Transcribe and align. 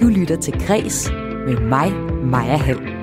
Du 0.00 0.06
lytter 0.06 0.36
til 0.36 0.66
Græs 0.66 1.10
med 1.46 1.60
mig, 1.60 1.92
Maja 2.24 2.56
Hall. 2.56 2.96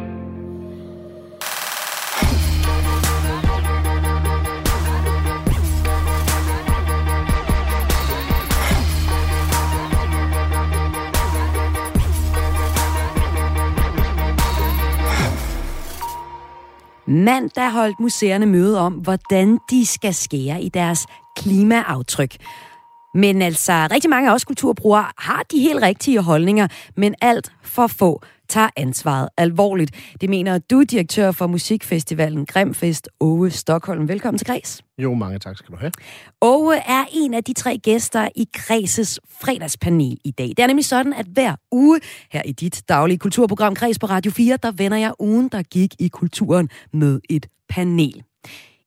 Mandag 17.07 17.71
holdt 17.71 18.00
museerne 18.00 18.46
møde 18.46 18.80
om, 18.80 18.94
hvordan 18.94 19.60
de 19.70 19.86
skal 19.86 20.14
skære 20.14 20.62
i 20.62 20.70
deres 20.70 21.07
klimaaftryk. 21.38 22.36
Men 23.14 23.41
altså, 23.41 23.88
rigtig 23.91 24.09
mange 24.09 24.30
af 24.30 24.34
os 24.34 24.45
kulturbrugere 24.45 25.05
har 25.17 25.44
de 25.52 25.59
helt 25.59 25.81
rigtige 25.81 26.22
holdninger, 26.22 26.67
men 26.98 27.16
alt 27.22 27.52
for 27.63 27.88
få 27.88 28.22
tager 28.49 28.70
ansvaret 28.76 29.30
alvorligt. 29.38 29.91
Det 30.22 30.30
mener 30.30 30.58
du, 30.58 30.84
direktør 30.84 31.31
for 31.31 31.48
musikfestivalen 31.48 32.45
Grimfest, 32.45 33.09
Ove 33.20 33.52
Stockholm. 33.52 34.08
Velkommen 34.08 34.38
til 34.38 34.48
Græs. 34.48 34.81
Jo, 34.98 35.13
mange 35.13 35.39
tak 35.39 35.58
skal 35.58 35.72
du 35.72 35.77
have. 35.80 35.91
Ove 36.41 36.76
er 36.76 37.05
en 37.13 37.34
af 37.34 37.44
de 37.44 37.53
tre 37.53 37.77
gæster 37.77 38.30
i 38.36 38.48
Græses 38.53 39.20
fredagspanel 39.30 40.17
i 40.23 40.31
dag. 40.31 40.48
Det 40.48 40.59
er 40.59 40.67
nemlig 40.67 40.86
sådan, 40.86 41.14
at 41.14 41.25
hver 41.25 41.55
uge 41.72 42.00
her 42.31 42.41
i 42.45 42.52
dit 42.52 42.84
daglige 42.89 43.17
kulturprogram 43.17 43.75
Græs 43.75 44.00
på 44.00 44.05
Radio 44.05 44.31
4, 44.31 44.58
der 44.64 44.72
vender 44.72 44.98
jeg 44.98 45.14
ugen, 45.20 45.48
der 45.48 45.61
gik 45.61 45.95
i 46.00 46.08
kulturen 46.08 46.70
med 46.94 47.20
et 47.30 47.48
panel. 47.70 48.23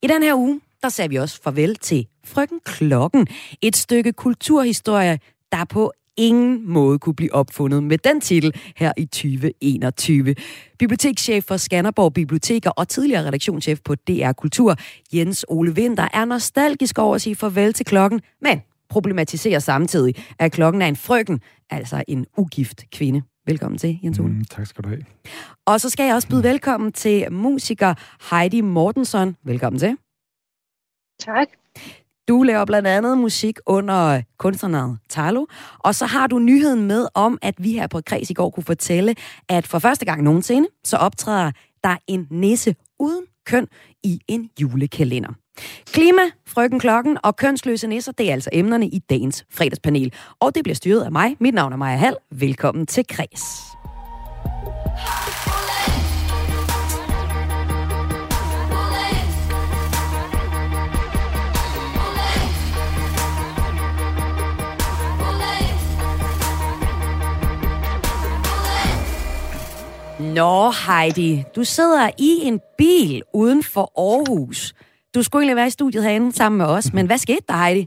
I 0.02 0.06
den 0.06 0.22
her 0.22 0.34
uge, 0.34 0.60
der 0.82 0.88
sagde 0.88 1.10
vi 1.10 1.16
også 1.16 1.42
farvel 1.42 1.76
til 1.76 2.06
Frøken 2.24 2.60
Klokken. 2.64 3.26
Et 3.62 3.76
stykke 3.76 4.12
kulturhistorie, 4.12 5.18
der 5.52 5.64
på 5.64 5.92
ingen 6.16 6.72
måde 6.72 6.98
kunne 6.98 7.14
blive 7.14 7.34
opfundet 7.34 7.82
med 7.82 7.98
den 7.98 8.20
titel 8.20 8.52
her 8.76 8.92
i 8.96 9.04
2021. 9.04 10.34
Bibliotekschef 10.78 11.44
for 11.44 11.56
Skanderborg 11.56 12.14
Biblioteker 12.14 12.70
og 12.70 12.88
tidligere 12.88 13.26
redaktionschef 13.26 13.80
på 13.84 13.94
DR 13.94 14.32
Kultur, 14.32 14.76
Jens 15.14 15.44
Ole 15.48 15.72
Winter, 15.72 16.08
er 16.12 16.24
nostalgisk 16.24 16.98
over 16.98 17.14
at 17.14 17.20
sige 17.20 17.36
farvel 17.36 17.72
til 17.72 17.86
klokken, 17.86 18.20
men 18.42 18.62
problematiserer 18.88 19.58
samtidig, 19.58 20.14
at 20.38 20.52
klokken 20.52 20.82
er 20.82 20.86
en 20.86 20.96
frøken, 20.96 21.40
altså 21.70 22.04
en 22.08 22.26
ugift 22.36 22.84
kvinde. 22.92 23.22
Velkommen 23.46 23.78
til, 23.78 23.98
Jens 24.04 24.18
Ole. 24.18 24.32
Mm, 24.32 24.44
tak 24.44 24.66
skal 24.66 24.84
du 24.84 24.88
have. 24.88 25.02
Og 25.66 25.80
så 25.80 25.90
skal 25.90 26.06
jeg 26.06 26.14
også 26.14 26.28
byde 26.28 26.42
velkommen 26.42 26.92
til 26.92 27.32
musiker 27.32 27.94
Heidi 28.30 28.60
Mortensen. 28.60 29.36
Velkommen 29.44 29.78
til. 29.78 29.96
Tak. 31.18 31.48
Du 32.28 32.42
laver 32.42 32.64
blandt 32.64 32.88
andet 32.88 33.18
musik 33.18 33.58
under 33.66 34.22
kunstnernavnet 34.38 34.98
Talo, 35.08 35.46
og 35.78 35.94
så 35.94 36.06
har 36.06 36.26
du 36.26 36.38
nyheden 36.38 36.86
med 36.86 37.08
om, 37.14 37.38
at 37.42 37.54
vi 37.58 37.72
her 37.72 37.86
på 37.86 38.00
Kreds 38.06 38.30
i 38.30 38.34
går 38.34 38.50
kunne 38.50 38.64
fortælle, 38.64 39.14
at 39.48 39.66
for 39.66 39.78
første 39.78 40.04
gang 40.04 40.22
nogensinde, 40.22 40.68
så 40.84 40.96
optræder 40.96 41.50
der 41.84 41.96
en 42.06 42.26
nisse 42.30 42.74
uden 42.98 43.24
køn 43.46 43.68
i 44.02 44.20
en 44.28 44.50
julekalender. 44.60 45.32
Klima, 45.86 46.22
frøken 46.46 46.80
klokken 46.80 47.18
og 47.22 47.36
kønsløse 47.36 47.86
nisser, 47.86 48.12
det 48.12 48.28
er 48.28 48.32
altså 48.32 48.50
emnerne 48.52 48.88
i 48.88 48.98
dagens 48.98 49.44
fredagspanel. 49.50 50.12
Og 50.40 50.54
det 50.54 50.62
bliver 50.62 50.74
styret 50.74 51.02
af 51.02 51.12
mig. 51.12 51.36
Mit 51.40 51.54
navn 51.54 51.72
er 51.72 51.76
Maja 51.76 51.96
Hall. 51.96 52.16
Velkommen 52.30 52.86
til 52.86 53.06
Kreds. 53.08 53.42
Nå, 70.36 70.70
Heidi, 70.70 71.44
du 71.56 71.64
sidder 71.64 72.10
i 72.18 72.40
en 72.42 72.60
bil 72.78 73.22
uden 73.34 73.62
for 73.62 73.92
Aarhus. 73.96 74.74
Du 75.14 75.22
skulle 75.22 75.42
egentlig 75.42 75.56
være 75.56 75.66
i 75.66 75.70
studiet 75.70 76.04
herinde 76.04 76.32
sammen 76.32 76.58
med 76.58 76.66
os, 76.66 76.92
men 76.92 77.06
hvad 77.06 77.18
skete 77.18 77.40
der, 77.48 77.64
Heidi? 77.64 77.86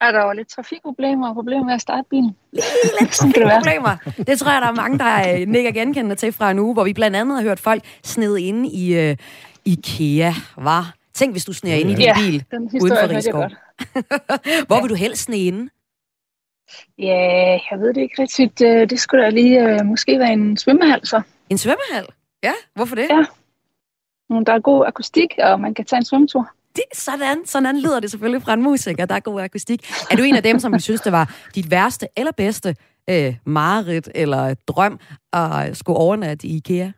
Er 0.00 0.12
der 0.12 0.24
var 0.24 0.32
lidt 0.32 0.48
trafikproblemer 0.48 1.28
og 1.28 1.34
problemer 1.34 1.64
med 1.64 1.74
at 1.74 1.80
starte 1.80 2.08
bilen. 2.10 2.36
Lidt 2.52 3.12
trafikproblemer. 3.18 3.96
Det 4.26 4.38
tror 4.38 4.52
jeg, 4.52 4.62
der 4.62 4.68
er 4.68 4.74
mange, 4.74 4.98
der 4.98 5.40
øh, 5.40 5.48
nikker 5.48 5.72
genkendende 5.72 6.14
til 6.16 6.32
fra 6.32 6.50
en 6.50 6.58
uge, 6.58 6.74
hvor 6.74 6.84
vi 6.84 6.92
blandt 6.92 7.16
andet 7.16 7.36
har 7.36 7.42
hørt 7.42 7.60
folk 7.60 7.82
snede 8.02 8.42
inde 8.42 8.68
i 8.68 9.10
uh, 9.10 9.16
IKEA, 9.64 10.32
var. 10.56 10.94
Tænk, 11.14 11.32
hvis 11.34 11.44
du 11.44 11.52
sneer 11.52 11.76
ind 11.76 11.90
i 11.90 11.94
din 11.94 12.02
ja, 12.02 12.14
bil 12.18 12.44
uden 12.82 12.96
for 13.00 13.08
Rigskov. 13.08 13.44
hvor 14.68 14.80
vil 14.80 14.90
du 14.90 14.94
helst 14.94 15.22
sne 15.22 15.36
inde? 15.36 15.68
Ja, 16.98 17.58
jeg 17.70 17.80
ved 17.80 17.94
det 17.94 18.00
ikke 18.00 18.22
rigtigt. 18.22 18.62
Øh, 18.62 18.90
det 18.90 19.00
skulle 19.00 19.24
da 19.24 19.30
lige 19.30 19.80
uh, 19.80 19.86
måske 19.86 20.18
være 20.18 20.32
en 20.32 20.56
svømmehal, 20.56 21.06
så. 21.06 21.22
En 21.50 21.58
svømmehal? 21.58 22.06
Ja, 22.42 22.52
hvorfor 22.74 22.94
det? 22.94 23.06
Ja. 23.10 23.24
Der 24.46 24.52
er 24.52 24.60
god 24.60 24.86
akustik, 24.86 25.28
og 25.42 25.60
man 25.60 25.74
kan 25.74 25.84
tage 25.84 25.98
en 25.98 26.04
svømmetur. 26.04 26.50
Det, 26.76 26.84
sådan, 26.92 27.46
sådan 27.46 27.80
lyder 27.80 28.00
det 28.00 28.10
selvfølgelig 28.10 28.42
fra 28.42 28.54
en 28.54 28.62
musiker, 28.62 29.06
der 29.06 29.14
er 29.14 29.20
god 29.20 29.40
akustik. 29.40 29.90
Er 30.10 30.16
du 30.16 30.22
en 30.22 30.36
af 30.36 30.42
dem, 30.42 30.58
som 30.58 30.78
synes, 30.78 31.00
det 31.00 31.12
var 31.12 31.34
dit 31.54 31.70
værste 31.70 32.08
eller 32.16 32.32
bedste 32.32 32.76
øh, 33.10 33.34
mareridt 33.44 34.08
eller 34.14 34.54
drøm 34.54 34.98
at 35.32 35.76
skulle 35.76 35.96
overnatte 35.96 36.46
i 36.46 36.56
IKEA? 36.56 36.90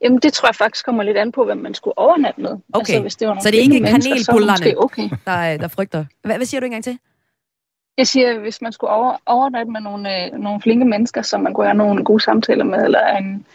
Jamen, 0.00 0.18
det 0.18 0.32
tror 0.32 0.48
jeg 0.48 0.54
faktisk 0.54 0.84
kommer 0.84 1.02
lidt 1.02 1.16
an 1.16 1.32
på, 1.32 1.44
hvem 1.44 1.56
man 1.56 1.74
skulle 1.74 1.98
overnatte 1.98 2.40
med. 2.40 2.50
Okay, 2.50 2.78
altså, 2.78 3.00
hvis 3.00 3.16
det 3.16 3.28
var 3.28 3.40
så 3.40 3.50
det 3.50 3.58
er 3.58 3.62
ikke 3.62 3.80
kanelbullerne, 3.80 4.78
okay. 4.78 5.08
der, 5.26 5.56
der 5.56 5.68
frygter. 5.68 6.04
Hvad, 6.22 6.36
hvad 6.36 6.46
siger 6.46 6.60
du 6.60 6.64
engang 6.64 6.84
til? 6.84 6.98
Jeg 7.98 8.06
siger, 8.06 8.38
hvis 8.38 8.62
man 8.62 8.72
skulle 8.72 8.90
over, 8.90 9.16
overnatte 9.26 9.72
med 9.72 9.80
nogle, 9.80 10.24
øh, 10.24 10.38
nogle 10.38 10.60
flinke 10.60 10.84
mennesker, 10.84 11.22
som 11.22 11.40
man 11.40 11.54
kunne 11.54 11.66
have 11.66 11.76
nogle 11.76 12.04
gode 12.04 12.22
samtaler 12.22 12.64
med, 12.64 12.84
eller 12.84 13.16
en, 13.16 13.46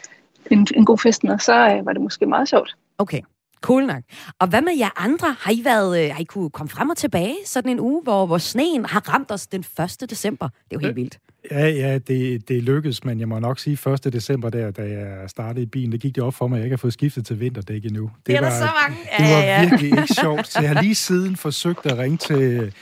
en, 0.50 0.66
en 0.76 0.84
god 0.84 0.98
fest 0.98 1.24
med, 1.24 1.38
så 1.38 1.52
øh, 1.52 1.86
var 1.86 1.92
det 1.92 2.02
måske 2.02 2.26
meget 2.26 2.48
sjovt. 2.48 2.76
Okay. 2.98 3.20
Cool 3.62 3.86
nok. 3.86 4.02
Og 4.38 4.48
hvad 4.48 4.62
med 4.62 4.72
jer 4.78 4.90
andre? 4.96 5.36
Har 5.40 5.52
I, 5.52 5.60
været, 5.64 6.04
øh, 6.04 6.10
har 6.14 6.20
I 6.20 6.24
kunne 6.24 6.50
komme 6.50 6.70
frem 6.70 6.90
og 6.90 6.96
tilbage 6.96 7.36
sådan 7.46 7.70
en 7.70 7.80
uge, 7.80 8.02
hvor, 8.02 8.26
hvor 8.26 8.38
sneen 8.38 8.84
har 8.84 9.14
ramt 9.14 9.30
os 9.30 9.46
den 9.46 9.64
1. 10.00 10.10
december? 10.10 10.48
Det 10.48 10.76
er 10.76 10.80
jo 10.80 10.86
helt 10.86 10.96
vildt. 10.96 11.18
Ja, 11.50 11.68
ja, 11.68 11.98
det, 11.98 12.48
det 12.48 12.62
lykkedes, 12.62 13.04
men 13.04 13.20
jeg 13.20 13.28
må 13.28 13.38
nok 13.38 13.58
sige 13.58 13.92
1. 13.92 14.12
december 14.12 14.50
der, 14.50 14.70
da 14.70 14.82
jeg 14.82 15.30
startede 15.30 15.62
i 15.62 15.66
bilen, 15.66 15.92
det 15.92 16.00
gik 16.00 16.14
det 16.14 16.24
op 16.24 16.34
for 16.34 16.46
mig, 16.46 16.56
at 16.56 16.60
jeg 16.60 16.66
ikke 16.66 16.72
har 16.72 16.78
fået 16.78 16.92
skiftet 16.92 17.26
til 17.26 17.40
vinterdæk 17.40 17.84
endnu. 17.84 18.02
Det, 18.02 18.26
det 18.26 18.36
er 18.36 18.40
var, 18.40 18.48
der 18.48 18.56
så 18.56 18.68
mange. 18.82 18.98
Ja, 19.18 19.24
det 19.24 19.34
var 19.34 19.42
ja, 19.42 19.62
ja. 19.62 19.68
virkelig 19.68 19.90
ikke 20.00 20.14
sjovt. 20.14 20.48
Så 20.48 20.60
jeg 20.60 20.70
har 20.70 20.82
lige 20.82 20.94
siden 20.94 21.36
forsøgt 21.36 21.86
at 21.86 21.98
ringe 21.98 22.16
til, 22.16 22.72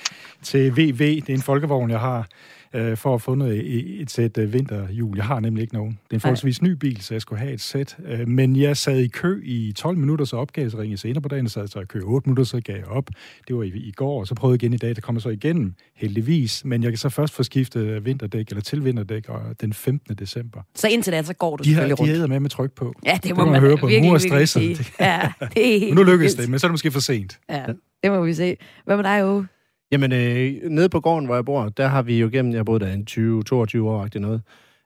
til 0.43 0.73
VV, 0.77 0.99
det 0.99 1.28
er 1.28 1.34
en 1.34 1.43
folkevogn, 1.43 1.91
jeg 1.91 2.01
har, 2.01 2.28
øh, 2.75 2.97
for 2.97 3.15
at 3.15 3.23
få 3.23 3.34
noget, 3.34 4.01
et 4.01 4.11
sæt 4.11 4.39
øh, 4.39 4.53
vinterhjul. 4.53 5.17
Jeg 5.17 5.25
har 5.25 5.41
nemlig 5.41 5.62
ikke 5.62 5.75
nogen. 5.75 5.91
Det 5.91 6.11
er 6.11 6.15
en 6.15 6.21
forholdsvis 6.21 6.62
ny 6.62 6.71
bil, 6.71 7.03
så 7.03 7.15
jeg 7.15 7.21
skulle 7.21 7.41
have 7.41 7.53
et 7.53 7.61
sæt. 7.61 7.97
Øh, 8.06 8.28
men 8.28 8.56
jeg 8.56 8.77
sad 8.77 8.99
i 8.99 9.09
kø 9.09 9.43
i 9.45 9.73
12 9.77 9.97
minutter, 9.97 10.25
så 10.25 10.37
opgav 10.37 10.71
så 10.71 10.78
ringede 10.78 11.01
senere 11.01 11.23
på 11.23 11.28
dagen, 11.28 11.49
så 11.49 11.53
sad 11.53 11.69
jeg 11.75 11.83
i 11.83 11.87
kø 11.87 12.01
8 12.05 12.28
minutter, 12.28 12.45
så 12.45 12.61
gav 12.61 12.77
jeg 12.77 12.87
op. 12.87 13.11
Det 13.49 13.56
var 13.56 13.62
i, 13.62 13.69
i 13.69 13.93
går, 13.97 14.21
og 14.21 14.27
så 14.27 14.34
prøvede 14.34 14.55
jeg 14.55 14.62
igen 14.62 14.73
i 14.73 14.77
dag. 14.77 14.97
Det 14.97 15.03
kommer 15.03 15.21
så 15.21 15.28
igennem, 15.28 15.75
heldigvis. 15.97 16.65
Men 16.65 16.83
jeg 16.83 16.91
kan 16.91 16.99
så 16.99 17.09
først 17.09 17.34
få 17.34 17.43
skiftet 17.43 18.05
vinterdæk, 18.05 18.49
eller 18.49 18.62
til 18.62 18.84
vinterdæk, 18.84 19.28
og 19.28 19.41
den 19.61 19.72
15. 19.72 20.15
december. 20.15 20.61
Så 20.75 20.89
indtil 20.89 21.12
da, 21.12 21.22
så 21.22 21.34
går 21.34 21.57
du 21.57 21.62
de 21.62 21.69
selvfølgelig 21.69 21.97
har, 21.97 22.05
rundt. 22.05 22.22
De 22.22 22.28
med 22.28 22.41
med 22.41 22.51
tryk 22.51 22.72
på. 22.72 22.95
Ja, 23.07 23.12
det, 23.15 23.25
det 23.25 23.37
må 23.37 23.45
man, 23.45 23.53
man 23.53 23.61
høre 23.61 23.77
på. 23.77 23.87
Virkelig, 23.87 24.09
nu 24.09 24.15
er 24.15 24.19
stresset. 24.19 24.93
Ja, 25.01 25.33
det 25.55 25.91
er 25.91 25.95
nu 25.99 26.03
lykkes 26.03 26.34
det, 26.34 26.49
men 26.49 26.59
så 26.59 26.67
er 26.67 26.69
det 26.69 26.72
måske 26.72 26.91
for 26.91 27.01
sent. 27.01 27.39
Ja, 27.51 27.65
det 28.03 28.11
må 28.11 28.22
vi 28.25 28.34
se. 28.34 28.57
Hvad 28.84 28.97
med 28.97 29.05
dig, 29.05 29.25
Ove? 29.25 29.47
Jamen, 29.93 30.12
øh, 30.12 30.71
nede 30.71 30.89
på 30.89 31.01
gården, 31.01 31.27
hvor 31.27 31.34
jeg 31.34 31.45
bor, 31.45 31.69
der 31.69 31.87
har 31.87 32.03
vi 32.03 32.19
jo 32.19 32.28
gennem, 32.33 32.55
jeg 32.55 32.65
boede 32.65 32.84
der 32.84 32.93
en 32.93 33.06
20-22 33.11 33.89
år, 33.89 34.06
det 34.06 34.21
noget. 34.21 34.43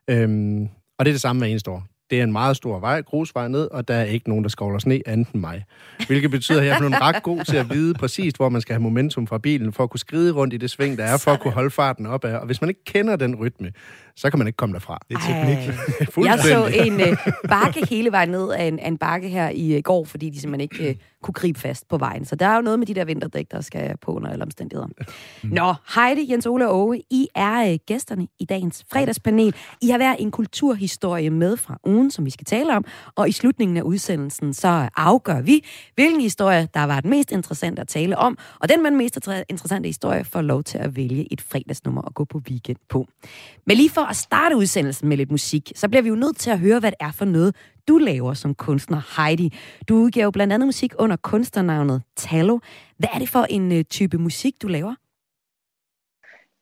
Øhm, 0.09 0.69
og 0.97 1.05
det 1.05 1.11
er 1.11 1.13
det 1.13 1.21
samme 1.21 1.39
med 1.39 1.49
eneste 1.49 1.71
år. 1.71 1.83
Det 2.09 2.19
er 2.19 2.23
en 2.23 2.31
meget 2.31 2.57
stor 2.57 2.79
vej, 2.79 3.01
grusvej 3.01 3.47
ned, 3.47 3.71
og 3.71 3.87
der 3.87 3.93
er 3.93 4.03
ikke 4.03 4.29
nogen, 4.29 4.43
der 4.43 4.49
skovler 4.49 4.79
sne 4.79 5.01
andet 5.05 5.27
end 5.27 5.41
mig. 5.41 5.63
Hvilket 6.07 6.31
betyder, 6.31 6.59
at 6.59 6.65
jeg 6.65 6.73
er 6.73 6.77
blevet 6.77 7.01
ret 7.01 7.23
god 7.23 7.43
til 7.43 7.57
at 7.57 7.69
vide 7.69 7.93
præcis, 7.93 8.33
hvor 8.33 8.49
man 8.49 8.61
skal 8.61 8.73
have 8.73 8.81
momentum 8.81 9.27
fra 9.27 9.37
bilen, 9.37 9.73
for 9.73 9.83
at 9.83 9.89
kunne 9.89 9.99
skride 9.99 10.31
rundt 10.31 10.53
i 10.53 10.57
det 10.57 10.69
sving, 10.69 10.97
der 10.97 11.03
er, 11.03 11.17
for 11.17 11.31
at 11.31 11.39
kunne 11.39 11.53
holde 11.53 11.69
farten 11.69 12.05
op 12.05 12.25
af. 12.25 12.37
Og 12.37 12.45
hvis 12.45 12.61
man 12.61 12.69
ikke 12.69 12.83
kender 12.83 13.15
den 13.15 13.35
rytme, 13.35 13.71
så 14.17 14.29
kan 14.29 14.39
man 14.39 14.47
ikke 14.47 14.57
komme 14.57 14.73
derfra. 14.73 14.99
Det 15.09 15.15
er 15.15 15.19
teknik. 15.19 15.57
jeg 16.27 16.39
så 16.39 16.67
en 16.85 16.93
uh, 16.93 17.17
bakke 17.49 17.87
hele 17.89 18.11
vejen 18.11 18.29
ned 18.29 18.51
af 18.51 18.63
en, 18.63 18.79
af 18.79 18.87
en 18.87 18.97
bakke 18.97 19.29
her 19.29 19.49
i 19.49 19.77
uh, 19.77 19.81
går, 19.83 20.05
fordi 20.05 20.29
de 20.29 20.39
simpelthen 20.39 20.69
ikke 20.71 20.89
uh, 20.89 20.95
kunne 21.21 21.33
gribe 21.33 21.59
fast 21.59 21.87
på 21.87 21.97
vejen. 21.97 22.25
Så 22.25 22.35
der 22.35 22.45
er 22.45 22.55
jo 22.55 22.61
noget 22.61 22.79
med 22.79 22.87
de 22.87 22.93
der 22.93 23.05
vinterdæk, 23.05 23.51
der 23.51 23.61
skal 23.61 23.97
på 23.97 24.11
under 24.11 24.29
alle 24.29 24.43
omstændigheder. 24.43 24.87
Mm. 25.43 25.49
Nå, 25.49 25.73
Heidi, 25.95 26.31
Jens 26.31 26.45
Ole 26.45 26.67
og 26.67 26.81
Ove, 26.81 27.01
I 27.09 27.27
er 27.35 27.71
uh, 27.71 27.77
gæsterne 27.87 28.27
i 28.39 28.45
dagens 28.45 28.85
fredagspanel. 28.91 29.55
I 29.81 29.89
har 29.89 29.97
været 29.97 30.15
en 30.19 30.31
kulturhistorie 30.31 31.29
med 31.29 31.57
fra 31.57 31.79
ugen, 31.85 32.11
som 32.11 32.25
vi 32.25 32.29
skal 32.29 32.45
tale 32.45 32.75
om, 32.75 32.85
og 33.15 33.29
i 33.29 33.31
slutningen 33.31 33.77
af 33.77 33.81
udsendelsen, 33.81 34.53
så 34.53 34.89
afgør 34.95 35.41
vi, 35.41 35.65
hvilken 35.95 36.21
historie, 36.21 36.67
der 36.73 36.83
var 36.83 37.01
den 37.01 37.09
mest 37.09 37.31
interessante 37.31 37.81
at 37.81 37.87
tale 37.87 38.17
om, 38.17 38.37
og 38.59 38.69
den 38.69 38.83
med 38.83 38.91
den 38.91 38.97
mest 38.97 39.15
interessante 39.49 39.87
historie 39.87 40.23
får 40.23 40.41
lov 40.41 40.63
til 40.63 40.77
at 40.77 40.95
vælge 40.95 41.33
et 41.33 41.41
fredagsnummer 41.41 42.01
at 42.01 42.13
gå 42.13 42.25
på 42.25 42.41
weekend 42.49 42.77
på. 42.89 43.07
Men 43.65 43.77
lige 43.77 43.89
for 43.89 44.01
at 44.09 44.15
starte 44.15 44.55
udsendelsen 44.55 45.09
med 45.09 45.17
lidt 45.17 45.31
musik, 45.31 45.71
så 45.75 45.89
bliver 45.89 46.01
vi 46.01 46.09
jo 46.09 46.15
nødt 46.15 46.37
til 46.37 46.49
at 46.49 46.59
høre, 46.59 46.79
hvad 46.79 46.91
det 46.91 46.97
er 46.99 47.11
for 47.11 47.25
noget, 47.25 47.55
du 47.87 47.97
laver 47.97 48.33
som 48.33 48.55
kunstner, 48.55 49.01
Heidi. 49.17 49.53
Du 49.89 49.95
udgiver 49.95 50.23
jo 50.23 50.31
blandt 50.31 50.53
andet 50.53 50.67
musik 50.67 50.93
under 50.99 51.15
kunstnernavnet 51.15 52.01
Talo. 52.15 52.59
Hvad 52.97 53.09
er 53.13 53.19
det 53.19 53.29
for 53.29 53.45
en 53.49 53.71
uh, 53.71 53.81
type 53.81 54.17
musik, 54.17 54.61
du 54.61 54.67
laver? 54.67 54.95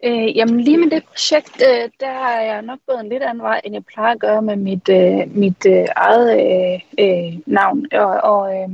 Øh, 0.06 0.38
jamen 0.38 0.62
lige 0.62 0.78
med 0.78 0.90
det 0.90 1.04
projekt, 1.04 1.62
øh, 1.62 1.90
der 2.00 2.14
har 2.14 2.42
jeg 2.42 2.62
nok 2.62 2.80
gået 2.88 3.00
en 3.00 3.10
lidt 3.10 3.24
anden 3.24 3.44
vej, 3.44 3.62
end 3.64 3.74
jeg 3.74 3.86
plejer 3.86 4.14
at 4.14 4.20
gøre 4.20 4.42
med 4.42 4.56
mit, 4.56 4.90
øh, 4.90 5.38
mit 5.38 5.66
øh, 5.66 5.86
eget 5.96 6.30
øh, 6.42 6.80
øh, 7.00 7.40
navn. 7.46 7.88
Og, 7.94 8.22
og 8.32 8.56
øh, 8.56 8.70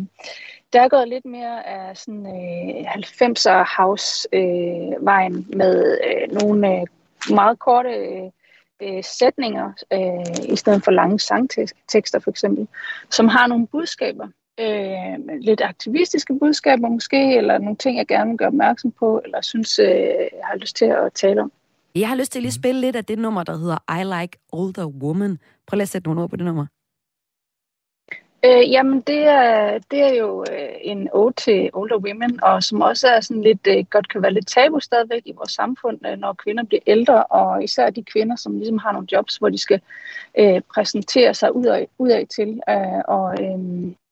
der 0.74 0.81
er 0.81 0.89
gået 0.89 1.07
lidt 1.07 1.25
mere 1.25 1.68
af 1.68 1.98
sådan 1.98 2.25
øh, 2.25 2.94
90'er 2.94 3.77
house-vejen 3.77 5.38
øh, 5.38 5.57
med 5.57 5.98
øh, 6.07 6.42
nogle 6.42 6.81
øh, 6.81 6.88
meget 7.30 7.60
korte 7.60 7.89
øh, 7.89 8.30
Øh, 8.81 9.03
sætninger, 9.03 9.71
øh, 9.93 10.53
i 10.53 10.55
stedet 10.55 10.83
for 10.83 10.91
lange 10.91 11.19
sangtekster 11.19 12.19
for 12.19 12.29
eksempel, 12.31 12.67
som 13.09 13.27
har 13.27 13.47
nogle 13.47 13.67
budskaber. 13.67 14.27
Øh, 14.59 15.39
lidt 15.41 15.61
aktivistiske 15.61 16.39
budskaber 16.39 16.89
måske, 16.89 17.37
eller 17.37 17.57
nogle 17.57 17.77
ting, 17.77 17.97
jeg 17.97 18.07
gerne 18.07 18.29
vil 18.29 18.37
gøre 18.37 18.47
opmærksom 18.47 18.91
på, 18.91 19.21
eller 19.25 19.41
synes, 19.41 19.79
øh, 19.79 19.87
jeg 19.87 20.43
har 20.43 20.57
lyst 20.57 20.75
til 20.75 20.85
at 20.85 21.13
tale 21.13 21.41
om. 21.41 21.51
Jeg 21.95 22.07
har 22.07 22.15
lyst 22.15 22.31
til 22.31 22.39
at 22.39 22.43
lige 22.43 22.51
spille 22.51 22.81
lidt 22.81 22.95
af 22.95 23.05
det 23.05 23.19
nummer, 23.19 23.43
der 23.43 23.57
hedder 23.57 23.99
I 23.99 24.03
Like 24.03 24.37
Older 24.51 24.85
Woman. 24.85 25.37
Prøv 25.67 25.75
lige 25.75 25.81
at 25.81 25.89
sætte 25.89 26.07
nogle 26.07 26.21
ord 26.21 26.29
på 26.29 26.35
det 26.35 26.45
nummer. 26.45 26.65
Øh, 28.45 28.71
jamen, 28.71 29.01
det 29.01 29.24
er, 29.24 29.80
det 29.91 30.01
er 30.01 30.13
jo 30.13 30.45
øh, 30.51 30.69
en 30.81 31.09
ode 31.13 31.33
til 31.33 31.69
older 31.74 31.97
women, 31.97 32.44
og 32.44 32.63
som 32.63 32.81
også 32.81 33.07
er 33.07 33.19
sådan 33.19 33.44
lidt, 33.44 33.68
øh, 33.68 33.86
godt 33.89 34.09
kan 34.09 34.21
være 34.21 34.33
lidt 34.33 34.47
tabu 34.47 34.80
stadigvæk 34.80 35.21
i 35.25 35.33
vores 35.38 35.51
samfund, 35.51 36.07
øh, 36.07 36.18
når 36.18 36.33
kvinder 36.33 36.63
bliver 36.63 36.81
ældre, 36.88 37.24
og 37.24 37.63
især 37.63 37.89
de 37.89 38.03
kvinder, 38.03 38.36
som 38.36 38.57
ligesom 38.57 38.77
har 38.77 38.91
nogle 38.91 39.07
jobs, 39.12 39.38
hvor 39.38 39.50
de 39.50 39.57
skal 39.57 39.81
øh, 40.39 40.62
præsentere 40.74 41.33
sig 41.33 41.56
udad, 41.56 41.86
af 42.00 42.27
til, 42.36 42.62
øh, 42.69 43.01
og 43.07 43.44
øh, 43.44 43.59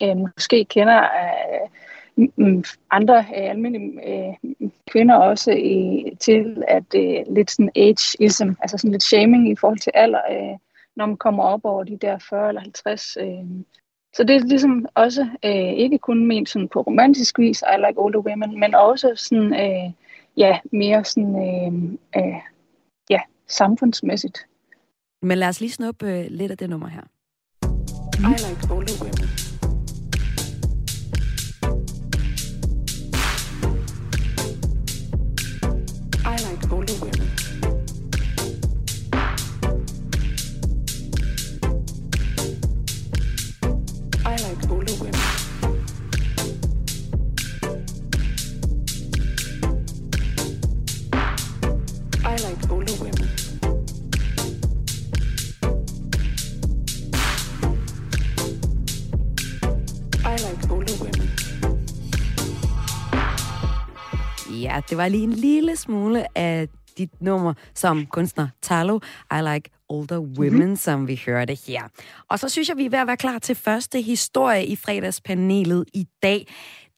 øh, 0.03 0.17
måske 0.17 0.65
kender 0.65 1.01
øh, 1.01 2.63
andre 2.91 3.17
øh, 3.17 3.49
almindelige 3.49 3.91
øh, 4.07 4.69
kvinder 4.91 5.15
også 5.15 5.51
øh, 5.51 6.17
til, 6.17 6.63
at 6.67 6.95
øh, 6.95 7.35
lidt 7.35 7.51
sådan 7.51 7.71
ageism, 7.75 8.49
altså 8.61 8.77
sådan 8.77 8.91
lidt 8.91 9.03
shaming 9.03 9.51
i 9.51 9.55
forhold 9.55 9.79
til 9.79 9.91
alder, 9.95 10.21
øh, 10.31 10.57
når 10.95 11.05
man 11.05 11.17
kommer 11.17 11.43
op 11.43 11.61
over 11.63 11.83
de 11.83 11.97
der 11.97 12.17
40 12.29 12.47
eller 12.47 12.61
50 12.61 13.17
øh, 13.21 13.45
så 14.17 14.23
det 14.23 14.35
er 14.35 14.39
ligesom 14.39 14.85
også 14.95 15.21
øh, 15.45 15.73
ikke 15.83 15.97
kun 15.97 16.25
ment 16.25 16.49
sådan 16.49 16.67
på 16.67 16.81
romantisk 16.81 17.39
vis, 17.39 17.61
I 17.61 17.77
like 17.77 17.99
older 17.99 18.19
women, 18.19 18.59
men 18.59 18.75
også 18.75 19.13
sådan, 19.15 19.53
øh, 19.53 19.91
ja, 20.37 20.59
mere 20.71 21.03
sådan, 21.05 21.35
øh, 21.35 21.73
øh, 22.17 22.35
ja, 23.09 23.19
samfundsmæssigt. 23.47 24.37
Men 25.21 25.37
lad 25.37 25.47
os 25.47 25.61
lige 25.61 25.71
snuppe 25.71 26.05
øh, 26.11 26.25
lidt 26.29 26.51
af 26.51 26.57
det 26.57 26.69
nummer 26.69 26.87
her. 26.87 27.01
I 28.19 28.33
like 28.47 28.73
older 28.73 28.93
women. 29.01 29.46
Det 64.89 64.97
var 64.97 65.07
lige 65.07 65.23
en 65.23 65.33
lille 65.33 65.75
smule 65.75 66.37
af 66.37 66.67
dit 66.97 67.21
nummer 67.21 67.53
som 67.73 68.05
kunstner 68.05 68.47
Talo, 68.61 68.99
I 69.31 69.41
Like 69.53 69.69
Older 69.89 70.19
Women, 70.19 70.59
mm-hmm. 70.59 70.75
som 70.75 71.07
vi 71.07 71.21
hørte 71.25 71.57
her. 71.67 71.83
Og 72.29 72.39
så 72.39 72.49
synes 72.49 72.69
jeg, 72.69 72.77
vi 72.77 72.85
er 72.85 72.89
ved 72.89 72.99
at 72.99 73.07
være 73.07 73.17
klar 73.17 73.39
til 73.39 73.55
første 73.55 74.01
historie 74.01 74.65
i 74.65 74.75
fredagspanelet 74.75 75.85
i 75.93 76.07
dag. 76.23 76.47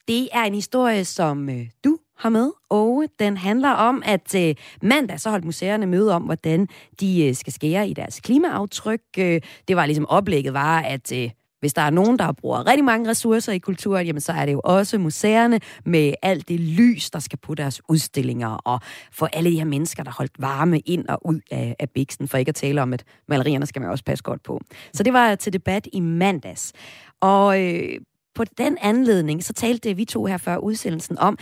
Det 0.07 0.29
er 0.33 0.43
en 0.43 0.53
historie, 0.53 1.05
som 1.05 1.49
øh, 1.49 1.67
du 1.83 1.97
har 2.17 2.29
med, 2.29 2.51
og 2.69 3.05
den 3.19 3.37
handler 3.37 3.69
om, 3.69 4.03
at 4.05 4.35
øh, 4.35 4.55
mandag 4.81 5.19
så 5.19 5.29
holdt 5.29 5.45
museerne 5.45 5.85
møde 5.85 6.13
om, 6.13 6.23
hvordan 6.23 6.67
de 6.99 7.27
øh, 7.27 7.35
skal 7.35 7.53
skære 7.53 7.89
i 7.89 7.93
deres 7.93 8.19
klimaaftryk. 8.19 9.01
Øh, 9.17 9.41
det 9.67 9.75
var 9.75 9.85
ligesom 9.85 10.05
oplægget 10.05 10.53
var, 10.53 10.79
at 10.81 11.11
øh, 11.11 11.29
hvis 11.59 11.73
der 11.73 11.81
er 11.81 11.89
nogen, 11.89 12.19
der 12.19 12.31
bruger 12.31 12.67
rigtig 12.67 12.85
mange 12.85 13.09
ressourcer 13.09 13.53
i 13.53 13.57
kulturen, 13.57 14.05
jamen 14.05 14.21
så 14.21 14.31
er 14.31 14.45
det 14.45 14.53
jo 14.53 14.61
også 14.63 14.97
museerne 14.97 15.59
med 15.85 16.13
alt 16.21 16.47
det 16.47 16.59
lys, 16.59 17.09
der 17.09 17.19
skal 17.19 17.39
på 17.39 17.55
deres 17.55 17.81
udstillinger, 17.89 18.49
og 18.49 18.79
for 19.11 19.29
alle 19.33 19.51
de 19.51 19.57
her 19.57 19.65
mennesker, 19.65 20.03
der 20.03 20.11
holdt 20.11 20.41
varme 20.41 20.79
ind 20.79 21.07
og 21.07 21.25
ud 21.25 21.39
af, 21.51 21.75
af 21.79 21.89
biksen, 21.89 22.27
for 22.27 22.37
ikke 22.37 22.49
at 22.49 22.55
tale 22.55 22.81
om, 22.81 22.93
at 22.93 23.03
malerierne 23.27 23.65
skal 23.65 23.81
man 23.81 23.91
også 23.91 24.03
passe 24.03 24.23
godt 24.23 24.43
på. 24.43 24.61
Så 24.93 25.03
det 25.03 25.13
var 25.13 25.35
til 25.35 25.53
debat 25.53 25.87
i 25.93 25.99
mandags. 25.99 26.73
Og 27.21 27.63
øh, 27.63 27.99
på 28.35 28.43
den 28.57 28.77
anledning, 28.81 29.43
så 29.43 29.53
talte 29.53 29.93
vi 29.93 30.05
to 30.05 30.25
her 30.25 30.37
før 30.37 30.57
udsendelsen 30.57 31.19
om, 31.19 31.37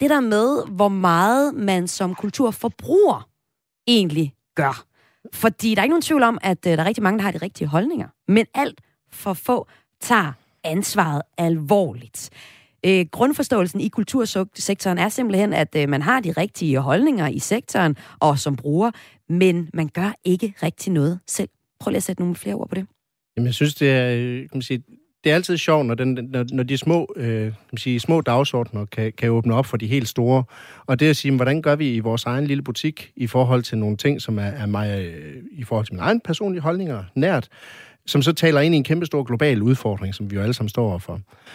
det 0.00 0.10
der 0.10 0.20
med, 0.20 0.66
hvor 0.70 0.88
meget 0.88 1.54
man 1.54 1.88
som 1.88 2.14
kulturforbruger 2.14 3.28
egentlig 3.86 4.34
gør. 4.56 4.84
Fordi 5.32 5.74
der 5.74 5.80
er 5.80 5.84
ikke 5.84 5.92
nogen 5.92 6.02
tvivl 6.02 6.22
om, 6.22 6.38
at 6.42 6.66
øh, 6.66 6.72
der 6.72 6.82
er 6.82 6.86
rigtig 6.86 7.02
mange, 7.02 7.18
der 7.18 7.24
har 7.24 7.30
de 7.30 7.38
rigtige 7.38 7.68
holdninger. 7.68 8.08
Men 8.28 8.46
alt 8.54 8.80
for 9.14 9.32
få 9.32 9.68
tager 10.00 10.32
ansvaret 10.64 11.22
alvorligt. 11.38 12.30
Øh, 12.86 13.06
grundforståelsen 13.10 13.80
i 13.80 13.88
kultursektoren 13.88 14.98
er 14.98 15.08
simpelthen, 15.08 15.52
at 15.52 15.76
øh, 15.76 15.88
man 15.88 16.02
har 16.02 16.20
de 16.20 16.32
rigtige 16.32 16.78
holdninger 16.78 17.28
i 17.28 17.38
sektoren 17.38 17.96
og 18.20 18.38
som 18.38 18.56
bruger, 18.56 18.90
men 19.28 19.70
man 19.74 19.88
gør 19.88 20.14
ikke 20.24 20.54
rigtig 20.62 20.92
noget 20.92 21.20
selv. 21.26 21.48
Prøv 21.80 21.90
lige 21.90 21.96
at 21.96 22.02
sætte 22.02 22.22
nogle 22.22 22.36
flere 22.36 22.54
ord 22.54 22.68
på 22.68 22.74
det. 22.74 22.86
Jamen, 23.36 23.46
jeg 23.46 23.54
synes, 23.54 23.74
det 23.74 23.90
er, 23.90 24.14
øh, 24.16 24.38
kan 24.38 24.50
man 24.52 24.62
sige, 24.62 24.82
det 25.24 25.30
er 25.30 25.34
altid 25.34 25.56
sjovt, 25.56 25.86
når, 25.86 25.94
den, 25.94 26.18
når, 26.32 26.44
når 26.52 26.62
de 26.62 26.78
små, 26.78 27.14
øh, 27.16 27.42
kan 27.42 27.54
man 27.72 27.78
sige, 27.78 28.00
små 28.00 28.20
dagsordner 28.20 28.84
kan, 28.84 29.12
kan 29.12 29.30
åbne 29.30 29.54
op 29.54 29.66
for 29.66 29.76
de 29.76 29.86
helt 29.86 30.08
store. 30.08 30.44
Og 30.86 31.00
det 31.00 31.10
at 31.10 31.16
sige, 31.16 31.36
hvordan 31.36 31.62
gør 31.62 31.76
vi 31.76 31.94
i 31.94 31.98
vores 31.98 32.24
egen 32.24 32.46
lille 32.46 32.62
butik 32.62 33.12
i 33.16 33.26
forhold 33.26 33.62
til 33.62 33.78
nogle 33.78 33.96
ting, 33.96 34.22
som 34.22 34.38
er, 34.38 34.42
er 34.42 34.66
mig, 34.66 35.00
øh, 35.00 35.42
i 35.52 35.64
forhold 35.64 35.86
til 35.86 35.94
mine 35.94 36.02
egne 36.02 36.20
personlige 36.20 36.62
holdninger 36.62 37.04
nært, 37.14 37.48
som 38.06 38.22
så 38.22 38.32
taler 38.32 38.60
ind 38.60 38.74
i 38.74 38.78
en 38.78 38.84
kæmpe 38.84 39.06
stor 39.06 39.22
global 39.22 39.62
udfordring, 39.62 40.14
som 40.14 40.30
vi 40.30 40.36
jo 40.36 40.42
alle 40.42 40.54
sammen 40.54 40.68
står 40.68 40.88
overfor. 40.88 41.12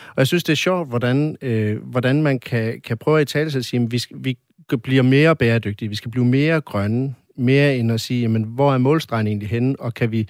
Og 0.08 0.18
jeg 0.18 0.28
synes, 0.28 0.44
det 0.44 0.52
er 0.52 0.58
sjovt, 0.58 0.90
hvordan, 0.90 1.38
øh, 1.42 1.84
hvordan 1.84 2.24
man 2.24 2.40
kan, 2.40 2.82
kan 2.82 2.98
prøve 2.98 3.22
at 3.22 3.28
tale 3.28 3.52
sig 3.52 3.60
og 3.60 3.66
sige, 3.66 3.84
at 3.84 3.92
vi, 3.92 4.02
vi 4.16 4.38
bliver 4.84 5.04
mere 5.04 5.36
bæredygtige, 5.36 5.90
vi 5.90 5.96
skal 5.96 6.12
blive 6.12 6.26
mere 6.26 6.62
grønne, 6.62 7.16
mere 7.38 7.78
end 7.78 7.92
at 7.92 8.02
sige, 8.02 8.22
jamen, 8.22 8.44
hvor 8.44 8.74
er 8.74 8.78
målstregen 8.78 9.28
egentlig 9.28 9.50
henne, 9.50 9.76
og 9.80 9.94
kan 9.94 10.12
vi, 10.12 10.28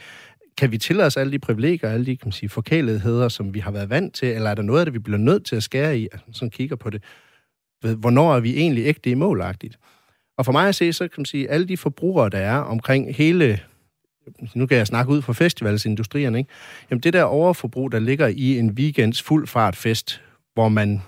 kan 0.58 0.72
vi 0.72 0.78
tillade 0.78 1.08
os 1.08 1.18
alle 1.18 1.32
de 1.32 1.40
privilegier, 1.40 1.90
alle 1.90 2.06
de 2.06 2.18
kan 2.18 2.28
man 2.28 2.32
sige, 2.32 2.50
forkæletheder, 2.50 3.30
som 3.30 3.54
vi 3.54 3.60
har 3.60 3.72
været 3.72 3.90
vant 3.90 4.14
til, 4.14 4.28
eller 4.28 4.50
er 4.50 4.56
der 4.56 4.62
noget 4.62 4.80
af 4.80 4.86
det, 4.86 4.94
vi 4.94 5.00
bliver 5.00 5.18
nødt 5.18 5.46
til 5.46 5.56
at 5.56 5.64
skære 5.64 6.00
i, 6.00 6.08
altså, 6.14 6.50
kigger 6.50 6.76
på 6.76 6.90
det, 6.90 7.04
hvornår 7.82 8.36
er 8.36 8.40
vi 8.40 8.58
egentlig 8.58 8.86
ægte 8.86 9.10
i 9.10 9.14
målagtigt? 9.14 9.80
Og 10.38 10.46
for 10.46 10.52
mig 10.52 10.68
at 10.68 10.76
se, 10.76 10.94
så 10.94 11.08
kan 11.08 11.14
man 11.18 11.26
sige, 11.26 11.50
alle 11.50 11.68
de 11.68 11.78
forbrugere, 11.78 12.30
der 12.30 12.38
er 12.38 12.58
omkring 12.58 13.16
hele 13.16 13.60
nu 14.56 14.66
kan 14.66 14.78
jeg 14.78 14.88
snakke 14.88 15.12
ud 15.12 15.22
fra 15.22 15.34
festivalsindustrien, 15.34 16.36
ikke? 16.36 16.50
Jamen 16.90 17.02
det 17.02 17.14
der 17.14 17.24
overforbrug, 17.24 17.92
der 17.92 18.00
ligger 18.00 18.28
i 18.28 18.58
en 18.58 18.72
weekends 18.72 19.22
fuld 19.22 19.48
fart 19.48 19.76
fest, 19.76 20.22
hvor 20.54 20.70
man 20.70 21.02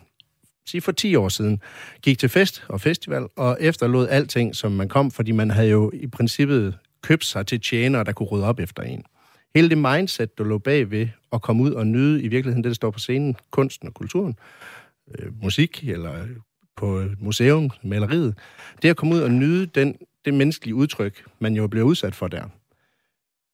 sige 0.66 0.82
for 0.82 0.92
10 0.92 1.16
år 1.16 1.30
siden, 1.30 1.62
gik 2.02 2.20
til 2.20 2.30
fest 2.30 2.64
og 2.68 2.82
festival, 2.82 3.28
og 3.36 3.58
efterlod 3.60 4.08
alting, 4.08 4.56
som 4.56 4.72
man 4.72 4.90
kom, 4.90 5.12
fordi 5.12 5.32
man 5.32 5.52
havde 5.52 5.70
jo 5.70 5.92
i 5.94 6.08
princippet 6.08 6.78
købt 7.02 7.26
sig 7.26 7.48
til 7.48 7.62
tjenere, 7.62 8.04
der 8.04 8.12
kunne 8.12 8.30
rydde 8.30 8.46
op 8.46 8.60
efter 8.60 8.84
en. 8.84 9.04
Hele 9.56 9.70
det 9.70 9.78
mindset, 9.78 10.38
der 10.38 10.44
lå 10.44 10.58
bag 10.58 10.92
ved 10.92 11.08
at 11.34 11.42
komme 11.42 11.64
ud 11.64 11.72
og 11.72 11.88
nyde 11.88 12.22
i 12.22 12.28
virkeligheden 12.28 12.64
det, 12.64 12.70
der 12.70 12.76
står 12.76 12.92
på 12.92 13.00
scenen, 13.00 13.36
kunsten 13.52 13.88
og 13.88 13.94
kulturen, 13.94 14.36
øh, 15.20 15.44
musik 15.44 15.84
eller 15.88 16.28
på 16.76 17.04
museum, 17.20 17.70
maleriet, 17.84 18.38
det 18.82 18.90
at 18.90 18.96
komme 18.96 19.16
ud 19.16 19.22
og 19.22 19.32
nyde 19.32 19.66
den, 19.66 19.96
det 20.26 20.34
menneskelige 20.34 20.76
udtryk, 20.76 21.24
man 21.40 21.54
jo 21.54 21.68
bliver 21.68 21.86
udsat 21.86 22.16
for 22.16 22.28
der 22.28 22.44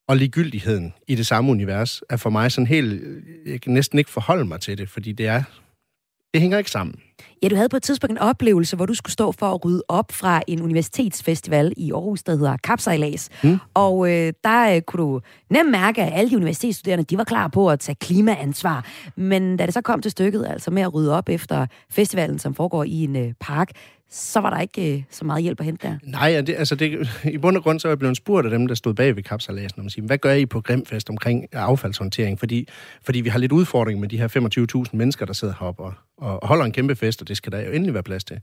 og 0.07 0.17
ligegyldigheden 0.17 0.93
i 1.07 1.15
det 1.15 1.27
samme 1.27 1.51
univers, 1.51 2.01
er 2.09 2.17
for 2.17 2.29
mig 2.29 2.51
sådan 2.51 2.67
helt... 2.67 3.03
Jeg 3.45 3.61
kan 3.61 3.73
næsten 3.73 3.99
ikke 3.99 4.11
forholde 4.11 4.45
mig 4.45 4.61
til 4.61 4.77
det, 4.77 4.89
fordi 4.89 5.11
det 5.11 5.27
er... 5.27 5.43
Det 6.33 6.41
hænger 6.41 6.57
ikke 6.57 6.71
sammen. 6.71 6.95
Ja, 7.43 7.47
du 7.47 7.55
havde 7.55 7.69
på 7.69 7.77
et 7.77 7.83
tidspunkt 7.83 8.11
en 8.11 8.17
oplevelse, 8.17 8.75
hvor 8.75 8.85
du 8.85 8.93
skulle 8.93 9.13
stå 9.13 9.31
for 9.31 9.45
at 9.53 9.65
rydde 9.65 9.83
op 9.87 10.11
fra 10.11 10.41
en 10.47 10.61
universitetsfestival 10.61 11.73
i 11.77 11.91
Aarhus, 11.91 12.23
der 12.23 12.35
hedder 12.35 12.57
Kapsejlads. 12.57 13.29
Mm. 13.43 13.57
Og 13.73 14.11
øh, 14.11 14.33
der 14.43 14.75
øh, 14.75 14.81
kunne 14.81 15.03
du 15.03 15.21
nemt 15.49 15.71
mærke, 15.71 16.03
at 16.03 16.19
alle 16.19 16.31
de 16.31 16.35
universitetsstuderende, 16.35 17.03
de 17.03 17.17
var 17.17 17.23
klar 17.23 17.47
på 17.47 17.69
at 17.69 17.79
tage 17.79 17.95
klimaansvar. 17.95 18.85
Men 19.15 19.57
da 19.57 19.65
det 19.65 19.73
så 19.73 19.81
kom 19.81 20.01
til 20.01 20.11
stykket, 20.11 20.45
altså 20.49 20.71
med 20.71 20.81
at 20.81 20.93
rydde 20.93 21.17
op 21.17 21.29
efter 21.29 21.65
festivalen, 21.89 22.39
som 22.39 22.55
foregår 22.55 22.83
i 22.83 23.03
en 23.03 23.15
øh, 23.15 23.33
park, 23.39 23.71
så 24.09 24.39
var 24.39 24.49
der 24.49 24.59
ikke 24.59 24.97
øh, 24.97 25.03
så 25.09 25.25
meget 25.25 25.43
hjælp 25.43 25.59
at 25.59 25.65
hente 25.65 25.87
der. 25.87 25.97
Nej, 26.03 26.41
det, 26.41 26.55
altså 26.57 26.75
det, 26.75 27.09
i 27.33 27.37
bund 27.37 27.57
og 27.57 27.63
grund 27.63 27.79
så 27.79 27.87
er 27.87 27.89
jeg 27.89 27.99
blevet 27.99 28.17
spurgt 28.17 28.45
af 28.45 28.51
dem, 28.51 28.67
der 28.67 28.75
stod 28.75 28.93
bag 28.93 29.15
ved 29.15 29.23
kapsalasen, 29.23 29.81
om 29.81 29.89
siger, 29.89 30.05
hvad 30.05 30.17
gør 30.17 30.33
I 30.33 30.45
på 30.45 30.61
Grimfest 30.61 31.09
omkring 31.09 31.45
affaldshåndtering? 31.51 32.39
Fordi, 32.39 32.67
fordi 33.03 33.21
vi 33.21 33.29
har 33.29 33.39
lidt 33.39 33.51
udfordring 33.51 33.99
med 33.99 34.09
de 34.09 34.17
her 34.17 34.83
25.000 34.87 34.97
mennesker, 34.97 35.25
der 35.25 35.33
sidder 35.33 35.53
heroppe 35.59 35.83
og, 35.83 35.93
og 36.17 36.47
holder 36.47 36.65
en 36.65 36.71
kæmpe 36.71 36.95
fest, 36.95 37.21
og 37.21 37.27
det 37.27 37.37
skal 37.37 37.51
der 37.51 37.61
jo 37.61 37.71
endelig 37.71 37.93
være 37.93 38.03
plads 38.03 38.23
til. 38.23 38.39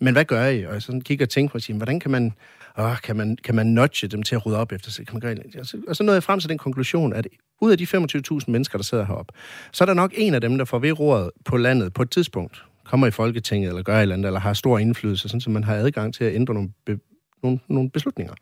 Men 0.00 0.12
hvad 0.12 0.24
gør 0.24 0.46
I? 0.46 0.64
Og 0.64 0.74
jeg 0.74 0.82
sådan 0.82 1.00
kigger 1.00 1.24
og 1.24 1.30
tænker 1.30 1.52
på, 1.52 1.58
sige, 1.58 1.76
hvordan 1.76 2.00
kan 2.00 2.10
man, 2.10 2.32
åh, 2.78 2.96
kan 3.02 3.16
man, 3.16 3.36
kan 3.44 3.54
man 3.54 3.66
nudge 3.66 4.08
dem 4.08 4.22
til 4.22 4.34
at 4.34 4.46
rydde 4.46 4.58
op 4.58 4.72
efter 4.72 4.90
sig? 4.90 5.06
Kan 5.06 5.14
man 5.14 5.20
gøre, 5.20 5.60
og, 5.60 5.66
så, 5.66 5.76
og 5.88 5.96
så 5.96 6.02
nåede 6.02 6.16
jeg 6.16 6.22
frem 6.22 6.40
til 6.40 6.48
den 6.48 6.58
konklusion, 6.58 7.12
at 7.12 7.26
ud 7.60 7.72
af 7.72 7.78
de 7.78 7.84
25.000 7.84 8.38
mennesker, 8.48 8.78
der 8.78 8.82
sidder 8.82 9.04
heroppe, 9.04 9.32
så 9.72 9.84
er 9.84 9.86
der 9.86 9.94
nok 9.94 10.12
en 10.16 10.34
af 10.34 10.40
dem, 10.40 10.58
der 10.58 10.64
får 10.64 10.78
ved 10.78 10.98
roret 10.98 11.30
på 11.44 11.56
landet 11.56 11.92
på 11.92 12.02
et 12.02 12.10
tidspunkt, 12.10 12.64
kommer 12.90 13.06
i 13.06 13.10
Folketinget, 13.10 13.68
eller 13.68 13.82
gør 13.82 13.96
et 13.96 14.02
eller 14.02 14.14
andet, 14.14 14.26
eller 14.26 14.40
har 14.40 14.52
stor 14.52 14.78
indflydelse, 14.78 15.28
sådan, 15.28 15.40
så 15.40 15.50
man 15.50 15.64
har 15.64 15.74
adgang 15.74 16.14
til 16.14 16.24
at 16.24 16.34
ændre 16.34 16.54
nogle, 16.54 16.70
be, 16.86 16.98
nogle, 17.42 17.58
nogle 17.68 17.90
beslutninger. 17.90 18.34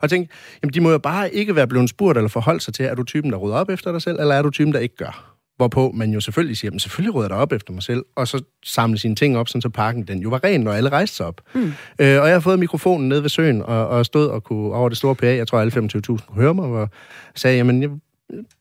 Og 0.00 0.10
tænkte, 0.10 0.34
jamen 0.62 0.74
de 0.74 0.80
må 0.80 0.90
jo 0.90 0.98
bare 0.98 1.34
ikke 1.34 1.56
være 1.56 1.66
blevet 1.66 1.90
spurgt 1.90 2.18
eller 2.18 2.28
forholdt 2.28 2.62
sig 2.62 2.74
til, 2.74 2.84
er 2.84 2.94
du 2.94 3.04
typen, 3.04 3.32
der 3.32 3.38
rydder 3.38 3.56
op 3.56 3.70
efter 3.70 3.92
dig 3.92 4.02
selv, 4.02 4.20
eller 4.20 4.34
er 4.34 4.42
du 4.42 4.50
typen, 4.50 4.72
der 4.72 4.78
ikke 4.78 4.96
gør? 4.96 5.28
Hvorpå 5.56 5.92
man 5.94 6.10
jo 6.10 6.20
selvfølgelig 6.20 6.56
siger, 6.56 6.68
jamen 6.68 6.80
selvfølgelig 6.80 7.14
rydder 7.14 7.28
jeg 7.28 7.38
op 7.38 7.52
efter 7.52 7.72
mig 7.72 7.82
selv, 7.82 8.04
og 8.16 8.28
så 8.28 8.42
samle 8.64 8.98
sine 8.98 9.14
ting 9.14 9.38
op, 9.38 9.48
sådan 9.48 9.62
så 9.62 9.68
parken 9.68 10.02
den 10.02 10.18
jo 10.18 10.28
var 10.28 10.44
ren, 10.44 10.60
når 10.60 10.72
alle 10.72 10.90
rejste 10.90 11.16
sig 11.16 11.26
op. 11.26 11.40
Mm. 11.54 11.72
Øh, 11.98 12.20
og 12.20 12.26
jeg 12.26 12.32
har 12.32 12.40
fået 12.40 12.58
mikrofonen 12.58 13.08
ned 13.08 13.20
ved 13.20 13.28
søen, 13.28 13.62
og, 13.62 13.88
og 13.88 14.06
stod 14.06 14.26
og 14.26 14.44
kunne 14.44 14.72
over 14.72 14.88
det 14.88 14.98
store 14.98 15.14
PA, 15.14 15.36
jeg 15.36 15.48
tror 15.48 15.60
alle 15.60 15.72
25.000 15.72 16.02
kunne 16.02 16.18
høre 16.34 16.54
mig, 16.54 16.64
og 16.64 16.88
sagde, 17.34 17.56
jamen 17.56 17.82
jeg 17.82 17.90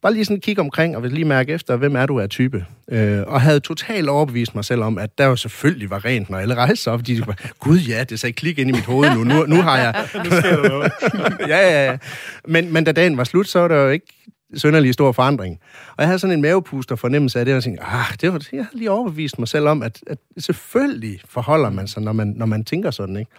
bare 0.02 0.14
lige 0.14 0.26
sådan 0.26 0.40
kigge 0.40 0.62
omkring 0.62 0.98
og 0.98 1.04
lige 1.04 1.26
mærke 1.26 1.54
efter, 1.54 1.76
hvem 1.76 1.96
er 1.96 2.06
du 2.06 2.20
af 2.20 2.30
type. 2.30 2.66
Øh, 2.92 3.22
og 3.28 3.42
havde 3.42 3.60
totalt 3.60 4.10
overbevist 4.10 4.56
mig 4.56 4.66
selv 4.66 4.82
om, 4.82 4.98
at 4.98 5.18
der 5.18 5.26
jo 5.26 5.36
selvfølgelig 5.36 5.90
var 5.90 6.06
rent, 6.06 6.30
når 6.30 6.38
alle 6.38 6.56
rejste 6.56 6.84
sig 6.84 6.94
op. 6.94 7.08
De 7.08 7.22
bare, 7.22 7.36
gud 7.60 7.78
ja, 7.78 8.04
det 8.04 8.20
sagde 8.20 8.34
klik 8.34 8.60
ind 8.60 8.70
i 8.70 8.74
mit 8.74 8.86
hoved 8.86 9.10
nu. 9.16 9.24
Nu, 9.24 9.46
nu 9.46 9.62
har 9.62 9.78
jeg... 9.78 9.96
nu 10.26 10.32
sker 10.32 10.62
der 10.62 10.70
noget. 10.70 10.92
ja, 11.52 11.70
ja, 11.70 11.92
ja. 11.92 11.98
Men, 12.48 12.74
men 12.74 12.84
da 12.84 12.92
dagen 12.92 13.18
var 13.18 13.24
slut, 13.24 13.48
så 13.48 13.60
var 13.60 13.68
der 13.68 13.76
jo 13.76 13.90
ikke 13.90 14.08
sønderlig 14.56 14.94
stor 14.94 15.12
forandring. 15.12 15.60
Og 15.90 15.96
jeg 15.98 16.08
havde 16.08 16.20
sådan 16.20 16.36
en 16.36 16.42
mavepuster 16.42 16.96
fornemmelse 16.96 17.40
af 17.40 17.46
det, 17.46 17.54
og 17.54 17.56
jeg 17.56 17.64
tænkte, 17.64 17.84
ah, 17.84 18.06
det 18.22 18.34
var, 18.34 18.42
jeg 18.52 18.66
havde 18.66 18.78
lige 18.78 18.92
overbevist 18.92 19.40
mig 19.40 19.48
selv 19.48 19.68
om, 19.68 19.84
at, 19.84 20.00
at 20.08 20.18
selvfølgelig 20.38 21.22
forholder 21.26 21.70
man 21.70 21.88
sig, 21.88 22.04
når 22.04 22.12
man, 22.12 22.34
når 22.38 22.46
man 22.46 22.64
tænker 22.66 22.92
sådan, 22.92 23.18
ikke? 23.18 23.32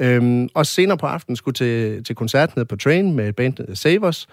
Øhm, 0.00 0.48
og 0.54 0.66
senere 0.66 0.98
på 0.98 1.06
aftenen 1.06 1.36
skulle 1.36 1.54
til, 1.54 2.04
til 2.04 2.14
koncert 2.14 2.56
nede 2.56 2.66
på 2.66 2.76
Train 2.76 3.14
med 3.14 3.32
bandet 3.32 3.78
Savers, 3.78 4.26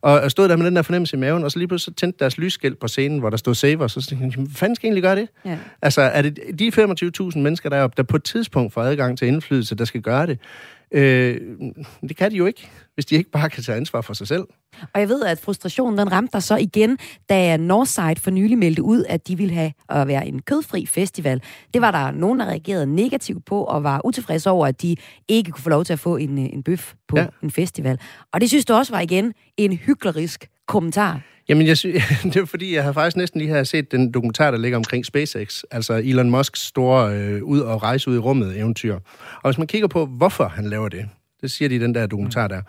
og 0.00 0.22
jeg 0.22 0.30
stod 0.30 0.48
der 0.48 0.56
med 0.56 0.66
den 0.66 0.76
der 0.76 0.82
fornemmelse 0.82 1.16
i 1.16 1.20
maven, 1.20 1.44
og 1.44 1.50
så 1.50 1.58
lige 1.58 1.68
pludselig 1.68 1.96
tændte 1.96 2.18
deres 2.18 2.38
lysskilt 2.38 2.78
på 2.78 2.88
scenen, 2.88 3.18
hvor 3.18 3.30
der 3.30 3.36
stod 3.36 3.54
Savers, 3.54 3.96
og 3.96 4.02
så 4.02 4.08
tænkte 4.08 4.24
jeg, 4.24 4.44
hvad 4.44 4.54
fanden 4.54 4.76
skal 4.76 4.86
jeg 4.86 4.88
egentlig 4.88 5.02
gøre 5.02 5.16
det? 5.16 5.28
Ja. 5.44 5.58
Altså, 5.82 6.00
er 6.00 6.22
det 6.22 6.38
de 6.58 6.72
25.000 7.32 7.38
mennesker 7.38 7.68
deroppe, 7.68 7.94
der 7.96 8.02
på 8.02 8.16
et 8.16 8.24
tidspunkt 8.24 8.72
får 8.72 8.82
adgang 8.82 9.18
til 9.18 9.28
indflydelse, 9.28 9.74
der 9.74 9.84
skal 9.84 10.00
gøre 10.00 10.26
det? 10.26 10.38
Øh, 10.92 11.40
det 12.08 12.16
kan 12.16 12.30
de 12.30 12.36
jo 12.36 12.46
ikke, 12.46 12.70
hvis 12.94 13.06
de 13.06 13.14
ikke 13.14 13.30
bare 13.30 13.50
kan 13.50 13.62
tage 13.62 13.76
ansvar 13.76 14.00
for 14.00 14.14
sig 14.14 14.28
selv. 14.28 14.44
Og 14.94 15.00
jeg 15.00 15.08
ved, 15.08 15.24
at 15.24 15.40
frustrationen 15.40 15.98
den 15.98 16.12
ramte 16.12 16.32
dig 16.32 16.42
så 16.42 16.56
igen, 16.56 16.98
da 17.28 17.56
Northside 17.56 18.16
for 18.16 18.30
nylig 18.30 18.58
meldte 18.58 18.82
ud, 18.82 19.04
at 19.08 19.28
de 19.28 19.36
ville 19.36 19.54
have 19.54 19.72
at 19.88 20.08
være 20.08 20.26
en 20.26 20.42
kødfri 20.42 20.86
festival. 20.86 21.42
Det 21.74 21.82
var 21.82 21.90
der 21.90 22.10
nogen, 22.10 22.40
der 22.40 22.46
reagerede 22.46 22.86
negativt 22.86 23.44
på, 23.44 23.64
og 23.64 23.84
var 23.84 24.00
utilfredse 24.04 24.50
over, 24.50 24.66
at 24.66 24.82
de 24.82 24.96
ikke 25.28 25.50
kunne 25.50 25.62
få 25.62 25.70
lov 25.70 25.84
til 25.84 25.92
at 25.92 25.98
få 25.98 26.16
en, 26.16 26.38
en 26.38 26.62
bøf 26.62 26.94
på 27.08 27.18
ja. 27.18 27.26
en 27.42 27.50
festival. 27.50 27.98
Og 28.32 28.40
det 28.40 28.48
synes 28.48 28.64
du 28.64 28.72
også 28.72 28.92
var 28.92 29.00
igen 29.00 29.34
en 29.56 29.72
hyklerisk 29.72 30.48
kommentar. 30.66 31.20
Jamen, 31.50 31.66
jeg 31.66 31.76
synes, 31.78 32.04
det 32.32 32.36
er 32.36 32.44
fordi, 32.44 32.74
jeg 32.74 32.84
har 32.84 32.92
faktisk 32.92 33.16
næsten 33.16 33.40
lige 33.40 33.50
har 33.50 33.64
set 33.64 33.92
den 33.92 34.12
dokumentar, 34.12 34.50
der 34.50 34.58
ligger 34.58 34.78
omkring 34.78 35.06
SpaceX, 35.06 35.62
altså 35.70 35.94
Elon 35.94 36.30
Musks 36.30 36.60
store 36.60 37.16
øh, 37.16 37.42
ud 37.42 37.60
og 37.60 37.82
rejse 37.82 38.10
ud 38.10 38.16
i 38.16 38.18
rummet 38.18 38.58
eventyr. 38.58 38.94
Og 39.42 39.50
hvis 39.50 39.58
man 39.58 39.66
kigger 39.66 39.88
på, 39.88 40.06
hvorfor 40.06 40.48
han 40.48 40.64
laver 40.64 40.88
det, 40.88 41.08
det 41.40 41.50
siger 41.50 41.68
de 41.68 41.74
i 41.74 41.78
den 41.78 41.94
der 41.94 42.06
dokumentar 42.06 42.48
der. 42.48 42.62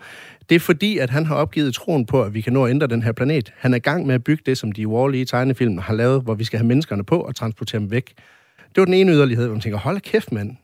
Det 0.48 0.54
er 0.54 0.60
fordi, 0.60 0.98
at 0.98 1.10
han 1.10 1.26
har 1.26 1.34
opgivet 1.34 1.74
troen 1.74 2.06
på, 2.06 2.22
at 2.22 2.34
vi 2.34 2.40
kan 2.40 2.52
nå 2.52 2.64
at 2.64 2.70
ændre 2.70 2.86
den 2.86 3.02
her 3.02 3.12
planet. 3.12 3.52
Han 3.56 3.72
er 3.72 3.76
i 3.76 3.80
gang 3.80 4.06
med 4.06 4.14
at 4.14 4.24
bygge 4.24 4.42
det, 4.46 4.58
som 4.58 4.72
de 4.72 4.86
Wall-E 4.86 5.24
tegnefilm 5.24 5.78
har 5.78 5.94
lavet, 5.94 6.22
hvor 6.22 6.34
vi 6.34 6.44
skal 6.44 6.58
have 6.58 6.66
menneskerne 6.66 7.04
på 7.04 7.20
og 7.20 7.36
transportere 7.36 7.80
dem 7.80 7.90
væk. 7.90 8.12
Det 8.58 8.76
var 8.76 8.84
den 8.84 8.94
ene 8.94 9.12
yderlighed, 9.12 9.44
hvor 9.46 9.54
man 9.54 9.60
tænker, 9.60 9.78
hold 9.78 10.00
kæft, 10.00 10.32
mand 10.32 10.56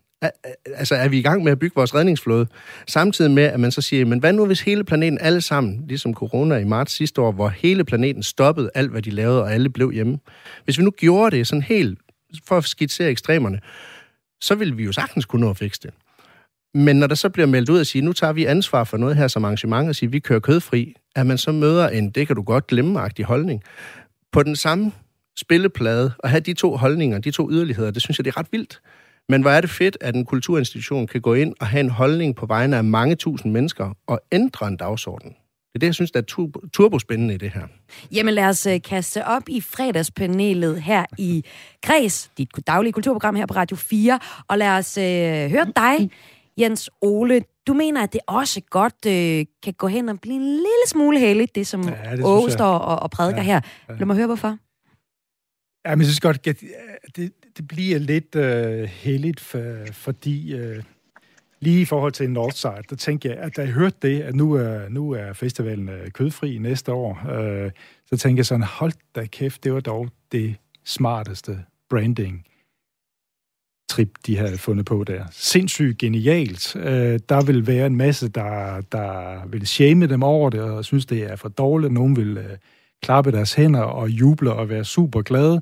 altså 0.67 0.95
er 0.95 1.09
vi 1.09 1.19
i 1.19 1.23
gang 1.23 1.45
med 1.45 1.53
at 1.53 1.59
bygge 1.59 1.75
vores 1.75 1.95
redningsflåde, 1.95 2.47
samtidig 2.87 3.31
med, 3.31 3.43
at 3.43 3.61
man 3.61 3.71
så 3.71 3.81
siger, 3.81 4.05
men 4.05 4.19
hvad 4.19 4.33
nu 4.33 4.47
hvis 4.47 4.61
hele 4.61 4.85
planeten 4.85 5.19
alle 5.21 5.41
sammen, 5.41 5.85
ligesom 5.89 6.15
corona 6.15 6.57
i 6.57 6.65
marts 6.65 6.93
sidste 6.93 7.21
år, 7.21 7.33
hvor 7.33 7.49
hele 7.49 7.85
planeten 7.85 8.23
stoppede 8.23 8.71
alt, 8.75 8.91
hvad 8.91 9.03
de 9.03 9.11
lavede, 9.11 9.43
og 9.43 9.53
alle 9.53 9.71
blev 9.71 9.93
hjemme. 9.93 10.19
Hvis 10.65 10.79
vi 10.79 10.83
nu 10.85 10.91
gjorde 10.91 11.37
det 11.37 11.47
sådan 11.47 11.63
helt, 11.63 11.99
for 12.47 12.57
at 12.57 12.65
skitsere 12.65 13.11
ekstremerne, 13.11 13.61
så 14.41 14.55
ville 14.55 14.77
vi 14.77 14.85
jo 14.85 14.93
sagtens 14.93 15.25
kunne 15.25 15.41
nå 15.41 15.51
at 15.51 15.57
fikse 15.57 15.81
det. 15.83 15.91
Men 16.75 16.97
når 16.97 17.07
der 17.07 17.15
så 17.15 17.29
bliver 17.29 17.47
meldt 17.47 17.69
ud 17.69 17.81
og 17.81 17.87
sige, 17.87 18.03
nu 18.03 18.13
tager 18.13 18.33
vi 18.33 18.45
ansvar 18.45 18.85
for 18.85 18.97
noget 18.97 19.17
her 19.17 19.29
som 19.29 19.45
arrangement, 19.45 19.89
og 19.89 19.95
siger, 19.95 20.11
vi 20.11 20.19
kører 20.19 20.41
kødfri, 20.41 20.95
at 21.17 21.27
man 21.27 21.39
så 21.39 21.53
møder 21.53 21.89
en, 21.89 22.11
det 22.11 22.27
kan 22.27 22.37
du 22.37 22.43
godt 22.43 22.67
glemme 22.67 23.01
holdning, 23.25 23.63
på 24.33 24.43
den 24.43 24.57
samme 24.57 24.93
spilleplade, 25.37 26.13
og 26.19 26.31
have 26.31 26.41
de 26.41 26.53
to 26.53 26.77
holdninger, 26.77 27.19
de 27.19 27.31
to 27.31 27.51
yderligheder, 27.51 27.91
det 27.91 28.03
synes 28.03 28.19
jeg, 28.19 28.25
det 28.25 28.31
er 28.31 28.39
ret 28.39 28.47
vildt. 28.53 28.81
Men 29.29 29.43
hvor 29.43 29.51
er 29.51 29.61
det 29.61 29.71
fedt, 29.71 29.97
at 30.01 30.15
en 30.15 30.25
kulturinstitution 30.25 31.07
kan 31.07 31.21
gå 31.21 31.35
ind 31.35 31.55
og 31.61 31.67
have 31.67 31.81
en 31.81 31.91
holdning 31.91 32.37
på 32.37 32.47
vegne 32.47 32.77
af 32.77 32.85
mange 32.85 33.15
tusind 33.15 33.53
mennesker 33.53 33.95
og 34.07 34.21
ændre 34.33 34.69
en 34.69 34.77
dagsorden. 34.77 35.29
Det 35.29 35.75
er 35.75 35.79
det, 35.79 35.87
jeg 35.87 35.95
synes, 35.95 36.11
der 36.11 36.21
er 36.21 36.59
turbospændende 36.73 37.35
i 37.35 37.37
det 37.37 37.51
her. 37.51 37.63
Jamen 38.13 38.35
lad 38.35 38.45
os 38.45 38.67
uh, 38.67 38.73
kaste 38.85 39.25
op 39.25 39.43
i 39.49 39.61
fredagspanelet 39.61 40.83
her 40.83 41.05
i 41.19 41.45
Græs, 41.83 42.31
dit 42.39 42.49
daglige 42.67 42.93
kulturprogram 42.93 43.35
her 43.35 43.47
på 43.47 43.55
Radio 43.55 43.77
4, 43.77 44.19
og 44.49 44.59
lad 44.59 44.69
os 44.69 44.99
uh, 44.99 45.03
høre 45.03 45.73
dig, 45.77 46.11
Jens 46.59 46.91
Ole. 47.01 47.43
Du 47.67 47.75
mener, 47.75 48.03
at 48.03 48.13
det 48.13 48.21
også 48.27 48.61
godt 48.71 48.95
uh, 49.07 49.47
kan 49.63 49.75
gå 49.79 49.87
hen 49.87 50.09
og 50.09 50.21
blive 50.21 50.35
en 50.35 50.47
lille 50.47 50.87
smule 50.87 51.19
heldigt, 51.19 51.55
det 51.55 51.67
som 51.67 51.89
ja, 51.89 52.17
det 52.17 52.25
Åge 52.25 52.51
står 52.51 52.79
og, 52.79 52.99
og 53.03 53.11
prædiker 53.11 53.43
ja, 53.43 53.45
her. 53.45 53.61
Lad 53.89 54.07
mig 54.07 54.17
høre, 54.17 54.27
hvorfor. 54.27 54.59
Ja, 55.87 55.95
men 55.95 56.01
jeg 56.01 56.07
synes 56.07 56.21
godt, 56.21 56.47
at 56.47 56.57
det, 57.17 57.33
det 57.59 57.69
bliver 57.69 57.99
lidt 57.99 58.35
øh, 58.37 58.85
heldigt, 58.85 59.41
for, 59.41 59.93
fordi 59.93 60.55
øh, 60.55 60.83
lige 61.61 61.81
i 61.81 61.85
forhold 61.85 62.13
til 62.13 62.31
Northside, 62.31 62.83
der 62.91 62.97
tænker 62.97 63.31
jeg, 63.31 63.39
at 63.39 63.57
da 63.57 63.63
jeg 63.63 63.71
hørte 63.71 63.97
det, 64.03 64.21
at 64.21 64.35
nu 64.35 64.53
er, 64.53 64.89
nu 64.89 65.11
er 65.11 65.33
festivalen 65.33 65.89
øh, 65.89 66.11
kødfri 66.11 66.59
næste 66.59 66.93
år, 66.93 67.31
øh, 67.31 67.71
så 68.07 68.17
tænker 68.17 68.39
jeg 68.39 68.47
sådan, 68.47 68.63
hold 68.63 68.93
da 69.15 69.27
kæft, 69.27 69.65
det 69.65 69.73
var 69.75 69.81
dog 69.81 70.09
det 70.33 70.57
smarteste 70.85 71.65
branding 71.91 72.45
trip, 73.89 74.11
de 74.27 74.37
havde 74.37 74.59
fundet 74.59 74.87
på 74.87 75.05
der. 75.05 75.25
Sindssygt 75.31 75.99
genialt. 75.99 76.77
Øh, 76.77 77.19
der 77.29 77.45
vil 77.45 77.67
være 77.67 77.87
en 77.87 77.97
masse, 77.97 78.29
der, 78.29 78.81
der 78.93 79.41
vil 79.49 79.67
shame 79.67 80.07
dem 80.07 80.23
over 80.23 80.51
det, 80.51 80.61
og 80.61 80.85
synes, 80.85 81.07
det 81.07 81.23
er 81.23 81.37
for 81.37 81.49
dårligt. 81.49 81.93
Nogen 81.93 82.17
vil 82.17 82.39
øh, 82.39 82.57
klappe 83.03 83.33
deres 83.33 83.55
hænder 83.55 83.81
og 83.81 84.09
juble 84.09 84.53
og 84.53 84.69
være 84.69 84.85
super 84.85 85.23
glade. 85.23 85.61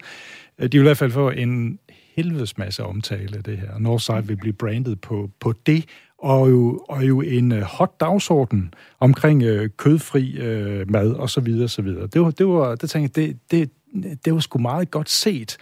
Øh, 0.58 0.68
de 0.68 0.78
vil 0.78 0.84
i 0.84 0.88
hvert 0.88 0.98
fald 0.98 1.10
få 1.10 1.30
en 1.30 1.78
helvedes 2.16 2.58
masse 2.58 2.84
omtale 2.84 3.42
det 3.44 3.58
her. 3.58 3.78
Northside 3.78 4.26
vil 4.26 4.36
blive 4.36 4.52
brandet 4.52 5.00
på, 5.00 5.30
på 5.40 5.54
det, 5.66 5.84
og 6.18 6.50
jo, 6.50 6.84
og 6.88 7.08
jo 7.08 7.20
en 7.20 7.52
øh, 7.52 7.62
hot 7.62 8.00
dagsorden 8.00 8.74
omkring 9.00 9.42
øh, 9.42 9.70
kødfri 9.76 10.38
øh, 10.38 10.90
mad 10.90 11.12
og 11.12 11.30
så 11.30 11.40
videre, 11.40 11.68
så 11.68 11.82
videre. 11.82 12.06
Det 12.06 12.20
var, 12.20 12.30
det 12.30 12.46
var, 12.46 12.74
det 12.74 12.90
tænkte 12.90 13.20
jeg, 13.20 13.28
det, 13.50 13.70
det, 13.94 14.16
det 14.24 14.34
var 14.34 14.40
sgu 14.40 14.58
meget 14.58 14.90
godt 14.90 15.10
set. 15.10 15.56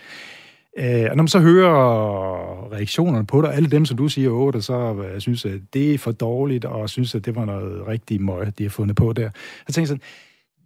Øh, 0.78 1.06
og 1.10 1.16
når 1.16 1.22
man 1.22 1.28
så 1.28 1.40
hører 1.40 2.72
reaktionerne 2.72 3.26
på 3.26 3.42
det, 3.42 3.48
alle 3.48 3.70
dem, 3.70 3.84
som 3.84 3.96
du 3.96 4.08
siger, 4.08 4.30
Åh, 4.30 4.52
der 4.52 4.60
så 4.60 5.06
jeg 5.12 5.22
synes, 5.22 5.44
at 5.44 5.60
det 5.72 5.94
er 5.94 5.98
for 5.98 6.12
dårligt, 6.12 6.64
og 6.64 6.90
synes, 6.90 7.14
at 7.14 7.24
det 7.24 7.34
var 7.36 7.44
noget 7.44 7.86
rigtig 7.86 8.22
møg, 8.22 8.58
de 8.58 8.62
har 8.62 8.70
fundet 8.70 8.96
på 8.96 9.12
der. 9.12 9.30
Så 9.66 9.72
tænkte 9.72 9.88
sådan, 9.88 10.02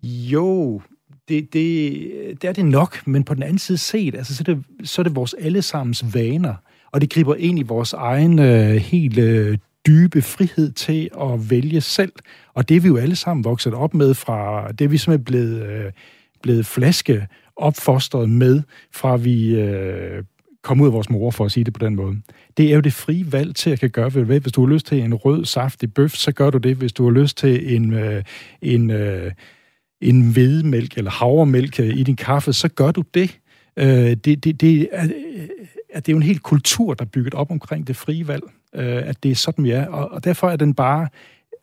jo, 0.03 0.81
det, 1.29 1.53
det, 1.53 2.43
det 2.43 2.49
er 2.49 2.53
det 2.53 2.65
nok, 2.65 3.07
men 3.07 3.25
på 3.25 3.35
den 3.35 3.43
anden 3.43 3.59
side 3.59 3.79
set, 3.79 4.15
altså, 4.15 4.35
så, 4.35 4.45
er 4.49 4.55
det, 4.55 4.65
så 4.85 5.03
er 5.03 5.05
det 5.05 5.17
vores 5.17 5.35
allesammens 5.35 6.05
vaner, 6.15 6.55
og 6.93 7.01
det 7.01 7.11
griber 7.11 7.35
ind 7.35 7.59
i 7.59 7.63
vores 7.63 7.93
egen 7.93 8.39
øh, 8.39 8.75
helt 8.75 9.19
øh, 9.19 9.59
dybe 9.87 10.23
frihed 10.23 10.73
til 10.73 11.11
at 11.21 11.51
vælge 11.51 11.81
selv. 11.81 12.13
Og 12.55 12.69
det 12.69 12.77
er 12.77 12.81
vi 12.81 12.89
jo 12.89 12.97
alle 12.97 13.17
sammen 13.17 13.45
vokset 13.45 13.75
op 13.75 13.95
med 13.95 14.15
fra, 14.15 14.69
det 14.73 14.85
er 14.85 14.89
vi 14.89 14.99
simpelthen 14.99 15.25
blevet, 15.25 15.63
øh, 15.67 15.93
blevet 16.43 16.67
flaske 16.67 17.27
opfostret 17.57 18.31
med, 18.31 18.63
fra 18.95 19.17
vi 19.17 19.55
øh, 19.61 20.25
kom 20.63 20.81
ud 20.81 20.87
af 20.87 20.93
vores 20.93 21.11
mor, 21.11 21.31
for 21.31 21.45
at 21.45 21.53
sige 21.53 21.65
det 21.65 21.73
på 21.73 21.87
den 21.87 21.97
måde. 21.97 22.17
Det 22.57 22.71
er 22.71 22.75
jo 22.75 22.81
det 22.81 22.93
frie 22.93 23.33
valg 23.33 23.55
til 23.55 23.71
at 23.71 23.81
kan 23.81 23.91
gøre, 23.91 24.09
hvad 24.09 24.41
hvis 24.41 24.53
du 24.53 24.67
har 24.67 24.73
lyst 24.73 24.87
til 24.87 24.99
en 24.99 25.15
rød 25.15 25.45
saftig 25.45 25.95
bøf, 25.95 26.15
så 26.15 26.33
gør 26.33 26.51
du 26.51 26.59
det. 26.59 26.77
Hvis 26.77 26.93
du 26.93 27.05
har 27.05 27.11
lyst 27.11 27.37
til 27.37 27.77
en, 27.77 27.93
øh, 27.93 28.23
en 28.63 28.91
øh, 28.91 29.33
en 30.01 30.31
hvedemælk 30.31 30.99
eller 30.99 31.11
havremælk 31.11 31.81
øh, 31.81 31.97
i 31.97 32.03
din 32.03 32.17
kaffe, 32.17 32.53
så 32.53 32.69
gør 32.69 32.91
du 32.91 33.05
det. 33.15 33.39
Øh, 33.77 34.17
det, 34.17 34.45
det, 34.45 34.61
det, 34.61 34.89
er, 34.93 35.09
er, 35.91 36.01
det 36.01 36.09
er 36.09 36.13
jo 36.13 36.17
en 36.17 36.23
helt 36.23 36.43
kultur, 36.43 36.95
der 36.95 37.05
er 37.05 37.09
bygget 37.09 37.35
op 37.35 37.51
omkring 37.51 37.87
det 37.87 37.97
frie 37.97 38.29
valg, 38.29 38.43
øh, 38.75 39.09
at 39.09 39.23
det 39.23 39.31
er 39.31 39.35
sådan, 39.35 39.65
vi 39.65 39.71
er. 39.71 39.87
Og, 39.87 40.11
og 40.11 40.25
derfor 40.25 40.51
er 40.51 40.57
den 40.57 40.75
bare... 40.75 41.09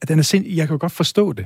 At 0.02 0.08
den 0.08 0.20
er 0.20 0.24
sind, 0.24 0.46
jeg 0.48 0.68
kan 0.68 0.78
godt 0.78 0.92
forstå 0.92 1.34
det. 1.34 1.46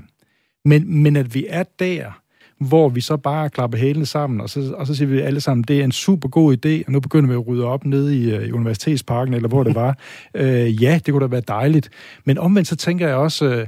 Men, 0.65 1.03
men 1.03 1.15
at 1.15 1.33
vi 1.33 1.45
er 1.49 1.63
der, 1.79 2.21
hvor 2.59 2.89
vi 2.89 3.01
så 3.01 3.17
bare 3.17 3.49
klapper 3.49 3.77
hælene 3.77 4.05
sammen, 4.05 4.41
og 4.41 4.49
så, 4.49 4.73
og 4.73 4.87
så 4.87 4.95
siger 4.95 5.09
vi 5.09 5.19
alle 5.19 5.41
sammen, 5.41 5.63
det 5.63 5.79
er 5.79 5.83
en 5.83 5.91
super 5.91 6.29
god 6.29 6.53
idé, 6.53 6.83
og 6.87 6.91
nu 6.91 6.99
begynder 6.99 7.29
vi 7.29 7.33
at 7.33 7.47
rydde 7.47 7.65
op 7.65 7.85
nede 7.85 8.17
i, 8.17 8.47
i 8.47 8.51
Universitetsparken, 8.51 9.33
eller 9.33 9.49
hvor 9.49 9.63
det 9.63 9.75
var. 9.75 9.97
øh, 10.33 10.83
ja, 10.83 10.99
det 11.05 11.13
kunne 11.13 11.23
da 11.23 11.27
være 11.27 11.41
dejligt. 11.47 11.89
Men 12.25 12.37
omvendt 12.37 12.67
så 12.67 12.75
tænker 12.75 13.07
jeg 13.07 13.15
også, 13.15 13.45
øh, 13.45 13.67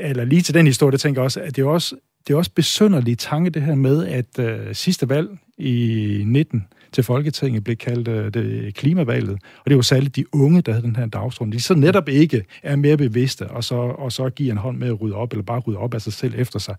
eller 0.00 0.24
lige 0.24 0.42
til 0.42 0.54
den 0.54 0.66
historie, 0.66 0.92
der 0.92 0.98
tænker 0.98 1.20
jeg 1.20 1.24
også, 1.24 1.40
at 1.40 1.56
det 1.56 1.62
er 1.62 1.66
også 1.66 1.96
det 2.28 2.34
er 2.34 2.38
også 2.38 2.50
besønderlig 2.54 3.18
tanke, 3.18 3.50
det 3.50 3.62
her 3.62 3.74
med, 3.74 4.06
at 4.06 4.38
øh, 4.38 4.74
sidste 4.74 5.08
valg 5.08 5.38
i 5.58 6.22
19, 6.26 6.66
til 6.92 7.04
Folketinget 7.04 7.64
blev 7.64 7.76
kaldt 7.76 8.08
øh, 8.08 8.34
det 8.34 8.74
klimavalget, 8.74 9.38
og 9.64 9.70
det 9.70 9.76
var 9.76 9.82
særligt 9.82 10.16
de 10.16 10.34
unge, 10.34 10.62
der 10.62 10.72
havde 10.72 10.86
den 10.86 10.96
her 10.96 11.06
dagsorden. 11.06 11.52
De 11.52 11.60
så 11.60 11.74
netop 11.74 12.08
ikke 12.08 12.44
er 12.62 12.76
mere 12.76 12.96
bevidste, 12.96 13.50
og 13.50 13.64
så, 13.64 13.74
og 13.74 14.12
så 14.12 14.30
giver 14.30 14.52
en 14.52 14.58
hånd 14.58 14.78
med 14.78 14.88
at 14.88 15.00
rydde 15.00 15.14
op, 15.14 15.32
eller 15.32 15.42
bare 15.42 15.60
rydde 15.60 15.78
op 15.78 15.94
af 15.94 16.02
sig 16.02 16.12
selv 16.12 16.34
efter 16.36 16.58
sig. 16.58 16.74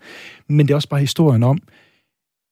Men 0.48 0.68
det 0.68 0.72
er 0.72 0.76
også 0.76 0.90
bare 0.90 1.00
historien 1.00 1.44
om, 1.44 1.60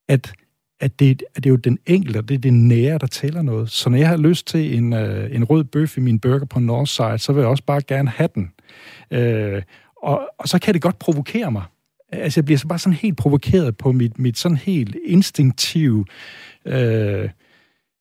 at 0.08 0.32
at 0.80 1.00
det, 1.00 1.22
at 1.34 1.44
det 1.44 1.46
er 1.46 1.50
jo 1.50 1.56
den 1.56 1.78
enkelte, 1.86 2.22
det 2.22 2.34
er 2.34 2.38
det 2.38 2.52
nære, 2.54 2.98
der 2.98 3.06
tæller 3.06 3.42
noget. 3.42 3.70
Så 3.70 3.90
når 3.90 3.98
jeg 3.98 4.08
har 4.08 4.16
lyst 4.16 4.46
til 4.46 4.78
en, 4.78 4.92
øh, 4.92 5.34
en 5.34 5.44
rød 5.44 5.64
bøf 5.64 5.96
i 5.96 6.00
min 6.00 6.18
burger 6.18 6.44
på 6.44 6.60
Northside, 6.60 7.18
så 7.18 7.32
vil 7.32 7.40
jeg 7.40 7.48
også 7.48 7.64
bare 7.64 7.80
gerne 7.80 8.10
have 8.10 8.28
den. 8.34 8.52
Øh, 9.10 9.62
og, 10.02 10.28
og 10.38 10.48
så 10.48 10.58
kan 10.58 10.74
det 10.74 10.82
godt 10.82 10.98
provokere 10.98 11.50
mig. 11.50 11.62
Altså, 12.12 12.40
jeg 12.40 12.44
bliver 12.44 12.58
så 12.58 12.68
bare 12.68 12.78
sådan 12.78 12.96
helt 12.96 13.16
provokeret 13.16 13.76
på 13.76 13.92
mit, 13.92 14.18
mit 14.18 14.38
sådan 14.38 14.56
helt 14.56 14.96
instinktive, 15.04 16.04
øh, 16.66 17.28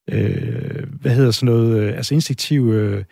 øh, 0.09 0.83
hvad 1.01 1.11
hedder 1.11 1.31
sådan 1.31 1.55
noget, 1.55 1.79
øh, 1.79 1.97
altså 1.97 2.13
instinktive, 2.13 2.73
øh, 2.73 3.03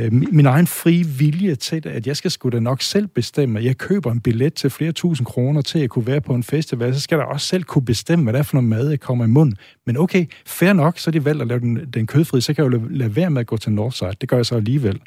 øh, 0.00 0.12
min 0.12 0.46
egen 0.46 0.66
frie 0.66 1.06
vilje 1.06 1.54
til 1.54 1.84
det, 1.84 1.90
at 1.90 2.06
jeg 2.06 2.16
skal 2.16 2.30
sgu 2.30 2.48
da 2.48 2.60
nok 2.60 2.82
selv 2.82 3.06
bestemme. 3.06 3.60
Jeg 3.64 3.78
køber 3.78 4.12
en 4.12 4.20
billet 4.20 4.54
til 4.54 4.70
flere 4.70 4.92
tusind 4.92 5.26
kroner 5.26 5.62
til 5.62 5.78
at 5.78 5.90
kunne 5.90 6.06
være 6.06 6.20
på 6.20 6.34
en 6.34 6.42
festival, 6.42 6.94
så 6.94 7.00
skal 7.00 7.16
jeg 7.16 7.26
også 7.26 7.46
selv 7.46 7.62
kunne 7.62 7.84
bestemme, 7.84 8.22
hvad 8.22 8.32
det 8.32 8.38
er 8.38 8.42
for 8.42 8.56
noget 8.56 8.68
mad, 8.68 8.88
jeg 8.88 9.00
kommer 9.00 9.24
i 9.24 9.28
munden. 9.28 9.56
Men 9.86 9.96
okay, 9.96 10.26
fair 10.46 10.72
nok, 10.72 10.98
så 10.98 11.10
er 11.10 11.12
de 11.12 11.24
valgt 11.24 11.42
at 11.42 11.48
lave 11.48 11.60
den, 11.60 11.76
den 11.94 12.06
kødfri, 12.06 12.40
så 12.40 12.54
kan 12.54 12.64
jeg 12.64 12.72
jo 12.72 12.78
lade, 12.78 12.98
lade 12.98 13.16
være 13.16 13.30
med 13.30 13.40
at 13.40 13.46
gå 13.46 13.56
til 13.56 13.72
Northside. 13.72 14.12
Det 14.20 14.28
gør 14.28 14.36
jeg 14.36 14.46
så 14.46 14.56
alligevel. 14.56 15.00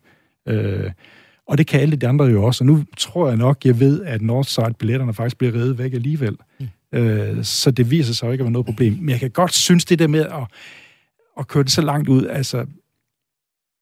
Øh, 0.47 0.91
og 1.47 1.57
det 1.57 1.67
kan 1.67 1.79
alle 1.79 1.95
de 1.95 2.07
andre 2.07 2.25
jo 2.25 2.43
også. 2.43 2.63
Og 2.63 2.65
nu 2.65 2.83
tror 2.97 3.27
jeg 3.27 3.37
nok, 3.37 3.65
jeg 3.65 3.79
ved, 3.79 4.03
at 4.03 4.21
Northside-billetterne 4.21 5.13
faktisk 5.13 5.37
bliver 5.37 5.53
reddet 5.53 5.77
væk 5.77 5.93
alligevel. 5.93 6.37
Mm. 6.59 6.67
Øh, 6.99 7.43
så 7.43 7.71
det 7.71 7.91
viser 7.91 8.13
sig 8.13 8.27
jo 8.27 8.31
ikke 8.31 8.41
at 8.41 8.45
være 8.45 8.51
noget 8.51 8.65
problem. 8.65 8.93
Men 8.93 9.09
jeg 9.09 9.19
kan 9.19 9.31
godt 9.31 9.53
synes, 9.53 9.85
det 9.85 9.99
der 9.99 10.07
med 10.07 10.19
at, 10.19 10.47
at 11.39 11.47
køre 11.47 11.63
det 11.63 11.71
så 11.71 11.81
langt 11.81 12.09
ud, 12.09 12.25
altså, 12.25 12.65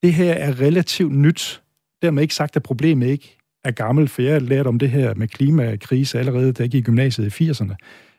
det 0.03 0.13
her 0.13 0.33
er 0.33 0.61
relativt 0.61 1.15
nyt. 1.15 1.61
Dermed 2.01 2.21
ikke 2.21 2.35
sagt, 2.35 2.55
at 2.55 2.63
problemet 2.63 3.07
ikke 3.07 3.37
er 3.63 3.71
gammelt, 3.71 4.09
for 4.09 4.21
jeg 4.21 4.33
har 4.33 4.39
lært 4.39 4.67
om 4.67 4.79
det 4.79 4.89
her 4.89 5.13
med 5.13 5.27
klimakrise 5.27 6.19
allerede, 6.19 6.51
da 6.51 6.63
jeg 6.63 6.69
gik 6.69 6.81
i 6.81 6.85
gymnasiet 6.85 7.39
i 7.39 7.49
80'erne, 7.49 7.75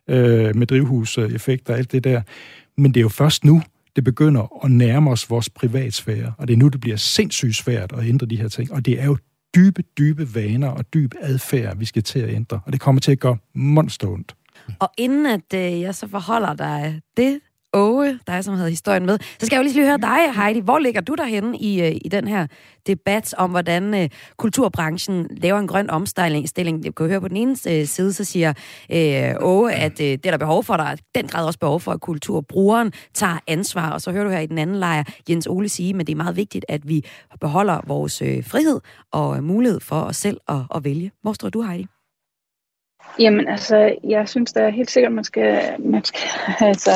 øh, 0.08 0.56
med 0.56 0.66
drivhuseffekter 0.66 1.72
og 1.72 1.78
alt 1.78 1.92
det 1.92 2.04
der. 2.04 2.22
Men 2.76 2.94
det 2.94 3.00
er 3.00 3.02
jo 3.02 3.08
først 3.08 3.44
nu, 3.44 3.62
det 3.96 4.04
begynder 4.04 4.64
at 4.64 4.70
nærme 4.70 5.10
os 5.10 5.30
vores 5.30 5.50
privatsfære, 5.50 6.32
og 6.38 6.48
det 6.48 6.54
er 6.54 6.58
nu, 6.58 6.68
det 6.68 6.80
bliver 6.80 6.96
sindssygt 6.96 7.56
svært 7.56 7.92
at 7.92 8.06
ændre 8.06 8.26
de 8.26 8.36
her 8.36 8.48
ting. 8.48 8.72
Og 8.72 8.86
det 8.86 9.00
er 9.00 9.04
jo 9.04 9.16
dybe, 9.54 9.82
dybe 9.98 10.34
vaner 10.34 10.68
og 10.68 10.94
dyb 10.94 11.14
adfærd, 11.20 11.76
vi 11.76 11.84
skal 11.84 12.02
til 12.02 12.18
at 12.18 12.34
ændre. 12.34 12.60
Og 12.66 12.72
det 12.72 12.80
kommer 12.80 13.00
til 13.00 13.12
at 13.12 13.20
gøre 13.20 13.36
monsterondt. 13.54 14.36
Og 14.78 14.90
inden 14.98 15.26
at 15.26 15.54
øh, 15.54 15.80
jeg 15.80 15.94
så 15.94 16.08
forholder 16.08 16.54
dig 16.54 17.00
det, 17.16 17.40
Åge, 17.74 18.18
dig 18.26 18.44
som 18.44 18.54
havde 18.54 18.70
historien 18.70 19.06
med. 19.06 19.18
Så 19.38 19.46
skal 19.46 19.56
jeg 19.56 19.64
jo 19.64 19.72
lige 19.72 19.86
høre 19.86 19.98
dig, 19.98 20.42
Heidi. 20.42 20.60
Hvor 20.60 20.78
ligger 20.78 21.00
du 21.00 21.14
derhenne 21.14 21.58
i, 21.58 21.82
øh, 21.82 21.92
i 22.04 22.08
den 22.08 22.28
her 22.28 22.46
debat 22.86 23.34
om, 23.38 23.50
hvordan 23.50 23.94
øh, 23.94 24.08
kulturbranchen 24.36 25.26
laver 25.30 25.58
en 25.58 25.66
grøn 25.66 25.90
omstilling? 25.90 26.84
Jeg 26.84 26.94
kan 26.94 27.06
høre 27.06 27.20
på 27.20 27.28
den 27.28 27.36
ene 27.36 27.56
øh, 27.68 27.86
side, 27.86 28.12
så 28.12 28.24
siger 28.24 28.52
øh, 28.92 29.34
Åge, 29.40 29.72
at 29.72 30.00
øh, 30.00 30.06
det 30.06 30.26
er 30.26 30.30
der 30.30 30.38
behov 30.38 30.64
for. 30.64 30.76
Der 30.76 30.84
er 30.84 30.96
den 31.14 31.28
grad 31.28 31.46
også 31.46 31.58
behov 31.58 31.80
for, 31.80 31.92
at 31.92 32.00
kulturbrugeren 32.00 32.92
tager 33.14 33.38
ansvar. 33.46 33.90
Og 33.90 34.00
så 34.00 34.12
hører 34.12 34.24
du 34.24 34.30
her 34.30 34.40
i 34.40 34.46
den 34.46 34.58
anden 34.58 34.76
lejr 34.76 35.04
Jens 35.28 35.46
Ole 35.46 35.68
sige, 35.68 35.94
men 35.94 36.06
det 36.06 36.12
er 36.12 36.16
meget 36.16 36.36
vigtigt, 36.36 36.64
at 36.68 36.88
vi 36.88 37.04
beholder 37.40 37.80
vores 37.86 38.22
øh, 38.22 38.44
frihed 38.44 38.80
og 39.12 39.36
øh, 39.36 39.42
mulighed 39.42 39.80
for 39.80 40.00
os 40.00 40.16
selv 40.16 40.40
at, 40.48 40.60
at 40.74 40.84
vælge. 40.84 41.12
Hvor 41.22 41.32
står 41.32 41.48
du, 41.48 41.62
Heidi? 41.62 41.86
Jamen 43.18 43.48
altså, 43.48 43.94
jeg 44.08 44.28
synes 44.28 44.52
da 44.52 44.70
helt 44.70 44.90
sikkert, 44.90 45.12
man 45.12 45.24
skal, 45.24 45.60
man 45.78 46.04
skal 46.04 46.30
altså, 46.60 46.90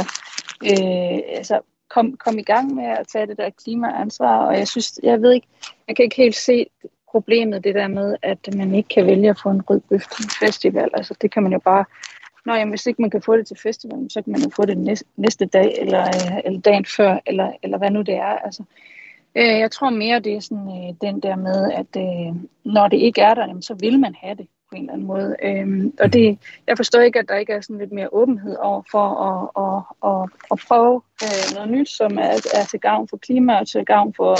øh, 0.65 1.19
altså 1.39 1.61
kom, 1.89 2.17
kom 2.17 2.39
i 2.39 2.43
gang 2.43 2.75
med 2.75 2.85
at 2.85 3.07
tage 3.09 3.27
det 3.27 3.37
der 3.37 3.51
klimaansvar, 3.51 4.47
og 4.47 4.59
jeg 4.59 4.69
synes, 4.69 5.01
jeg 5.03 5.23
ved 5.23 5.33
ikke, 5.33 5.47
jeg 5.89 5.97
kan 5.97 6.03
ikke 6.03 6.17
helt 6.17 6.37
se 6.37 6.67
problemet, 7.11 7.65
det 7.65 7.75
der 7.75 7.89
med, 7.89 8.17
at 8.23 8.39
man 8.57 8.75
ikke 8.75 8.89
kan 8.89 9.07
vælge 9.07 9.31
at 9.31 9.41
få 9.43 9.49
en 9.49 9.63
rød 9.63 9.81
bøf 9.81 10.07
til 10.07 10.25
en 10.25 10.47
festival. 10.47 10.91
Altså 10.95 11.15
det 11.21 11.31
kan 11.31 11.43
man 11.43 11.53
jo 11.53 11.59
bare, 11.59 11.85
Nå, 12.47 12.55
jamen, 12.55 12.73
hvis 12.73 12.87
ikke 12.87 13.03
man 13.03 13.11
kan 13.11 13.23
få 13.23 13.37
det 13.37 13.47
til 13.47 13.57
festivalen, 13.63 14.11
så 14.11 14.23
kan 14.23 14.33
man 14.33 14.41
jo 14.41 14.51
få 14.57 14.65
det 14.65 14.79
næste, 14.79 15.07
næste 15.17 15.47
dag, 15.47 15.75
eller, 15.81 16.03
øh, 16.03 16.39
eller 16.45 16.61
dagen 16.61 16.87
før, 16.97 17.19
eller, 17.27 17.53
eller 17.63 17.79
hvad 17.79 17.91
nu 17.91 18.03
det 18.03 18.15
er. 18.15 18.39
Altså, 18.47 18.63
øh, 19.35 19.59
jeg 19.59 19.71
tror 19.71 19.91
mere, 19.91 20.21
det 20.21 20.37
er 20.37 20.41
sådan 20.41 20.69
øh, 20.69 20.95
den 21.01 21.21
der 21.21 21.37
med, 21.37 21.73
at 21.73 21.97
øh, 21.97 22.35
når 22.65 22.89
det 22.89 22.97
ikke 22.97 23.21
er 23.21 23.35
der, 23.35 23.47
jamen, 23.47 23.63
så 23.63 23.75
vil 23.75 24.01
man 24.01 24.15
have 24.15 24.35
det 24.35 24.47
på 24.77 24.79
en 24.79 24.83
eller 24.83 24.93
anden 24.93 25.07
måde. 25.07 25.37
Øhm, 25.43 25.95
og 26.01 26.13
det, 26.13 26.39
jeg 26.67 26.77
forstår 26.77 27.01
ikke, 27.01 27.19
at 27.19 27.29
der 27.29 27.37
ikke 27.37 27.53
er 27.53 27.61
sådan 27.61 27.79
lidt 27.79 27.93
mere 27.93 28.09
åbenhed 28.13 28.57
over 28.57 28.83
for 28.91 29.07
at, 29.29 29.39
at, 29.65 29.79
at, 30.11 30.31
at 30.53 30.59
prøve 30.69 31.03
øh, 31.23 31.55
noget 31.55 31.71
nyt, 31.71 31.89
som 31.89 32.19
er, 32.19 32.35
er 32.55 32.65
til 32.71 32.81
gavn 32.81 33.09
for 33.09 33.17
klima 33.17 33.59
og 33.61 33.69
til 33.69 33.85
gavn 33.85 34.15
for 34.15 34.37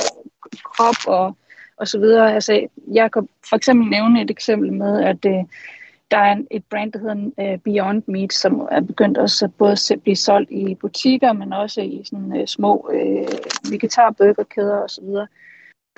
krop 0.65 1.01
og, 1.07 1.37
og 1.77 1.89
så 1.89 1.99
videre. 1.99 2.35
Altså, 2.35 2.67
jeg 2.93 3.13
kan 3.13 3.29
for 3.49 3.57
eksempel 3.57 3.89
nævne 3.91 4.23
et 4.23 4.31
eksempel 4.31 4.73
med, 4.73 5.05
at 5.05 5.25
øh, 5.27 5.45
der 6.11 6.19
er 6.19 6.37
et 6.51 6.65
brand, 6.71 6.93
der 6.93 6.99
hedder 6.99 7.31
øh, 7.41 7.59
Beyond 7.59 8.03
Meat, 8.07 8.33
som 8.33 8.69
er 8.71 8.81
begyndt 8.81 9.19
også 9.19 9.45
at 9.45 9.55
både 9.55 9.73
at 9.73 10.03
blive 10.03 10.17
solgt 10.17 10.51
i 10.51 10.75
butikker, 10.75 11.33
men 11.33 11.53
også 11.53 11.81
i 11.81 12.03
sådan 12.05 12.41
øh, 12.41 12.47
små 12.47 12.91
øh, 12.93 13.29
og 13.65 13.71
vegetarburgerkæder 13.71 15.01
videre. 15.03 15.27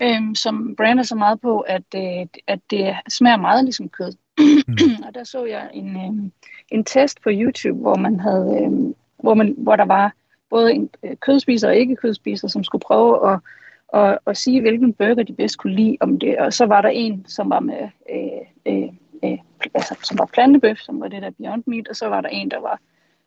øhm, 0.03 0.35
som 0.35 0.75
brander 0.77 1.03
så 1.03 1.15
meget 1.15 1.41
på, 1.41 1.61
at, 1.61 1.83
øh, 1.97 2.27
at 2.47 2.61
det 2.71 2.97
smager 3.09 3.37
meget 3.37 3.65
ligesom 3.65 3.89
kød. 3.89 4.13
Mm. 4.39 4.75
og 5.07 5.15
der 5.15 5.25
så 5.25 5.45
jeg 5.45 5.71
en, 5.75 5.97
øh, 5.97 6.31
en 6.69 6.85
test 6.85 7.23
på 7.23 7.31
YouTube, 7.33 7.81
hvor 7.81 7.97
man 7.97 8.21
havde, 8.21 8.61
øh, 8.63 8.95
hvor, 9.17 9.35
man, 9.35 9.55
hvor 9.59 9.77
der 9.77 9.85
var 9.85 10.13
både 10.51 10.73
en 10.73 10.91
øh, 11.03 11.17
kødspiser 11.17 11.69
og 11.69 11.77
ikke 11.77 11.97
kødspiser, 11.97 12.49
som 12.49 12.65
skulle 12.65 12.83
prøve 12.83 13.33
at, 13.33 13.41
og, 13.89 14.19
og 14.25 14.37
sige, 14.37 14.61
hvilken 14.61 14.93
burger 14.93 15.23
de 15.23 15.33
bedst 15.33 15.59
kunne 15.59 15.75
lide 15.75 15.97
om 16.01 16.19
det. 16.19 16.39
Og 16.39 16.53
så 16.53 16.67
var 16.67 16.81
der 16.81 16.89
en, 16.89 17.25
som 17.29 17.51
var 17.51 17.61
med 17.61 17.89
øh, 18.11 18.73
øh, 18.75 18.89
øh, 19.25 19.39
altså, 19.75 19.95
som 20.03 20.19
var 20.19 20.31
plantebøf, 20.33 20.79
som 20.79 21.01
var 21.01 21.09
det 21.09 21.23
der 21.23 21.31
Beyond 21.31 21.63
Meat, 21.67 21.89
og 21.89 21.97
så 21.97 22.09
var 22.09 22.21
der 22.21 22.29
en, 22.29 22.51
der 22.51 22.61
var 22.61 22.81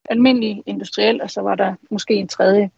almindelig 0.09 0.63
industriel, 0.65 1.21
og 1.21 1.31
så 1.31 1.41
var 1.41 1.55
der 1.55 1.75
måske 1.89 2.13
en 2.13 2.27
tredje, 2.27 2.69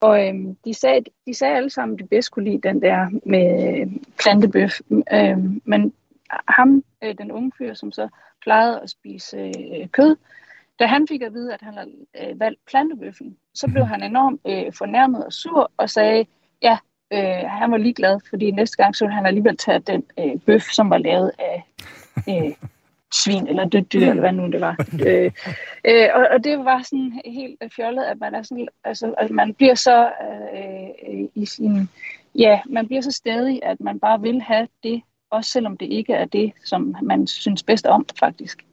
og 0.00 0.28
øhm, 0.28 0.56
de, 0.64 0.74
sagde, 0.74 1.04
de 1.26 1.34
sagde 1.34 1.56
alle 1.56 1.70
sammen, 1.70 1.94
at 1.94 2.02
de 2.02 2.08
bedst 2.08 2.30
kunne 2.30 2.44
lide 2.44 2.68
den 2.68 2.82
der 2.82 3.08
med 3.26 3.78
øh, 3.80 3.86
plantebøf. 4.22 4.80
Øhm, 5.12 5.62
men 5.64 5.92
ham, 6.48 6.84
øh, 7.02 7.14
den 7.18 7.32
unge 7.32 7.52
fyr, 7.58 7.74
som 7.74 7.92
så 7.92 8.08
plejede 8.42 8.80
at 8.80 8.90
spise 8.90 9.36
øh, 9.36 9.88
kød, 9.88 10.16
da 10.78 10.86
han 10.86 11.08
fik 11.08 11.22
at 11.22 11.32
vide, 11.32 11.54
at 11.54 11.60
han 11.62 11.74
havde 11.74 11.90
øh, 12.20 12.40
valgt 12.40 12.60
plantebøffen, 12.66 13.36
så 13.54 13.68
blev 13.72 13.86
han 13.86 14.02
enormt 14.02 14.40
øh, 14.46 14.72
fornærmet 14.72 15.26
og 15.26 15.32
sur 15.32 15.70
og 15.76 15.90
sagde, 15.90 16.26
ja, 16.62 16.78
øh, 17.12 17.50
han 17.50 17.70
var 17.70 17.76
ligeglad, 17.76 18.20
fordi 18.30 18.50
næste 18.50 18.76
gang 18.76 18.96
så 18.96 19.04
ville 19.04 19.14
han 19.14 19.26
alligevel 19.26 19.56
tage 19.56 19.78
den 19.78 20.04
øh, 20.18 20.40
bøf, 20.46 20.62
som 20.62 20.90
var 20.90 20.98
lavet 20.98 21.30
af 21.38 21.64
øh, 22.28 22.52
svin 23.24 23.46
eller 23.46 23.68
dødt 23.68 23.92
dyr, 23.92 24.10
eller 24.10 24.20
hvad 24.20 24.32
nu 24.32 24.46
det 24.50 24.60
var. 24.60 24.76
øh, 25.06 25.32
øh, 25.84 26.08
og, 26.14 26.26
og 26.30 26.44
det 26.44 26.58
var 26.58 26.82
sådan 26.82 27.20
helt 27.24 27.62
fjollet, 27.76 28.04
at 28.04 28.18
man 28.20 28.34
er 28.34 28.42
sådan, 28.42 28.68
altså, 28.84 29.14
at 29.18 29.30
man 29.30 29.54
bliver 29.54 29.74
så 29.74 30.10
øh, 30.54 31.28
i 31.34 31.46
sin, 31.46 31.88
ja, 32.34 32.60
man 32.66 32.86
bliver 32.86 33.02
så 33.02 33.12
stadig, 33.12 33.60
at 33.62 33.80
man 33.80 34.00
bare 34.00 34.20
vil 34.20 34.42
have 34.42 34.68
det, 34.82 35.02
også 35.30 35.50
selvom 35.50 35.76
det 35.76 35.86
ikke 35.86 36.12
er 36.12 36.24
det, 36.24 36.52
som 36.64 36.96
man 37.02 37.26
synes 37.26 37.62
bedst 37.62 37.86
om, 37.86 38.06
faktisk. 38.18 38.64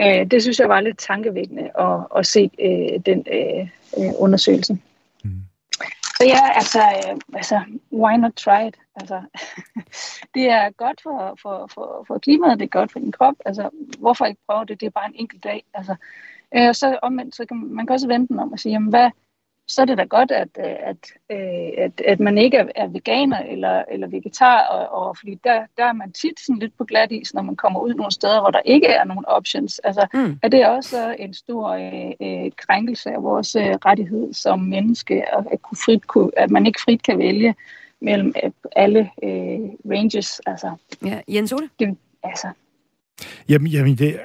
Øh, 0.00 0.30
det 0.30 0.42
synes 0.42 0.60
jeg 0.60 0.68
var 0.68 0.80
lidt 0.80 0.98
tankevækkende 0.98 1.70
at, 1.80 2.06
at 2.16 2.26
se 2.26 2.50
øh, 2.60 3.00
den 3.06 3.26
øh, 3.32 3.68
øh, 3.98 4.12
undersøgelse. 4.18 4.78
Så 6.18 6.24
ja, 6.24 6.52
altså, 6.54 6.78
øh, 6.80 7.16
altså, 7.34 7.60
why 7.92 8.16
not 8.16 8.32
try 8.32 8.68
it? 8.68 8.76
Altså, 8.96 9.22
det 10.34 10.50
er 10.50 10.70
godt 10.70 11.00
for, 11.02 11.38
for, 11.42 11.70
for, 11.74 12.04
for 12.06 12.18
klimaet, 12.18 12.58
det 12.58 12.64
er 12.64 12.78
godt 12.78 12.92
for 12.92 12.98
din 12.98 13.12
krop. 13.12 13.34
Altså, 13.46 13.70
hvorfor 13.98 14.24
ikke 14.24 14.40
prøve 14.48 14.64
det? 14.64 14.80
Det 14.80 14.86
er 14.86 14.90
bare 14.90 15.08
en 15.08 15.14
enkelt 15.14 15.44
dag. 15.44 15.64
Altså, 15.74 15.94
øh, 16.56 16.74
så 16.74 16.98
omvendt, 17.02 17.36
så 17.36 17.46
kan 17.46 17.56
man, 17.56 17.74
man 17.74 17.86
kan 17.86 17.94
også 17.94 18.06
vente 18.06 18.28
den 18.28 18.40
om 18.40 18.52
at 18.52 18.60
sige, 18.60 18.72
jamen, 18.72 18.88
hvad, 18.88 19.10
så 19.68 19.82
er 19.82 19.86
det 19.86 19.98
da 19.98 20.04
godt, 20.04 20.30
at, 20.30 20.48
øh, 20.58 20.76
at, 20.80 20.96
øh, 21.32 21.84
at, 21.84 22.00
at 22.00 22.20
man 22.20 22.38
ikke 22.38 22.56
er 22.74 22.86
veganer 22.86 23.38
eller, 23.38 23.84
eller 23.90 24.06
vegetar, 24.06 24.60
og, 24.60 25.02
og 25.02 25.16
fordi 25.16 25.38
der, 25.44 25.62
der 25.76 25.84
er 25.84 25.92
man 25.92 26.12
tit 26.12 26.40
sådan 26.40 26.58
lidt 26.58 26.78
på 26.78 26.84
glat 26.84 27.12
is, 27.12 27.34
når 27.34 27.42
man 27.42 27.56
kommer 27.56 27.80
ud 27.80 27.94
nogle 27.94 28.12
steder, 28.12 28.40
hvor 28.40 28.50
der 28.50 28.60
ikke 28.64 28.86
er 28.86 29.04
nogen 29.04 29.24
options. 29.26 29.78
Altså, 29.78 30.06
mm. 30.14 30.38
er 30.42 30.48
det 30.48 30.66
også 30.66 31.16
en 31.18 31.34
stor 31.34 31.68
øh, 31.68 32.12
øh, 32.22 32.50
krænkelse 32.56 33.10
af 33.10 33.22
vores 33.22 33.56
øh, 33.56 33.74
rettighed 33.86 34.32
som 34.34 34.60
menneske, 34.60 35.34
at, 35.34 35.44
at, 35.52 35.62
kunne 35.62 35.78
frit, 35.84 36.06
kunne, 36.06 36.30
at 36.36 36.50
man 36.50 36.66
ikke 36.66 36.80
frit 36.84 37.02
kan 37.02 37.18
vælge 37.18 37.54
mellem 38.00 38.34
alle 38.76 39.10
øh, 39.22 39.60
ranges. 39.90 40.40
Altså, 40.46 40.72
ja, 41.04 41.20
Jens 41.28 41.52
Ole? 41.52 41.68
Det, 41.78 41.96
altså. 42.22 42.48
Jamen, 43.48 43.66
jamen 43.66 43.94
det, 43.94 44.20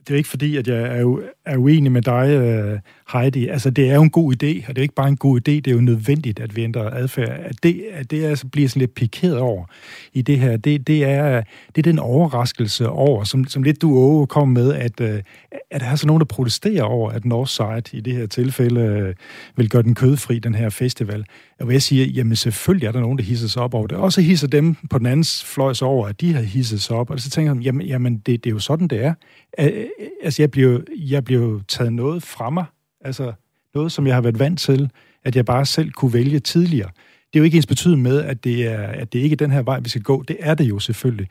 det 0.00 0.10
er 0.10 0.14
er 0.14 0.18
ikke 0.18 0.28
fordi, 0.28 0.56
at 0.56 0.68
jeg 0.68 0.76
er, 0.76 1.16
er 1.46 1.56
uenig 1.56 1.92
med 1.92 2.02
dig, 2.02 2.28
øh, 2.28 2.78
Heidi. 3.12 3.48
Altså, 3.48 3.70
det 3.70 3.90
er 3.90 3.94
jo 3.94 4.02
en 4.02 4.10
god 4.10 4.32
idé, 4.32 4.68
og 4.68 4.76
det 4.76 4.78
er 4.78 4.82
ikke 4.82 4.94
bare 4.94 5.08
en 5.08 5.16
god 5.16 5.38
idé, 5.38 5.52
det 5.52 5.66
er 5.66 5.72
jo 5.72 5.80
nødvendigt, 5.80 6.40
at 6.40 6.56
vi 6.56 6.62
ændrer 6.62 6.90
adfærd. 6.90 7.40
At 7.44 7.62
det, 7.62 7.84
at 7.92 8.10
det 8.10 8.24
altså 8.24 8.46
bliver 8.46 8.68
sådan 8.68 8.80
lidt 8.80 8.94
pikeret 8.94 9.38
over 9.38 9.64
i 10.12 10.22
det 10.22 10.38
her, 10.38 10.56
det, 10.56 10.86
det, 10.86 11.04
er, 11.04 11.42
det 11.76 11.86
er 11.86 11.92
den 11.92 11.98
overraskelse 11.98 12.88
over, 12.88 13.24
som, 13.24 13.44
som 13.44 13.62
lidt 13.62 13.82
du 13.82 13.98
Åge 13.98 14.26
kom 14.26 14.48
med, 14.48 14.74
at, 14.74 15.00
øh, 15.00 15.22
at 15.70 15.80
der 15.80 15.86
er 15.86 15.96
så 15.96 16.06
nogen, 16.06 16.20
der 16.20 16.26
protesterer 16.26 16.82
over, 16.82 17.10
at 17.10 17.24
Northside 17.24 17.82
i 17.92 18.00
det 18.00 18.12
her 18.12 18.26
tilfælde 18.26 18.80
øh, 18.80 19.14
vil 19.56 19.68
gøre 19.68 19.82
den 19.82 19.94
kødfri, 19.94 20.38
den 20.38 20.54
her 20.54 20.68
festival. 20.68 21.24
Og 21.58 21.64
hvor 21.64 21.72
jeg 21.72 21.82
siger, 21.82 22.06
jamen 22.06 22.36
selvfølgelig 22.36 22.86
er 22.86 22.92
der 22.92 23.00
nogen, 23.00 23.18
der 23.18 23.24
hisser 23.24 23.48
sig 23.48 23.62
op 23.62 23.74
over 23.74 23.86
det. 23.86 23.96
Og 23.96 24.12
så 24.12 24.20
hisser 24.20 24.48
dem 24.48 24.76
på 24.90 24.98
den 24.98 25.06
anden 25.06 25.24
fløjs 25.44 25.82
over, 25.82 26.06
at 26.06 26.20
de 26.20 26.32
har 26.32 26.42
hisset 26.42 26.80
sig 26.80 26.96
op. 26.96 27.10
Og 27.10 27.20
så 27.20 27.30
tænker 27.30 27.54
jeg, 27.54 27.62
jamen, 27.62 27.86
jamen 27.86 28.18
det, 28.18 28.44
det 28.44 28.50
er 28.50 28.54
jo 28.54 28.58
sådan, 28.58 28.88
det 28.88 29.04
er. 29.04 29.14
Altså, 29.58 30.42
jeg 30.42 30.50
bliver, 30.50 30.80
jeg 30.96 31.24
bliver 31.24 31.60
taget 31.68 31.92
noget 31.92 32.22
fra 32.22 32.50
mig. 32.50 32.64
Altså, 33.00 33.32
noget, 33.74 33.92
som 33.92 34.06
jeg 34.06 34.14
har 34.14 34.20
været 34.20 34.38
vant 34.38 34.60
til, 34.60 34.90
at 35.24 35.36
jeg 35.36 35.44
bare 35.44 35.66
selv 35.66 35.90
kunne 35.90 36.12
vælge 36.12 36.40
tidligere. 36.40 36.90
Det 37.32 37.38
er 37.38 37.40
jo 37.40 37.44
ikke 37.44 37.56
ens 37.56 37.66
betydende 37.66 38.02
med, 38.02 38.20
at 38.20 38.44
det, 38.44 38.66
er, 38.66 38.86
at 38.86 39.12
det 39.12 39.18
ikke 39.18 39.34
er 39.34 39.36
den 39.36 39.50
her 39.50 39.62
vej, 39.62 39.80
vi 39.80 39.88
skal 39.88 40.02
gå. 40.02 40.22
Det 40.22 40.36
er 40.40 40.54
det 40.54 40.64
jo 40.64 40.78
selvfølgelig. 40.78 41.28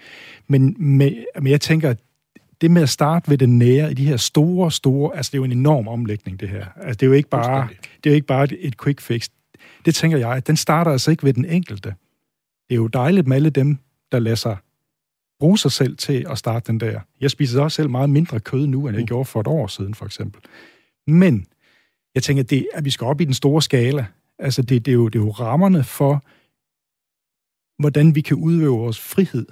Men, 0.47 0.75
med, 0.79 1.11
men 1.41 1.51
jeg 1.51 1.61
tænker, 1.61 1.89
at 1.89 1.99
det 2.61 2.71
med 2.71 2.81
at 2.81 2.89
starte 2.89 3.29
ved 3.29 3.37
det 3.37 3.49
nære 3.49 3.91
i 3.91 3.93
de 3.93 4.05
her 4.05 4.17
store, 4.17 4.71
store... 4.71 5.17
Altså, 5.17 5.29
det 5.29 5.37
er 5.37 5.39
jo 5.39 5.43
en 5.43 5.51
enorm 5.51 5.87
omlægning, 5.87 6.39
det 6.39 6.49
her. 6.49 6.65
Altså, 6.75 6.93
det 6.93 7.03
er 7.03 7.07
jo 7.07 7.13
ikke 7.13 7.29
bare, 7.29 7.67
det 8.03 8.09
er 8.09 8.11
jo 8.11 8.15
ikke 8.15 8.27
bare 8.27 8.53
et 8.53 8.81
quick 8.83 9.01
fix. 9.01 9.29
Det 9.85 9.95
tænker 9.95 10.17
jeg, 10.17 10.31
at 10.31 10.47
den 10.47 10.55
starter 10.57 10.91
altså 10.91 11.11
ikke 11.11 11.23
ved 11.23 11.33
den 11.33 11.45
enkelte. 11.45 11.89
Det 12.69 12.75
er 12.75 12.75
jo 12.75 12.87
dejligt 12.87 13.27
med 13.27 13.35
alle 13.35 13.49
dem, 13.49 13.77
der 14.11 14.19
lader 14.19 14.35
sig 14.35 14.57
bruge 15.39 15.57
sig 15.57 15.71
selv 15.71 15.97
til 15.97 16.25
at 16.29 16.37
starte 16.37 16.71
den 16.71 16.79
der. 16.79 16.99
Jeg 17.21 17.31
spiser 17.31 17.61
også 17.61 17.75
selv 17.75 17.89
meget 17.89 18.09
mindre 18.09 18.39
kød 18.39 18.67
nu, 18.67 18.87
end 18.87 18.95
jeg 18.95 19.03
mm. 19.03 19.07
gjorde 19.07 19.25
for 19.25 19.39
et 19.39 19.47
år 19.47 19.67
siden, 19.67 19.95
for 19.95 20.05
eksempel. 20.05 20.41
Men 21.07 21.45
jeg 22.15 22.23
tænker, 22.23 22.43
det, 22.43 22.67
at 22.73 22.85
vi 22.85 22.89
skal 22.89 23.05
op 23.05 23.21
i 23.21 23.25
den 23.25 23.33
store 23.33 23.61
skala. 23.61 24.05
Altså, 24.39 24.61
det, 24.61 24.85
det, 24.85 24.91
er, 24.91 24.95
jo, 24.95 25.07
det 25.07 25.19
er 25.19 25.23
jo 25.23 25.31
rammerne 25.31 25.83
for, 25.83 26.23
hvordan 27.81 28.15
vi 28.15 28.21
kan 28.21 28.37
udøve 28.37 28.77
vores 28.77 28.99
frihed 28.99 29.45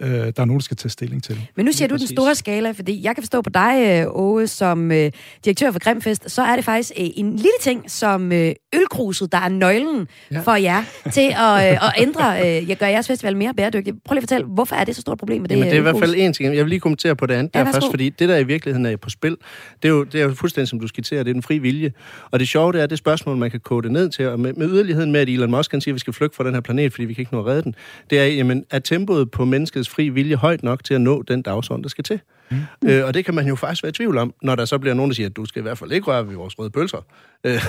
øh, 0.00 0.08
der 0.10 0.32
er 0.36 0.44
nogen, 0.44 0.58
der 0.58 0.64
skal 0.64 0.76
tage 0.76 0.90
stilling 0.90 1.22
til. 1.22 1.48
Men 1.56 1.66
nu 1.66 1.72
siger 1.72 1.88
du 1.88 1.96
den 1.96 2.06
store 2.06 2.34
skala, 2.34 2.70
fordi 2.70 3.04
jeg 3.04 3.14
kan 3.14 3.22
forstå 3.22 3.42
på 3.42 3.50
dig, 3.50 4.04
Åge, 4.08 4.46
som 4.46 4.92
øh, 4.92 5.10
direktør 5.44 5.70
for 5.70 5.78
Grimfest, 5.78 6.30
så 6.30 6.42
er 6.42 6.56
det 6.56 6.64
faktisk 6.64 6.92
øh, 6.98 7.06
en 7.16 7.36
lille 7.36 7.58
ting 7.60 7.90
som 7.90 8.32
øh, 8.32 8.52
ølkruset, 8.74 9.32
der 9.32 9.38
er 9.38 9.48
nøglen 9.48 10.08
ja. 10.32 10.40
for 10.40 10.54
jer 10.54 10.82
til 11.12 11.34
at, 11.36 11.72
øh, 11.72 11.86
at 11.86 11.92
ændre, 11.98 12.40
øh, 12.40 12.68
jeg 12.68 12.76
gør 12.76 12.86
jeres 12.86 13.06
festival 13.06 13.36
mere 13.36 13.54
bæredygtig. 13.54 13.94
Prøv 14.04 14.14
lige 14.14 14.18
at 14.18 14.22
fortælle, 14.22 14.46
hvorfor 14.46 14.76
er 14.76 14.84
det 14.84 14.94
så 14.94 15.00
stort 15.00 15.18
problem 15.18 15.40
med 15.40 15.48
det 15.48 15.54
Jamen, 15.54 15.68
det 15.68 15.74
er 15.74 15.78
i 15.78 15.82
hvert 15.82 15.98
fald 15.98 16.14
en 16.16 16.32
ting. 16.32 16.56
Jeg 16.56 16.64
vil 16.64 16.70
lige 16.70 16.80
kommentere 16.80 17.16
på 17.16 17.26
det 17.26 17.34
andet 17.34 17.54
ja, 17.54 17.58
der 17.58 17.72
først, 17.72 17.86
fordi 17.90 18.08
det, 18.08 18.28
der 18.28 18.36
i 18.36 18.44
virkeligheden 18.44 18.86
er 18.86 18.96
på 18.96 19.10
spil, 19.10 19.36
det 19.82 19.88
er 19.88 19.92
jo, 19.92 20.04
det 20.04 20.20
er 20.20 20.24
jo 20.24 20.34
fuldstændig, 20.34 20.68
som 20.68 20.80
du 20.80 20.86
skitserer, 20.86 21.22
det 21.22 21.30
er 21.30 21.34
den 21.34 21.42
fri 21.42 21.58
vilje. 21.58 21.92
Og 22.30 22.40
det 22.40 22.48
sjove 22.48 22.72
det 22.72 22.82
er, 22.82 22.86
det 22.86 22.98
spørgsmål, 22.98 23.36
man 23.36 23.50
kan 23.50 23.60
kode 23.60 23.82
det 23.82 23.92
ned 23.92 24.08
til, 24.08 24.28
og 24.28 24.40
med, 24.40 24.52
med 24.52 24.68
yderligheden 24.68 25.12
med, 25.12 25.20
at 25.20 25.28
Elon 25.28 25.50
Musk 25.50 25.70
kan 25.70 25.80
sige, 25.80 25.92
at 25.92 25.94
vi 25.94 25.98
skal 25.98 26.12
flygte 26.12 26.36
fra 26.36 26.44
den 26.44 26.54
her 26.54 26.60
planet, 26.60 26.92
fordi 26.92 27.04
vi 27.04 27.14
kan 27.14 27.22
ikke 27.22 27.34
nå 27.34 27.40
at 27.40 27.46
redde 27.46 27.62
den, 27.62 27.74
det 28.10 28.20
er, 28.20 28.24
jamen, 28.24 28.64
er 28.70 28.78
tempoet 28.78 29.30
på 29.30 29.44
menneskets 29.84 29.94
fri 29.94 30.08
vilje 30.08 30.36
højt 30.36 30.62
nok 30.62 30.84
til 30.84 30.94
at 30.94 31.00
nå 31.00 31.22
den 31.22 31.42
dagsorden, 31.42 31.82
der 31.82 31.88
skal 31.88 32.04
til. 32.04 32.20
Mm. 32.50 32.88
Øh, 32.88 33.04
og 33.06 33.14
det 33.14 33.24
kan 33.24 33.34
man 33.34 33.46
jo 33.46 33.56
faktisk 33.56 33.82
være 33.82 33.90
i 33.90 33.92
tvivl 33.92 34.18
om, 34.18 34.34
når 34.42 34.54
der 34.54 34.64
så 34.64 34.78
bliver 34.78 34.94
nogen, 34.94 35.10
der 35.10 35.14
siger, 35.14 35.28
at 35.28 35.36
du 35.36 35.44
skal 35.44 35.60
i 35.60 35.62
hvert 35.62 35.78
fald 35.78 35.92
ikke 35.92 36.06
røre 36.06 36.28
ved 36.28 36.36
vores 36.36 36.58
røde 36.58 36.70
pølser. 36.70 37.04
Øh, 37.44 37.60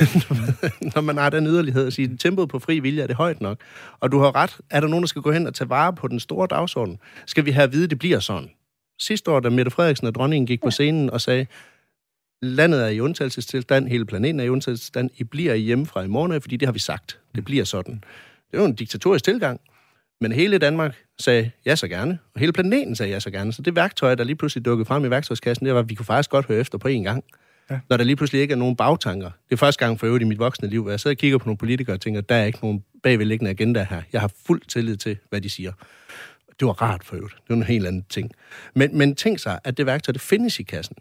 når 0.95 1.01
man 1.01 1.17
har 1.17 1.29
den 1.29 1.47
yderlighed 1.47 1.87
at 1.87 1.93
sige, 1.93 2.09
at 2.13 2.19
tempoet 2.19 2.49
på 2.49 2.59
fri 2.59 2.79
vilje 2.79 3.03
er 3.03 3.07
det 3.07 3.15
højt 3.15 3.41
nok. 3.41 3.57
Og 3.99 4.11
du 4.11 4.19
har 4.19 4.35
ret. 4.35 4.57
Er 4.69 4.79
der 4.79 4.87
nogen, 4.87 5.03
der 5.03 5.07
skal 5.07 5.21
gå 5.21 5.31
hen 5.31 5.47
og 5.47 5.53
tage 5.53 5.69
vare 5.69 5.93
på 5.93 6.07
den 6.07 6.19
store 6.19 6.47
dagsorden? 6.47 6.97
Skal 7.25 7.45
vi 7.45 7.51
have 7.51 7.63
at 7.63 7.71
vide, 7.71 7.83
at 7.83 7.89
det 7.89 7.99
bliver 7.99 8.19
sådan? 8.19 8.49
Sidste 8.99 9.31
år, 9.31 9.39
da 9.39 9.49
Mette 9.49 9.71
Frederiksen 9.71 10.07
og 10.07 10.15
dronningen 10.15 10.47
gik 10.47 10.61
på 10.63 10.71
scenen 10.71 11.09
og 11.09 11.21
sagde, 11.21 11.45
landet 12.41 12.83
er 12.83 12.87
i 12.87 12.99
undtagelsestilstand, 12.99 13.87
hele 13.87 14.05
planeten 14.05 14.39
er 14.39 14.43
i 14.43 14.49
undtagelsestilstand, 14.49 15.09
I 15.17 15.23
bliver 15.23 15.55
hjemme 15.55 15.85
fra 15.85 16.01
i 16.01 16.07
morgen, 16.07 16.41
fordi 16.41 16.57
det 16.57 16.67
har 16.67 16.73
vi 16.73 16.79
sagt. 16.79 17.19
Det 17.35 17.45
bliver 17.45 17.63
sådan. 17.63 18.03
Det 18.51 18.57
er 18.57 18.61
jo 18.61 18.65
en 18.65 18.75
diktatorisk 18.75 19.25
tilgang. 19.25 19.61
Men 20.25 20.31
hele 20.31 20.57
Danmark 20.57 20.95
sagde 21.19 21.51
ja 21.65 21.75
så 21.75 21.87
gerne, 21.87 22.19
og 22.33 22.39
hele 22.39 22.53
planeten 22.53 22.95
sagde 22.95 23.11
ja 23.11 23.19
så 23.19 23.31
gerne. 23.31 23.53
Så 23.53 23.61
det 23.61 23.75
værktøj, 23.75 24.15
der 24.15 24.23
lige 24.23 24.35
pludselig 24.35 24.65
dukkede 24.65 24.85
frem 24.85 25.05
i 25.05 25.09
værktøjskassen, 25.09 25.65
det 25.65 25.73
var, 25.73 25.79
at 25.79 25.89
vi 25.89 25.95
kunne 25.95 26.05
faktisk 26.05 26.29
godt 26.29 26.45
høre 26.45 26.59
efter 26.59 26.77
på 26.77 26.87
én 26.87 26.91
gang. 26.91 27.23
Ja. 27.69 27.79
Når 27.89 27.97
der 27.97 28.03
lige 28.03 28.15
pludselig 28.15 28.41
ikke 28.41 28.51
er 28.51 28.55
nogen 28.55 28.75
bagtanker. 28.75 29.29
Det 29.49 29.55
er 29.55 29.57
første 29.57 29.85
gang 29.85 29.99
for 29.99 30.07
øvrigt 30.07 30.21
i 30.21 30.25
mit 30.25 30.39
voksne 30.39 30.69
liv, 30.69 30.81
hvor 30.81 30.91
jeg 30.91 30.99
sidder 30.99 31.13
og 31.13 31.17
kigger 31.17 31.37
på 31.37 31.45
nogle 31.45 31.57
politikere 31.57 31.95
og 31.95 32.01
tænker, 32.01 32.21
der 32.21 32.35
er 32.35 32.45
ikke 32.45 32.59
nogen 32.61 32.83
bagvedliggende 33.03 33.51
agenda 33.51 33.87
her. 33.89 34.01
Jeg 34.13 34.21
har 34.21 34.31
fuld 34.47 34.61
tillid 34.67 34.97
til, 34.97 35.17
hvad 35.29 35.41
de 35.41 35.49
siger. 35.49 35.71
Det 36.59 36.67
var 36.67 36.81
rart 36.81 37.03
for 37.03 37.15
øvrigt. 37.15 37.35
Det 37.35 37.49
var 37.49 37.55
en 37.55 37.63
helt 37.63 37.87
anden 37.87 38.05
ting. 38.09 38.31
Men, 38.75 38.97
men 38.97 39.15
tænk 39.15 39.39
sig, 39.39 39.59
at 39.63 39.77
det 39.77 39.85
værktøj, 39.85 40.11
det 40.11 40.21
findes 40.21 40.59
i 40.59 40.63
kassen. 40.63 40.95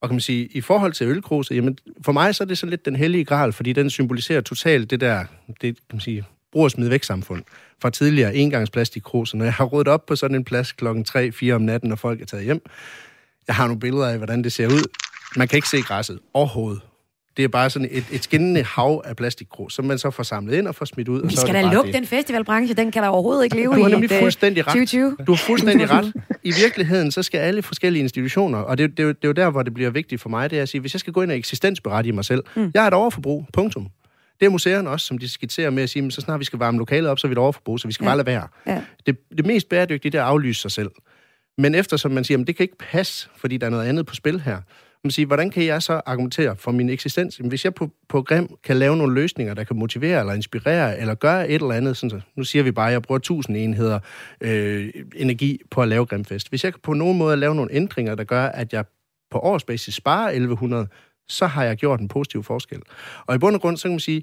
Og 0.00 0.08
kan 0.08 0.14
man 0.14 0.20
sige, 0.20 0.46
i 0.46 0.60
forhold 0.60 0.92
til 0.92 1.06
ølkruset, 1.06 1.56
jamen 1.56 1.78
for 2.04 2.12
mig 2.12 2.34
så 2.34 2.44
er 2.44 2.48
det 2.48 2.58
så 2.58 2.66
lidt 2.66 2.84
den 2.84 2.96
hellige 2.96 3.24
gral, 3.24 3.52
fordi 3.52 3.72
den 3.72 3.90
symboliserer 3.90 4.40
totalt 4.40 4.90
det 4.90 5.00
der, 5.00 5.24
det 5.46 5.76
kan 5.76 5.92
man 5.92 6.00
sige, 6.00 6.24
brug 6.52 6.64
og 6.64 6.70
smid 6.70 6.88
væk 6.88 7.04
samfund 7.04 7.42
fra 7.82 7.90
tidligere 7.90 8.34
engangsplastikkrus. 8.34 9.34
Når 9.34 9.44
jeg 9.44 9.54
har 9.54 9.64
rådet 9.64 9.88
op 9.88 10.06
på 10.06 10.16
sådan 10.16 10.34
en 10.34 10.44
plads 10.44 10.72
klokken 10.72 11.06
3-4 11.08 11.50
om 11.50 11.62
natten, 11.62 11.88
når 11.88 11.96
folk 11.96 12.20
er 12.20 12.26
taget 12.26 12.44
hjem, 12.44 12.60
jeg 13.46 13.56
har 13.56 13.66
nogle 13.66 13.80
billeder 13.80 14.06
af, 14.08 14.16
hvordan 14.16 14.44
det 14.44 14.52
ser 14.52 14.66
ud. 14.66 14.82
Man 15.36 15.48
kan 15.48 15.56
ikke 15.56 15.68
se 15.68 15.80
græsset 15.80 16.18
overhovedet. 16.34 16.80
Det 17.36 17.44
er 17.44 17.48
bare 17.48 17.70
sådan 17.70 17.88
et, 17.90 18.04
et 18.12 18.24
skinnende 18.24 18.62
hav 18.62 19.02
af 19.04 19.16
plastikgrus, 19.16 19.74
som 19.74 19.84
man 19.84 19.98
så 19.98 20.10
får 20.10 20.22
samlet 20.22 20.54
ind 20.54 20.68
og 20.68 20.74
får 20.74 20.84
smidt 20.84 21.08
ud. 21.08 21.28
Vi 21.28 21.36
skal 21.36 21.54
da 21.54 21.62
lukke 21.62 21.92
den 21.92 22.06
festivalbranche, 22.06 22.74
den 22.74 22.90
kan 22.90 23.02
der 23.02 23.08
overhovedet 23.08 23.44
ikke 23.44 23.56
leve 23.56 23.72
i. 23.72 23.76
Du 23.76 23.82
har 23.82 23.88
nemlig 23.88 24.10
fuldstændig 24.10 24.66
ret. 24.66 24.72
2020. 24.72 25.16
Du 25.26 25.32
har 25.32 25.36
fuldstændig 25.36 25.90
ret. 25.94 26.12
I 26.42 26.52
virkeligheden, 26.62 27.10
så 27.10 27.22
skal 27.22 27.38
alle 27.38 27.62
forskellige 27.62 28.02
institutioner, 28.02 28.58
og 28.58 28.78
det, 28.78 28.90
det, 28.90 28.98
det 28.98 29.24
er 29.24 29.28
jo 29.28 29.32
der, 29.32 29.50
hvor 29.50 29.62
det 29.62 29.74
bliver 29.74 29.90
vigtigt 29.90 30.20
for 30.20 30.28
mig, 30.28 30.50
det 30.50 30.58
er 30.58 30.62
at 30.62 30.68
sige, 30.68 30.80
hvis 30.80 30.94
jeg 30.94 31.00
skal 31.00 31.12
gå 31.12 31.22
ind 31.22 31.30
og 31.30 31.36
eksistensberettige 31.36 32.12
mig 32.12 32.24
selv, 32.24 32.44
mm. 32.56 32.70
jeg 32.74 32.82
har 32.82 32.88
et 32.88 32.94
overforbrug, 32.94 33.46
punktum. 33.52 33.88
Det 34.40 34.46
er 34.46 34.50
museerne 34.50 34.90
også, 34.90 35.06
som 35.06 35.18
de 35.18 35.28
skitserer 35.28 35.70
med 35.70 35.82
at 35.82 35.90
sige, 35.90 36.10
så 36.10 36.20
snart 36.20 36.40
vi 36.40 36.44
skal 36.44 36.58
varme 36.58 36.78
lokalet 36.78 37.10
op, 37.10 37.18
så 37.18 37.26
er 37.26 37.28
vi 37.28 37.32
et 37.32 37.38
overforbrug, 37.38 37.80
så 37.80 37.88
vi 37.88 37.92
skal 37.92 38.04
ja. 38.04 38.08
bare 38.08 38.16
lade 38.16 38.26
være. 38.26 38.48
Ja. 38.66 38.82
Det, 39.06 39.16
det 39.38 39.46
mest 39.46 39.68
bæredygtige, 39.68 40.12
det 40.12 40.18
er 40.18 40.22
at 40.22 40.28
aflyse 40.28 40.60
sig 40.60 40.70
selv. 40.70 40.90
Men 41.58 41.74
eftersom 41.74 42.10
man 42.10 42.24
siger, 42.24 42.40
at 42.40 42.46
det 42.46 42.56
kan 42.56 42.64
ikke 42.64 42.78
passe, 42.78 43.28
fordi 43.36 43.56
der 43.56 43.66
er 43.66 43.70
noget 43.70 43.88
andet 43.88 44.06
på 44.06 44.14
spil 44.14 44.40
her, 44.40 44.60
man 45.04 45.10
siger, 45.10 45.26
hvordan 45.26 45.50
kan 45.50 45.64
jeg 45.64 45.82
så 45.82 46.00
argumentere 46.06 46.56
for 46.56 46.72
min 46.72 46.88
eksistens? 46.88 47.36
Hvis 47.36 47.64
jeg 47.64 47.74
på, 47.74 47.90
på 48.08 48.22
Grim 48.22 48.48
kan 48.64 48.76
lave 48.76 48.96
nogle 48.96 49.14
løsninger, 49.14 49.54
der 49.54 49.64
kan 49.64 49.76
motivere 49.76 50.20
eller 50.20 50.32
inspirere, 50.32 50.98
eller 50.98 51.14
gøre 51.14 51.48
et 51.48 51.54
eller 51.54 51.74
andet, 51.74 51.96
sådan 51.96 52.10
så, 52.10 52.20
nu 52.36 52.44
siger 52.44 52.62
vi 52.62 52.70
bare, 52.70 52.86
at 52.86 52.92
jeg 52.92 53.02
bruger 53.02 53.18
1000 53.18 53.56
enheder 53.56 53.98
øh, 54.40 54.88
energi 55.16 55.60
på 55.70 55.82
at 55.82 55.88
lave 55.88 56.06
Grimfest. 56.06 56.48
Hvis 56.48 56.64
jeg 56.64 56.72
på 56.82 56.92
nogen 56.92 57.18
måde 57.18 57.36
lave 57.36 57.54
nogle 57.54 57.72
ændringer, 57.72 58.14
der 58.14 58.24
gør, 58.24 58.46
at 58.46 58.72
jeg 58.72 58.84
på 59.30 59.38
årsbasis 59.38 59.94
sparer 59.94 60.28
1100, 60.28 60.88
så 61.28 61.46
har 61.46 61.64
jeg 61.64 61.76
gjort 61.76 62.00
en 62.00 62.08
positiv 62.08 62.42
forskel. 62.42 62.82
Og 63.26 63.34
i 63.34 63.38
bund 63.38 63.54
og 63.54 63.60
grund, 63.60 63.76
så 63.76 63.82
kan 63.82 63.90
man 63.90 64.00
sige, 64.00 64.22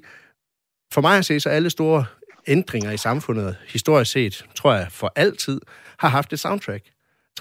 for 0.92 1.00
mig 1.00 1.18
at 1.18 1.24
se, 1.24 1.40
så 1.40 1.48
alle 1.48 1.70
store 1.70 2.04
ændringer 2.46 2.90
i 2.90 2.96
samfundet, 2.96 3.56
historisk 3.68 4.12
set, 4.12 4.44
tror 4.54 4.74
jeg, 4.74 4.86
for 4.90 5.12
altid, 5.16 5.60
har 5.98 6.08
haft 6.08 6.32
et 6.32 6.40
soundtrack. 6.40 6.84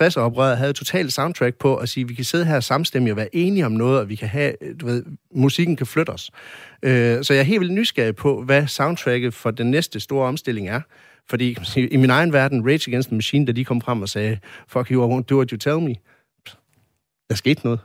60'er-oprøret 0.01 0.57
havde 0.57 0.69
et 0.69 0.75
totalt 0.75 1.13
soundtrack 1.13 1.55
på 1.55 1.75
at 1.75 1.89
sige, 1.89 2.01
at 2.01 2.09
vi 2.09 2.13
kan 2.13 2.25
sidde 2.25 2.45
her 2.45 2.59
samstemmigt 2.59 3.11
og 3.11 3.17
være 3.17 3.35
enige 3.35 3.65
om 3.65 3.71
noget, 3.71 3.99
og 3.99 4.09
vi 4.09 4.15
kan 4.15 4.27
have, 4.27 4.53
du 4.79 4.85
ved, 4.85 5.03
musikken 5.31 5.75
kan 5.75 5.87
flytte 5.87 6.09
os. 6.09 6.31
Øh, 6.83 7.23
så 7.23 7.33
jeg 7.33 7.39
er 7.39 7.43
helt 7.43 7.59
vildt 7.59 7.73
nysgerrig 7.73 8.15
på, 8.15 8.43
hvad 8.43 8.67
soundtracket 8.67 9.33
for 9.33 9.51
den 9.51 9.71
næste 9.71 9.99
store 9.99 10.27
omstilling 10.27 10.69
er. 10.69 10.81
Fordi 11.29 11.57
i 11.91 11.97
min 11.97 12.09
egen 12.09 12.33
verden, 12.33 12.65
Rage 12.65 12.91
Against 12.91 13.09
the 13.09 13.15
Machine, 13.15 13.45
da 13.45 13.51
de 13.51 13.65
kom 13.65 13.81
frem 13.81 14.01
og 14.01 14.09
sagde, 14.09 14.39
fuck 14.67 14.91
you, 14.91 15.09
I 15.09 15.19
won't 15.19 15.23
do 15.23 15.35
what 15.35 15.49
you 15.49 15.57
tell 15.57 15.79
me. 15.79 15.95
Der 17.29 17.35
skete 17.35 17.61
noget. 17.63 17.79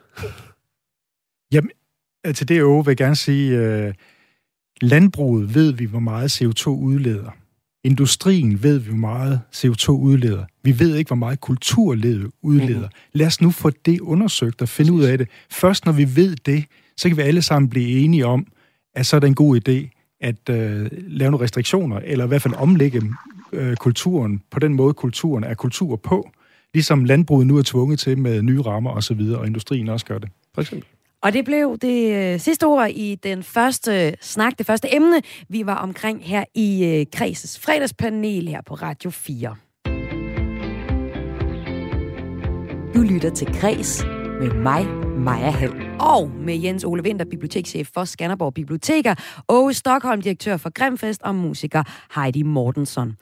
Jamen, 1.52 1.70
til 2.34 2.48
det 2.48 2.58
øve 2.60 2.84
vil 2.84 2.90
jeg 2.90 2.96
gerne 2.96 3.16
sige, 3.16 3.58
øh, 3.58 3.94
landbruget 4.80 5.54
ved 5.54 5.72
vi, 5.72 5.84
hvor 5.84 5.98
meget 5.98 6.42
CO2 6.42 6.68
udleder. 6.68 7.30
Industrien 7.84 8.62
ved 8.62 8.78
vi, 8.78 8.88
hvor 8.88 8.96
meget 8.96 9.40
CO2 9.54 9.90
udleder. 9.90 10.44
Vi 10.62 10.78
ved 10.78 10.96
ikke, 10.96 11.08
hvor 11.08 11.16
meget 11.16 11.40
kulturledet 11.40 12.30
udleder. 12.42 12.78
Mm-hmm. 12.78 12.90
Lad 13.12 13.26
os 13.26 13.40
nu 13.40 13.50
få 13.50 13.70
det 13.70 14.00
undersøgt 14.00 14.62
og 14.62 14.68
finde 14.68 14.92
ud 14.92 15.02
af 15.02 15.18
det. 15.18 15.28
Først 15.50 15.86
når 15.86 15.92
vi 15.92 16.16
ved 16.16 16.36
det, 16.36 16.64
så 16.96 17.08
kan 17.08 17.16
vi 17.16 17.22
alle 17.22 17.42
sammen 17.42 17.70
blive 17.70 18.04
enige 18.04 18.26
om, 18.26 18.46
at 18.94 19.06
så 19.06 19.16
er 19.16 19.20
det 19.20 19.26
en 19.26 19.34
god 19.34 19.60
idé 19.68 19.96
at 20.20 20.48
øh, 20.50 20.90
lave 20.92 21.30
nogle 21.30 21.44
restriktioner, 21.44 22.00
eller 22.04 22.24
i 22.24 22.28
hvert 22.28 22.42
fald 22.42 22.54
omlægge 22.54 23.02
øh, 23.52 23.76
kulturen 23.76 24.42
på 24.50 24.58
den 24.58 24.74
måde, 24.74 24.94
kulturen 24.94 25.44
er 25.44 25.54
kultur 25.54 25.96
på. 25.96 26.30
Ligesom 26.74 27.04
landbruget 27.04 27.46
nu 27.46 27.58
er 27.58 27.62
tvunget 27.62 27.98
til 27.98 28.18
med 28.18 28.42
nye 28.42 28.60
rammer 28.60 28.90
osv., 28.90 29.20
og, 29.20 29.38
og 29.38 29.46
industrien 29.46 29.88
også 29.88 30.06
gør 30.06 30.18
det. 30.18 30.28
For 30.54 30.60
eksempel. 30.60 30.88
Og 31.22 31.32
det 31.32 31.44
blev 31.44 31.78
det 31.78 32.14
øh, 32.14 32.40
sidste 32.40 32.66
ord 32.66 32.90
i 32.90 33.14
den 33.14 33.42
første 33.42 34.16
snak, 34.20 34.58
det 34.58 34.66
første 34.66 34.94
emne, 34.94 35.22
vi 35.48 35.66
var 35.66 35.74
omkring 35.74 36.24
her 36.24 36.44
i 36.54 36.84
øh, 36.84 37.06
Kreses 37.12 37.58
fredagspanel 37.58 38.48
her 38.48 38.60
på 38.66 38.74
Radio 38.74 39.10
4. 39.10 39.56
Du 42.94 43.00
lytter 43.00 43.30
til 43.30 43.46
Kres 43.46 44.04
med 44.40 44.54
mig, 44.54 44.86
Maja 45.18 45.50
Hall. 45.50 45.72
Og 46.00 46.30
med 46.30 46.58
Jens 46.58 46.84
Ole 46.84 47.02
Winter, 47.02 47.24
bibliotekschef 47.24 47.88
for 47.94 48.04
Skanderborg 48.04 48.54
Biblioteker, 48.54 49.14
og 49.48 49.74
Stockholm, 49.74 50.22
direktør 50.22 50.56
for 50.56 50.70
Grimfest 50.70 51.22
og 51.22 51.34
musiker 51.34 51.82
Heidi 52.14 52.42
Mortensen. 52.42 53.16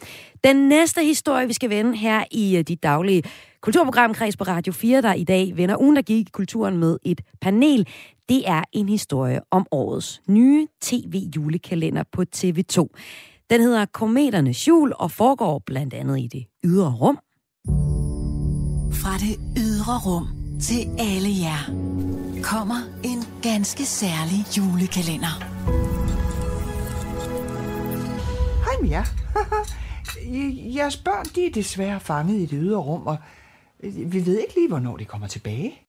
Den 0.45 0.69
næste 0.69 1.05
historie, 1.05 1.47
vi 1.47 1.53
skal 1.53 1.71
vende 1.71 1.97
her 1.97 2.25
i 2.31 2.57
øh, 2.57 2.59
dit 2.59 2.69
de 2.69 2.77
daglige 2.77 3.23
kulturprogram 3.61 4.15
Kreds 4.15 4.37
på 4.37 4.45
Radio 4.45 4.73
4, 4.73 5.03
der 5.03 5.15
i 5.15 5.25
dag 5.25 5.53
vender 5.57 5.77
ugen, 5.81 5.97
der 5.97 6.03
gik 6.03 6.29
kulturen 6.33 6.77
med 6.77 6.99
et 7.03 7.21
panel. 7.41 7.89
Det 8.29 8.49
er 8.49 8.63
en 8.73 8.89
historie 8.89 9.41
om 9.51 9.67
årets 9.71 10.21
nye 10.29 10.67
tv-julekalender 10.81 12.03
på 12.13 12.25
TV2. 12.37 12.87
Den 13.51 13.61
hedder 13.61 13.87
Kometernes 13.93 14.69
Jul 14.69 14.93
og 14.97 15.11
foregår 15.11 15.63
blandt 15.67 15.95
andet 15.95 16.19
i 16.19 16.27
det 16.33 16.45
ydre 16.65 16.93
rum. 16.93 17.19
Fra 18.93 19.13
det 19.19 19.37
ydre 19.57 19.99
rum 19.99 20.38
til 20.63 20.89
alle 20.99 21.29
jer 21.43 21.63
kommer 22.43 22.77
en 23.05 23.25
ganske 23.43 23.85
særlig 23.85 24.57
julekalender. 24.57 25.35
Hej 28.65 28.81
med 28.81 28.91
jer. 28.97 29.05
Jeres 30.75 30.97
børn 30.97 31.25
de 31.35 31.47
er 31.47 31.51
desværre 31.51 32.01
fanget 32.01 32.37
i 32.37 32.41
det 32.47 32.59
ydre 32.63 32.79
rum, 32.79 33.07
og 33.07 33.17
vi 33.83 34.27
ved 34.27 34.39
ikke 34.39 34.55
lige, 34.55 34.69
hvornår 34.69 34.97
de 34.97 35.05
kommer 35.05 35.27
tilbage. 35.27 35.81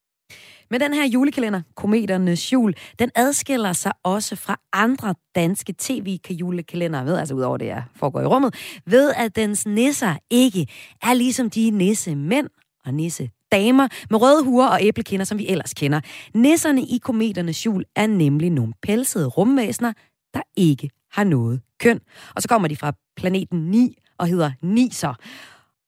Men 0.70 0.80
den 0.80 0.94
her 0.94 1.06
julekalender, 1.06 1.62
Kometernes 1.76 2.52
Jul, 2.52 2.74
den 2.98 3.10
adskiller 3.14 3.72
sig 3.72 3.92
også 4.02 4.36
fra 4.36 4.60
andre 4.72 5.14
danske 5.34 5.74
tv-julekalender, 5.78 7.04
ved, 7.04 7.16
altså 7.16 7.34
udover 7.34 7.56
det, 7.56 7.66
jeg 7.66 7.84
foregår 7.96 8.20
i 8.20 8.26
rummet, 8.26 8.54
ved 8.86 9.12
at 9.16 9.36
dens 9.36 9.66
nisser 9.66 10.14
ikke 10.30 10.66
er 11.02 11.14
ligesom 11.14 11.50
de 11.50 11.70
nisse 11.70 12.14
mænd 12.14 12.48
og 12.84 12.94
nisse 12.94 13.30
damer 13.52 13.88
med 14.10 14.22
røde 14.22 14.44
huer 14.44 14.66
og 14.66 14.78
æblekinder, 14.82 15.24
som 15.24 15.38
vi 15.38 15.48
ellers 15.48 15.74
kender. 15.74 16.00
Nisserne 16.34 16.82
i 16.82 16.98
Kometernes 16.98 17.66
Jul 17.66 17.84
er 17.96 18.06
nemlig 18.06 18.50
nogle 18.50 18.72
pelsede 18.82 19.26
rumvæsener, 19.26 19.92
der 20.34 20.42
ikke 20.56 20.90
har 21.12 21.24
noget 21.24 21.60
køn. 21.80 22.00
Og 22.36 22.42
så 22.42 22.48
kommer 22.48 22.68
de 22.68 22.76
fra 22.76 22.92
planeten 23.16 23.58
9 23.58 23.96
og 24.18 24.26
hedder 24.26 24.50
Niser. 24.62 25.14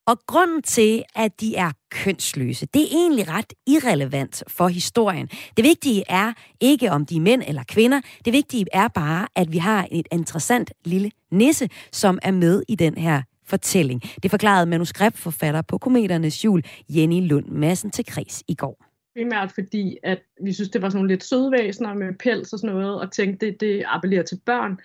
Og 0.06 0.18
grunden 0.26 0.62
til, 0.62 1.02
at 1.14 1.40
de 1.40 1.56
er 1.56 1.72
kønsløse, 1.90 2.66
det 2.66 2.82
er 2.82 2.86
egentlig 2.92 3.28
ret 3.28 3.52
irrelevant 3.66 4.42
for 4.48 4.68
historien. 4.68 5.28
Det 5.56 5.64
vigtige 5.64 6.04
er 6.08 6.32
ikke, 6.60 6.90
om 6.90 7.06
de 7.06 7.16
er 7.16 7.20
mænd 7.20 7.42
eller 7.46 7.62
kvinder. 7.68 8.00
Det 8.24 8.32
vigtige 8.32 8.66
er 8.72 8.88
bare, 8.88 9.28
at 9.36 9.52
vi 9.52 9.58
har 9.58 9.88
et 9.90 10.08
interessant 10.12 10.72
lille 10.84 11.10
nisse, 11.30 11.68
som 11.92 12.18
er 12.22 12.30
med 12.30 12.62
i 12.68 12.74
den 12.74 12.98
her 12.98 13.22
fortælling. 13.44 14.02
Det 14.22 14.30
forklarede 14.30 14.66
manuskriptforfatter 14.66 15.62
på 15.62 15.78
Kometernes 15.78 16.44
Jul, 16.44 16.62
Jenny 16.88 17.28
Lund 17.28 17.46
Madsen 17.46 17.90
til 17.90 18.06
Kris 18.06 18.42
i 18.48 18.54
går. 18.54 18.84
Primært 19.16 19.52
fordi, 19.52 19.98
at 20.02 20.18
vi 20.42 20.52
synes, 20.52 20.70
det 20.70 20.82
var 20.82 20.88
sådan 20.88 20.98
nogle 20.98 21.12
lidt 21.12 21.24
søde 21.24 21.52
væsener 21.52 21.94
med 21.94 22.14
pels 22.18 22.52
og 22.52 22.58
sådan 22.58 22.76
noget, 22.76 23.00
og 23.00 23.12
tænkte, 23.12 23.46
det, 23.46 23.60
det 23.60 23.84
appellerer 23.86 24.22
til 24.22 24.40
børn. 24.46 24.78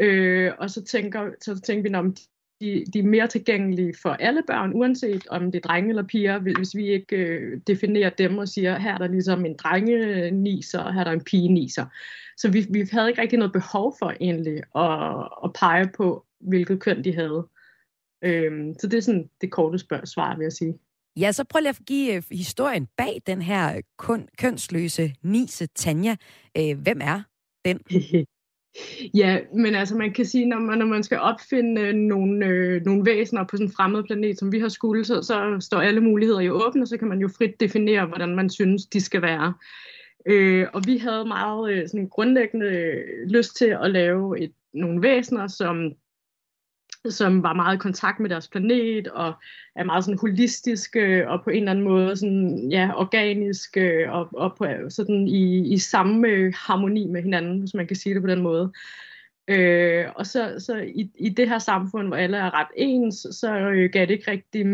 Øh, 0.00 0.52
og 0.58 0.70
så 0.70 0.84
tænker, 0.84 1.30
så 1.40 1.60
tænker 1.60 1.90
vi, 1.90 1.94
om 1.94 2.16
de, 2.60 2.84
de 2.92 2.98
er 2.98 3.02
mere 3.02 3.26
tilgængelige 3.26 3.94
for 4.02 4.10
alle 4.10 4.42
børn, 4.46 4.72
uanset 4.74 5.26
om 5.28 5.52
det 5.52 5.64
er 5.64 5.68
drenge 5.68 5.88
eller 5.88 6.02
piger, 6.02 6.38
hvis 6.38 6.76
vi 6.76 6.86
ikke 6.86 7.16
øh, 7.16 7.60
definerer 7.66 8.10
dem 8.10 8.38
og 8.38 8.48
siger, 8.48 8.78
her 8.78 8.94
er 8.94 8.98
der 8.98 9.08
ligesom 9.08 9.44
en 9.44 9.56
drenge 9.56 10.30
niser, 10.30 10.78
og 10.78 10.94
her 10.94 11.00
er 11.00 11.04
der 11.04 11.12
en 11.12 11.24
pige 11.24 11.52
niser. 11.52 11.86
Så 12.36 12.50
vi, 12.50 12.66
vi 12.70 12.88
havde 12.92 13.08
ikke 13.08 13.22
rigtig 13.22 13.38
noget 13.38 13.52
behov 13.52 13.94
for 13.98 14.12
egentlig 14.20 14.62
at, 14.76 15.28
at 15.44 15.52
pege 15.60 15.90
på, 15.96 16.24
hvilket 16.40 16.80
køn 16.80 17.04
de 17.04 17.14
havde. 17.14 17.46
Øhm, 18.24 18.74
så 18.80 18.86
det 18.86 18.96
er 18.96 19.00
sådan 19.00 19.30
det 19.40 19.50
korte 19.50 19.78
spørg- 19.78 20.08
svar, 20.08 20.36
vil 20.36 20.44
jeg 20.44 20.52
sige. 20.52 20.74
Ja, 21.16 21.32
så 21.32 21.44
prøv 21.44 21.60
lige 21.60 21.68
at 21.68 21.80
give 21.86 22.14
øh, 22.14 22.22
historien 22.30 22.88
bag 22.96 23.22
den 23.26 23.42
her 23.42 23.80
kun, 23.98 24.28
kønsløse 24.38 25.14
Nise 25.22 25.66
Tanja. 25.66 26.16
Øh, 26.58 26.78
hvem 26.78 27.00
er 27.00 27.22
den? 27.64 27.80
Ja, 29.14 29.38
men 29.54 29.74
altså 29.74 29.96
man 29.96 30.12
kan 30.12 30.24
sige, 30.24 30.46
når 30.46 30.58
man, 30.58 30.78
når 30.78 30.86
man 30.86 31.02
skal 31.02 31.18
opfinde 31.18 31.80
øh, 31.80 31.94
nogle, 31.94 32.46
øh, 32.46 32.82
nogle 32.84 33.06
væsener 33.06 33.44
på 33.44 33.56
sådan 33.56 33.66
en 33.66 33.72
fremmed 33.72 34.02
planet, 34.04 34.38
som 34.38 34.52
vi 34.52 34.58
har 34.58 34.68
skulle, 34.68 35.04
så, 35.04 35.22
så 35.22 35.56
står 35.60 35.80
alle 35.80 36.00
muligheder 36.00 36.40
jo 36.40 36.66
åbne, 36.66 36.82
og 36.82 36.88
så 36.88 36.96
kan 36.96 37.08
man 37.08 37.18
jo 37.18 37.28
frit 37.28 37.60
definere, 37.60 38.06
hvordan 38.06 38.36
man 38.36 38.50
synes, 38.50 38.86
de 38.86 39.00
skal 39.00 39.22
være. 39.22 39.54
Øh, 40.26 40.66
og 40.72 40.82
vi 40.86 40.96
havde 40.96 41.24
meget 41.24 41.72
øh, 41.72 41.88
sådan 41.88 42.08
grundlæggende 42.08 42.66
øh, 42.66 43.28
lyst 43.28 43.56
til 43.56 43.76
at 43.82 43.90
lave 43.90 44.40
et, 44.40 44.52
nogle 44.74 45.02
væsener, 45.02 45.46
som 45.46 45.92
som 47.10 47.42
var 47.42 47.52
meget 47.52 47.74
i 47.74 47.78
kontakt 47.78 48.20
med 48.20 48.30
deres 48.30 48.48
planet, 48.48 49.08
og 49.08 49.34
er 49.76 49.84
meget 49.84 50.04
sådan 50.04 50.18
holistiske, 50.18 51.28
og 51.28 51.44
på 51.44 51.50
en 51.50 51.56
eller 51.56 51.70
anden 51.70 51.84
måde 51.84 52.16
sådan, 52.16 52.68
ja, 52.70 52.90
organiske, 52.96 54.12
og, 54.12 54.28
og 54.32 54.56
på, 54.58 54.66
sådan 54.88 55.28
i, 55.28 55.74
i 55.74 55.78
samme 55.78 56.52
harmoni 56.52 57.06
med 57.06 57.22
hinanden, 57.22 57.58
hvis 57.58 57.74
man 57.74 57.86
kan 57.86 57.96
sige 57.96 58.14
det 58.14 58.22
på 58.22 58.28
den 58.28 58.42
måde. 58.42 58.72
Øh, 59.48 60.04
og 60.14 60.26
så, 60.26 60.54
så 60.58 60.76
i, 60.76 61.10
i 61.14 61.28
det 61.28 61.48
her 61.48 61.58
samfund, 61.58 62.06
hvor 62.06 62.16
alle 62.16 62.36
er 62.36 62.60
ret 62.60 62.68
ens, 62.76 63.26
så 63.30 63.58
øh, 63.58 63.90
gav 63.90 64.06
det 64.06 64.10
ikke 64.10 64.30
rigtig, 64.30 64.66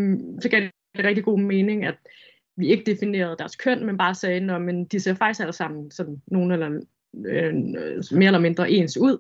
så 0.42 0.48
gav 0.48 0.60
det 0.60 1.04
rigtig 1.04 1.24
god 1.24 1.38
mening, 1.38 1.84
at 1.84 1.94
vi 2.56 2.66
ikke 2.66 2.92
definerede 2.92 3.36
deres 3.38 3.56
køn, 3.56 3.86
men 3.86 3.98
bare 3.98 4.14
sagde, 4.14 4.52
at 4.52 4.92
de 4.92 5.00
ser 5.00 5.14
faktisk 5.14 5.40
alle 5.40 5.52
sammen 5.52 5.90
sådan 5.90 6.22
nogen 6.26 6.52
eller 6.52 6.80
øh, 7.26 7.54
mere 8.12 8.26
eller 8.26 8.38
mindre 8.38 8.70
ens 8.70 8.96
ud 8.96 9.18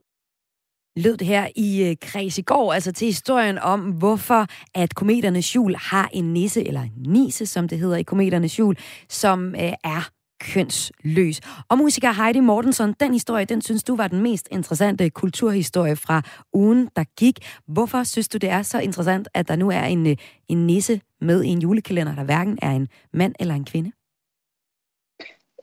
lød 0.96 1.16
det 1.16 1.26
her 1.26 1.48
i 1.56 1.88
øh, 1.88 1.96
kreds 2.02 2.38
i 2.38 2.42
går, 2.42 2.72
altså 2.72 2.92
til 2.92 3.06
historien 3.06 3.58
om, 3.58 3.80
hvorfor 3.80 4.46
at 4.74 4.94
kometernes 4.94 5.54
jul 5.54 5.74
har 5.78 6.10
en 6.12 6.32
nisse, 6.32 6.66
eller 6.66 6.80
en 6.80 6.92
nise, 6.96 7.46
som 7.46 7.68
det 7.68 7.78
hedder 7.78 7.96
i 7.96 8.02
kometernes 8.02 8.58
jul, 8.58 8.76
som 9.08 9.54
øh, 9.54 9.72
er 9.84 10.10
kønsløs. 10.40 11.40
Og 11.68 11.78
musiker 11.78 12.12
Heidi 12.12 12.40
Mortensen, 12.40 12.94
den 13.00 13.12
historie, 13.12 13.44
den 13.44 13.62
synes 13.62 13.82
du 13.82 13.96
var 13.96 14.08
den 14.08 14.22
mest 14.22 14.48
interessante 14.50 15.10
kulturhistorie 15.10 15.96
fra 15.96 16.22
ugen, 16.52 16.88
der 16.96 17.04
gik. 17.16 17.38
Hvorfor 17.68 18.02
synes 18.02 18.28
du, 18.28 18.38
det 18.38 18.50
er 18.50 18.62
så 18.62 18.80
interessant, 18.80 19.28
at 19.34 19.48
der 19.48 19.56
nu 19.56 19.70
er 19.70 19.84
en, 19.84 20.06
øh, 20.06 20.16
en 20.48 20.66
nisse 20.66 21.00
med 21.20 21.42
i 21.42 21.48
en 21.48 21.62
julekalender, 21.62 22.14
der 22.14 22.24
hverken 22.24 22.58
er 22.62 22.70
en 22.70 22.88
mand 23.12 23.34
eller 23.40 23.54
en 23.54 23.64
kvinde? 23.64 23.92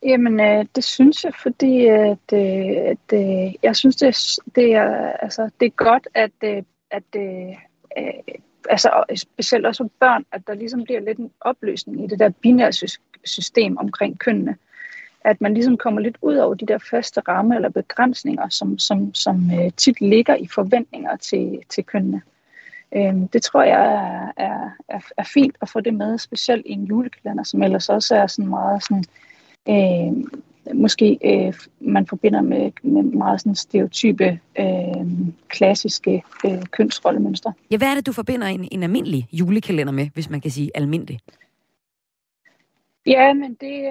Jamen, 0.03 0.39
øh, 0.39 0.65
det 0.75 0.83
synes 0.83 1.23
jeg, 1.23 1.33
fordi 1.41 1.85
at, 1.85 2.33
øh, 2.33 2.75
at, 2.91 3.13
øh, 3.13 3.53
jeg 3.63 3.75
synes, 3.75 3.95
det, 3.95 4.15
det, 4.55 4.73
er, 4.73 5.11
altså, 5.11 5.49
det 5.59 5.65
er 5.65 5.69
godt, 5.69 6.07
at, 6.13 6.31
øh, 6.43 6.63
at 6.91 7.03
øh, 7.15 7.49
øh 7.97 8.13
altså, 8.69 9.03
specielt 9.15 9.65
også 9.65 9.83
for 9.83 9.91
børn, 9.99 10.25
at 10.31 10.41
der 10.47 10.53
ligesom 10.53 10.83
bliver 10.83 10.99
lidt 10.99 11.17
en 11.17 11.31
opløsning 11.41 12.03
i 12.03 12.07
det 12.07 12.19
der 12.19 12.29
binære 12.29 12.71
system 13.25 13.77
omkring 13.77 14.19
kønnene. 14.19 14.55
At 15.23 15.41
man 15.41 15.53
ligesom 15.53 15.77
kommer 15.77 16.01
lidt 16.01 16.17
ud 16.21 16.35
over 16.35 16.53
de 16.53 16.65
der 16.65 16.77
faste 16.77 17.21
rammer 17.27 17.55
eller 17.55 17.69
begrænsninger, 17.69 18.49
som, 18.49 18.79
som, 18.79 19.13
som 19.13 19.51
øh, 19.59 19.71
tit 19.77 20.01
ligger 20.01 20.35
i 20.35 20.47
forventninger 20.47 21.15
til, 21.15 21.59
til 21.69 21.83
kønnene. 21.83 22.21
Øh, 22.95 23.13
det 23.33 23.41
tror 23.41 23.63
jeg 23.63 23.85
er, 23.85 24.31
er, 24.37 24.69
er, 24.89 24.99
er 25.17 25.23
fint 25.23 25.55
at 25.61 25.69
få 25.69 25.79
det 25.79 25.93
med, 25.93 26.17
specielt 26.17 26.65
i 26.65 26.71
en 26.71 26.83
julekalender, 26.83 27.43
som 27.43 27.63
ellers 27.63 27.89
også 27.89 28.15
er 28.15 28.27
sådan 28.27 28.49
meget 28.49 28.83
sådan, 28.83 28.97
øh, 28.97 29.28
måske 30.73 31.17
øh, 31.25 31.53
man 31.79 32.07
forbinder 32.07 32.41
med, 32.41 32.71
med 32.83 33.03
meget 33.03 33.41
sådan 33.41 33.55
stereotype, 33.55 34.39
øh, 34.59 35.07
klassiske 35.47 36.23
øh, 36.45 36.63
kønsrollemønstre. 36.71 37.53
Ja, 37.71 37.77
hvad 37.77 37.87
er 37.87 37.95
det, 37.95 38.07
du 38.07 38.11
forbinder 38.11 38.47
en, 38.47 38.67
en 38.71 38.83
almindelig 38.83 39.27
julekalender 39.31 39.93
med, 39.93 40.09
hvis 40.13 40.29
man 40.29 40.41
kan 40.41 40.51
sige 40.51 40.71
almindelig? 40.75 41.19
Ja, 43.05 43.33
men 43.33 43.53
det, 43.53 43.83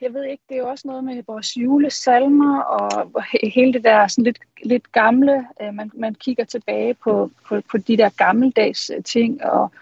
jeg 0.00 0.14
ved 0.14 0.24
ikke, 0.24 0.42
det 0.48 0.54
er 0.54 0.60
jo 0.60 0.68
også 0.68 0.88
noget 0.88 1.04
med 1.04 1.22
vores 1.26 1.56
julesalmer 1.56 2.60
og 2.60 3.22
hele 3.54 3.72
det 3.72 3.84
der 3.84 4.06
sådan 4.06 4.24
lidt, 4.24 4.38
lidt 4.64 4.92
gamle, 4.92 5.46
øh, 5.62 5.74
man, 5.74 5.90
man 5.94 6.14
kigger 6.14 6.44
tilbage 6.44 6.94
på, 6.94 7.30
på, 7.48 7.60
på 7.70 7.78
de 7.78 7.96
der 7.96 8.08
gammeldags 8.08 8.90
ting, 9.04 9.44
og 9.44 9.72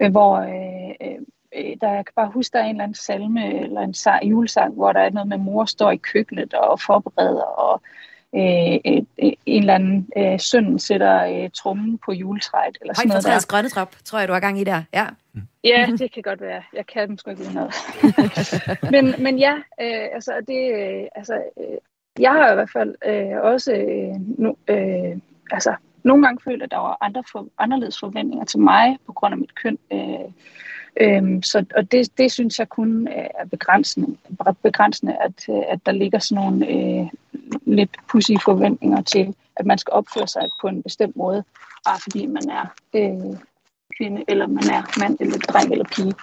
øh, 0.00 0.10
hvor 0.10 0.36
øh, 0.36 1.18
øh, 1.56 1.76
der, 1.80 1.92
jeg 1.92 2.04
kan 2.06 2.12
bare 2.16 2.30
huske, 2.30 2.52
der 2.52 2.58
er 2.58 2.64
en 2.64 2.70
eller 2.70 2.84
anden 2.84 2.94
salme 2.94 3.62
eller 3.62 3.80
en 3.80 3.94
sang, 3.94 4.30
julesang, 4.30 4.74
hvor 4.74 4.92
der 4.92 5.00
er 5.00 5.10
noget 5.10 5.28
med, 5.28 5.38
mor 5.38 5.64
står 5.64 5.90
i 5.90 5.96
køkkenet 5.96 6.54
og 6.54 6.80
forbereder, 6.80 7.42
og 7.42 7.82
øh, 8.34 8.78
øh, 8.86 9.32
en 9.46 9.62
eller 9.62 9.74
anden 9.74 10.08
øh, 10.16 10.40
søn 10.40 10.78
sætter 10.78 11.42
øh, 11.44 11.50
trummen 11.50 11.98
på 11.98 12.12
juletræet. 12.12 12.78
Eller 12.80 12.94
sådan 12.94 13.08
noget 13.08 13.24
der. 13.24 13.46
grønne 13.48 13.68
trop, 13.68 13.96
tror 14.04 14.18
jeg, 14.18 14.28
du 14.28 14.32
har 14.32 14.40
gang 14.40 14.60
i 14.60 14.64
der. 14.64 14.82
Ja. 14.94 15.06
Ja, 15.64 15.88
det 15.98 16.12
kan 16.12 16.22
godt 16.22 16.40
være. 16.40 16.62
Jeg 16.72 16.86
kan 16.86 17.08
dem 17.08 17.18
sgu 17.18 17.30
ikke 17.30 17.42
noget. 17.54 17.74
men, 18.92 19.14
men 19.22 19.38
ja, 19.38 19.54
øh, 19.80 20.08
altså, 20.14 20.32
det, 20.48 20.74
øh, 20.74 21.08
altså, 21.14 21.34
øh, 21.34 21.78
jeg 22.18 22.32
har 22.32 22.52
i 22.52 22.54
hvert 22.54 22.70
fald 22.70 22.94
øh, 23.06 23.40
også 23.42 23.72
øh, 23.72 24.38
nu, 24.38 24.56
øh, 24.68 25.18
altså, 25.50 25.74
nogle 26.02 26.26
gange 26.26 26.40
følt, 26.44 26.62
at 26.62 26.70
der 26.70 26.76
var 26.76 26.96
andre 27.00 27.22
for, 27.32 27.46
anderledes 27.58 28.00
forventninger 28.00 28.44
til 28.44 28.60
mig 28.60 28.98
på 29.06 29.12
grund 29.12 29.34
af 29.34 29.38
mit 29.38 29.54
køn. 29.54 29.78
Øh, 29.92 30.30
Øhm, 31.00 31.42
så, 31.42 31.64
og 31.76 31.92
det, 31.92 32.18
det 32.18 32.32
synes 32.32 32.58
jeg 32.58 32.68
kun 32.68 33.08
er 33.08 33.46
begrænsende, 33.50 34.16
begrænsende 34.62 35.16
at, 35.20 35.48
øh, 35.50 35.62
at 35.68 35.80
der 35.86 35.92
ligger 35.92 36.18
sådan 36.18 36.44
nogle 36.44 36.68
øh, 36.68 37.06
lidt 37.66 37.90
pussy 38.10 38.32
forventninger 38.44 39.02
til, 39.02 39.34
at 39.56 39.66
man 39.66 39.78
skal 39.78 39.92
opføre 39.92 40.28
sig 40.28 40.42
på 40.60 40.66
en 40.66 40.82
bestemt 40.82 41.16
måde, 41.16 41.44
bare 41.84 41.98
fordi 42.02 42.26
man 42.26 42.48
er 42.48 42.66
øh, 42.94 43.36
kvinde, 43.96 44.24
eller 44.28 44.46
man 44.46 44.64
er 44.70 45.00
mand, 45.00 45.16
eller 45.20 45.38
dreng, 45.38 45.72
eller 45.72 45.84
pige. 45.94 46.14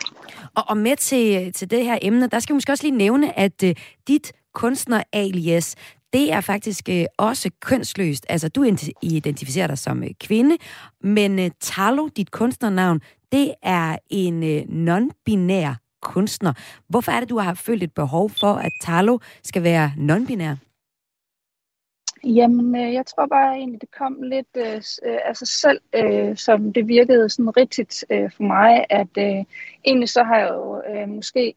Og, 0.56 0.64
og 0.68 0.78
med 0.78 0.96
til, 0.96 1.54
til 1.54 1.72
det 1.72 1.86
her 1.86 1.98
emne, 2.02 2.28
der 2.28 2.40
skal 2.40 2.54
vi 2.54 2.56
måske 2.56 2.72
også 2.72 2.84
lige 2.84 2.98
nævne, 2.98 3.40
at 3.40 3.64
øh, 3.64 3.76
dit 4.08 4.34
kunstner 4.54 5.04
alias, 5.14 5.76
det 6.14 6.34
er 6.34 6.42
faktisk 6.42 6.90
øh, 6.90 7.06
også 7.18 7.50
kønsløst. 7.62 8.26
Altså, 8.30 8.50
du 8.50 8.64
identificerer 9.02 9.68
dig 9.68 9.78
som 9.78 10.04
øh, 10.04 10.10
kvinde, 10.20 10.58
men 11.02 11.40
øh, 11.40 11.52
Talo, 11.60 12.08
dit 12.08 12.32
kunstnernavn, 12.32 13.02
det 13.32 13.54
er 13.64 13.98
en 14.10 14.44
øh, 14.44 14.62
non-binær 14.62 15.74
kunstner. 16.02 16.54
Hvorfor 16.90 17.12
er 17.12 17.20
det, 17.20 17.30
du 17.30 17.38
har 17.38 17.54
følt 17.54 17.84
et 17.84 17.94
behov 17.94 18.30
for, 18.30 18.54
at 18.54 18.72
Talo 18.82 19.18
skal 19.44 19.64
være 19.64 19.92
non-binær? 19.98 20.56
Jamen, 22.24 22.76
øh, 22.76 22.94
jeg 22.94 23.06
tror 23.06 23.26
bare 23.26 23.56
egentlig, 23.56 23.82
det 23.82 23.92
kom 23.92 24.22
lidt 24.22 24.48
øh, 24.58 24.76
øh 25.06 25.18
af 25.26 25.38
sig 25.38 25.48
selv, 25.48 25.82
øh, 25.96 26.38
som 26.38 26.74
det 26.74 26.88
virkede 26.88 27.30
sådan 27.30 27.58
rigtigt 27.58 28.06
øh, 28.10 28.32
for 28.32 28.44
mig, 28.44 28.86
at 28.90 29.08
øh, 29.18 29.44
egentlig 29.86 30.10
så 30.10 30.24
har 30.24 30.38
jeg 30.38 30.50
jo 30.54 30.82
øh, 30.92 31.10
måske 31.10 31.54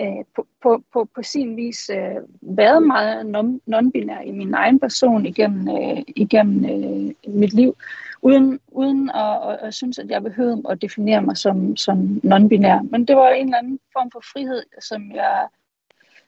øh, 0.00 0.24
på, 0.36 0.46
på, 0.62 0.82
på, 0.92 1.08
på 1.14 1.22
sin 1.22 1.56
vis 1.56 1.90
øh, 1.90 2.16
været 2.42 2.82
meget 2.82 3.22
non-binær 3.66 4.20
i 4.20 4.30
min 4.30 4.54
egen 4.54 4.80
person 4.80 5.26
igennem, 5.26 5.68
øh, 5.68 6.02
igennem 6.16 6.64
øh, 6.64 7.34
mit 7.34 7.52
liv, 7.52 7.76
uden, 8.22 8.60
uden 8.68 9.10
at, 9.10 9.50
at, 9.50 9.58
at 9.62 9.74
synes, 9.74 9.98
at 9.98 10.10
jeg 10.10 10.22
behøvede 10.22 10.62
at 10.68 10.82
definere 10.82 11.22
mig 11.22 11.36
som, 11.36 11.76
som 11.76 12.20
non-binær. 12.24 12.82
Men 12.90 13.04
det 13.08 13.16
var 13.16 13.28
en 13.28 13.44
eller 13.46 13.58
anden 13.58 13.80
form 13.92 14.10
for 14.10 14.22
frihed, 14.32 14.62
som 14.80 15.12
jeg 15.14 15.48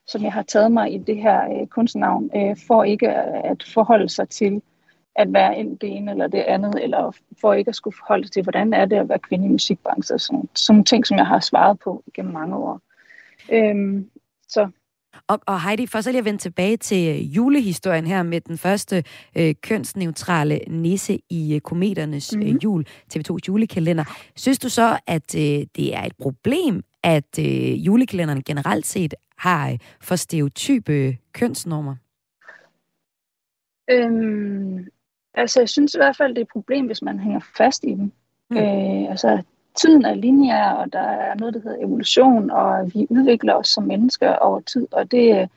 som 0.09 0.22
jeg 0.22 0.33
har 0.33 0.42
taget 0.42 0.72
mig 0.72 0.94
i 0.94 0.98
det 0.98 1.16
her 1.16 1.61
øh, 1.61 1.66
kunstnavn, 1.66 2.31
øh, 2.37 2.57
for 2.66 2.85
ikke 2.85 3.09
at 3.11 3.62
forholde 3.74 4.09
sig 4.09 4.29
til 4.29 4.62
at 5.14 5.33
være 5.33 5.57
en 5.57 5.76
det 5.76 5.96
ene 5.96 6.11
eller 6.11 6.26
det 6.26 6.38
andet, 6.38 6.83
eller 6.83 7.16
for 7.40 7.52
ikke 7.55 7.68
at 7.68 7.76
skulle 7.76 7.96
forholde 7.96 8.24
sig 8.24 8.33
til, 8.33 8.42
hvordan 8.42 8.74
er 8.74 8.85
det 8.85 8.96
at 8.96 9.09
være 9.09 9.18
kvinde 9.18 9.46
i 9.46 9.48
musikbranchen. 9.48 10.18
Sådan, 10.18 10.48
sådan 10.55 10.85
ting, 10.85 11.07
som 11.07 11.16
jeg 11.16 11.26
har 11.26 11.40
svaret 11.40 11.79
på 11.79 12.02
gennem 12.14 12.33
mange 12.33 12.57
år. 12.57 12.81
Øhm, 13.52 14.11
så 14.48 14.70
og, 15.28 15.40
og 15.46 15.62
Heidi, 15.62 15.87
for 15.87 16.00
så 16.00 16.11
lige 16.11 16.18
at 16.18 16.24
vende 16.24 16.38
tilbage 16.38 16.76
til 16.76 17.09
øh, 17.09 17.37
julehistorien 17.37 18.06
her 18.06 18.22
med 18.22 18.40
den 18.40 18.59
første 18.59 19.04
øh, 19.37 19.54
kønsneutrale 19.62 20.61
nisse 20.68 21.18
i 21.30 21.54
øh, 21.54 21.61
kometernes 21.61 22.32
mm-hmm. 22.32 22.48
øh, 22.48 22.52
mhm. 22.52 22.61
jul, 22.64 22.87
TV2's 23.14 23.38
julekalender. 23.48 24.04
Synes 24.37 24.59
du 24.59 24.68
så, 24.68 24.98
at 25.06 25.35
øh, 25.35 25.66
det 25.76 25.96
er 25.96 26.02
et 26.02 26.16
problem, 26.18 26.82
at 27.02 27.38
øh, 27.38 27.87
julekalenderen 27.87 28.42
generelt 28.42 28.87
set 28.87 29.14
har 29.37 29.70
øh, 29.70 29.78
for 30.00 30.16
stereotype 30.16 31.16
kønsnormer? 31.32 31.96
Øhm, 33.90 34.87
altså, 35.35 35.61
jeg 35.61 35.68
synes 35.68 35.94
i 35.94 35.98
hvert 35.98 36.16
fald, 36.16 36.35
det 36.35 36.38
er 36.38 36.44
et 36.44 36.52
problem, 36.52 36.87
hvis 36.87 37.02
man 37.02 37.20
hænger 37.20 37.40
fast 37.56 37.85
i 37.85 37.90
dem. 37.90 38.12
Mm. 38.50 38.56
Øh, 38.56 39.11
altså, 39.11 39.42
tiden 39.77 40.05
er 40.05 40.15
lineær, 40.15 40.71
og 40.71 40.93
der 40.93 40.99
er 40.99 41.35
noget, 41.35 41.55
der 41.55 41.61
hedder 41.61 41.85
evolution, 41.87 42.51
og 42.51 42.95
vi 42.95 43.07
udvikler 43.11 43.55
os 43.55 43.69
som 43.69 43.85
mennesker 43.85 44.35
over 44.35 44.61
tid, 44.61 44.87
og 44.93 45.11
det, 45.11 45.49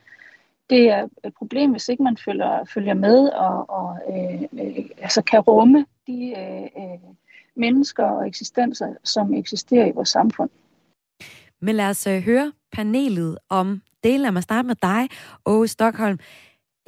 det 0.70 0.90
er 0.90 1.08
et 1.26 1.34
problem, 1.38 1.72
hvis 1.72 1.90
ikke 1.90 2.04
man 2.04 2.18
følger, 2.18 2.66
følger 2.74 2.94
med 2.94 3.30
og, 3.30 3.70
og 3.70 3.98
øh, 4.10 4.42
øh, 4.42 4.86
altså 4.98 5.22
kan 5.22 5.40
rumme 5.40 5.86
de 6.08 6.34
øh, 6.38 6.84
øh 6.84 7.00
mennesker 7.56 8.04
og 8.04 8.28
eksistenser, 8.28 8.94
som 9.04 9.34
eksisterer 9.34 9.86
i 9.86 9.92
vores 9.92 10.10
samfund. 10.10 10.50
Men 11.62 11.76
lad 11.76 11.90
os 11.90 12.08
øh, 12.08 12.22
høre 12.22 12.52
panelet 12.72 13.38
om 13.50 13.82
delen. 14.04 14.22
Lad 14.22 14.32
mig 14.32 14.44
starte 14.44 14.68
med 14.68 14.76
dig, 14.76 15.10
Åge 15.46 15.68
Stockholm. 15.68 16.20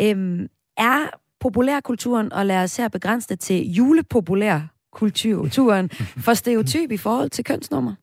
Øhm, 0.01 0.49
er 0.77 1.19
populærkulturen, 1.39 2.33
og 2.33 2.45
lad 2.45 2.63
os 2.63 2.77
her 2.77 2.87
begrænse 2.87 3.29
det 3.29 3.39
til 3.39 3.71
julepopulær 3.71 4.70
kulturen 4.91 5.89
for 6.25 6.33
stereotyp 6.33 6.91
i 6.91 6.97
forhold 6.97 7.29
til 7.29 7.43
kønsnummer? 7.43 7.93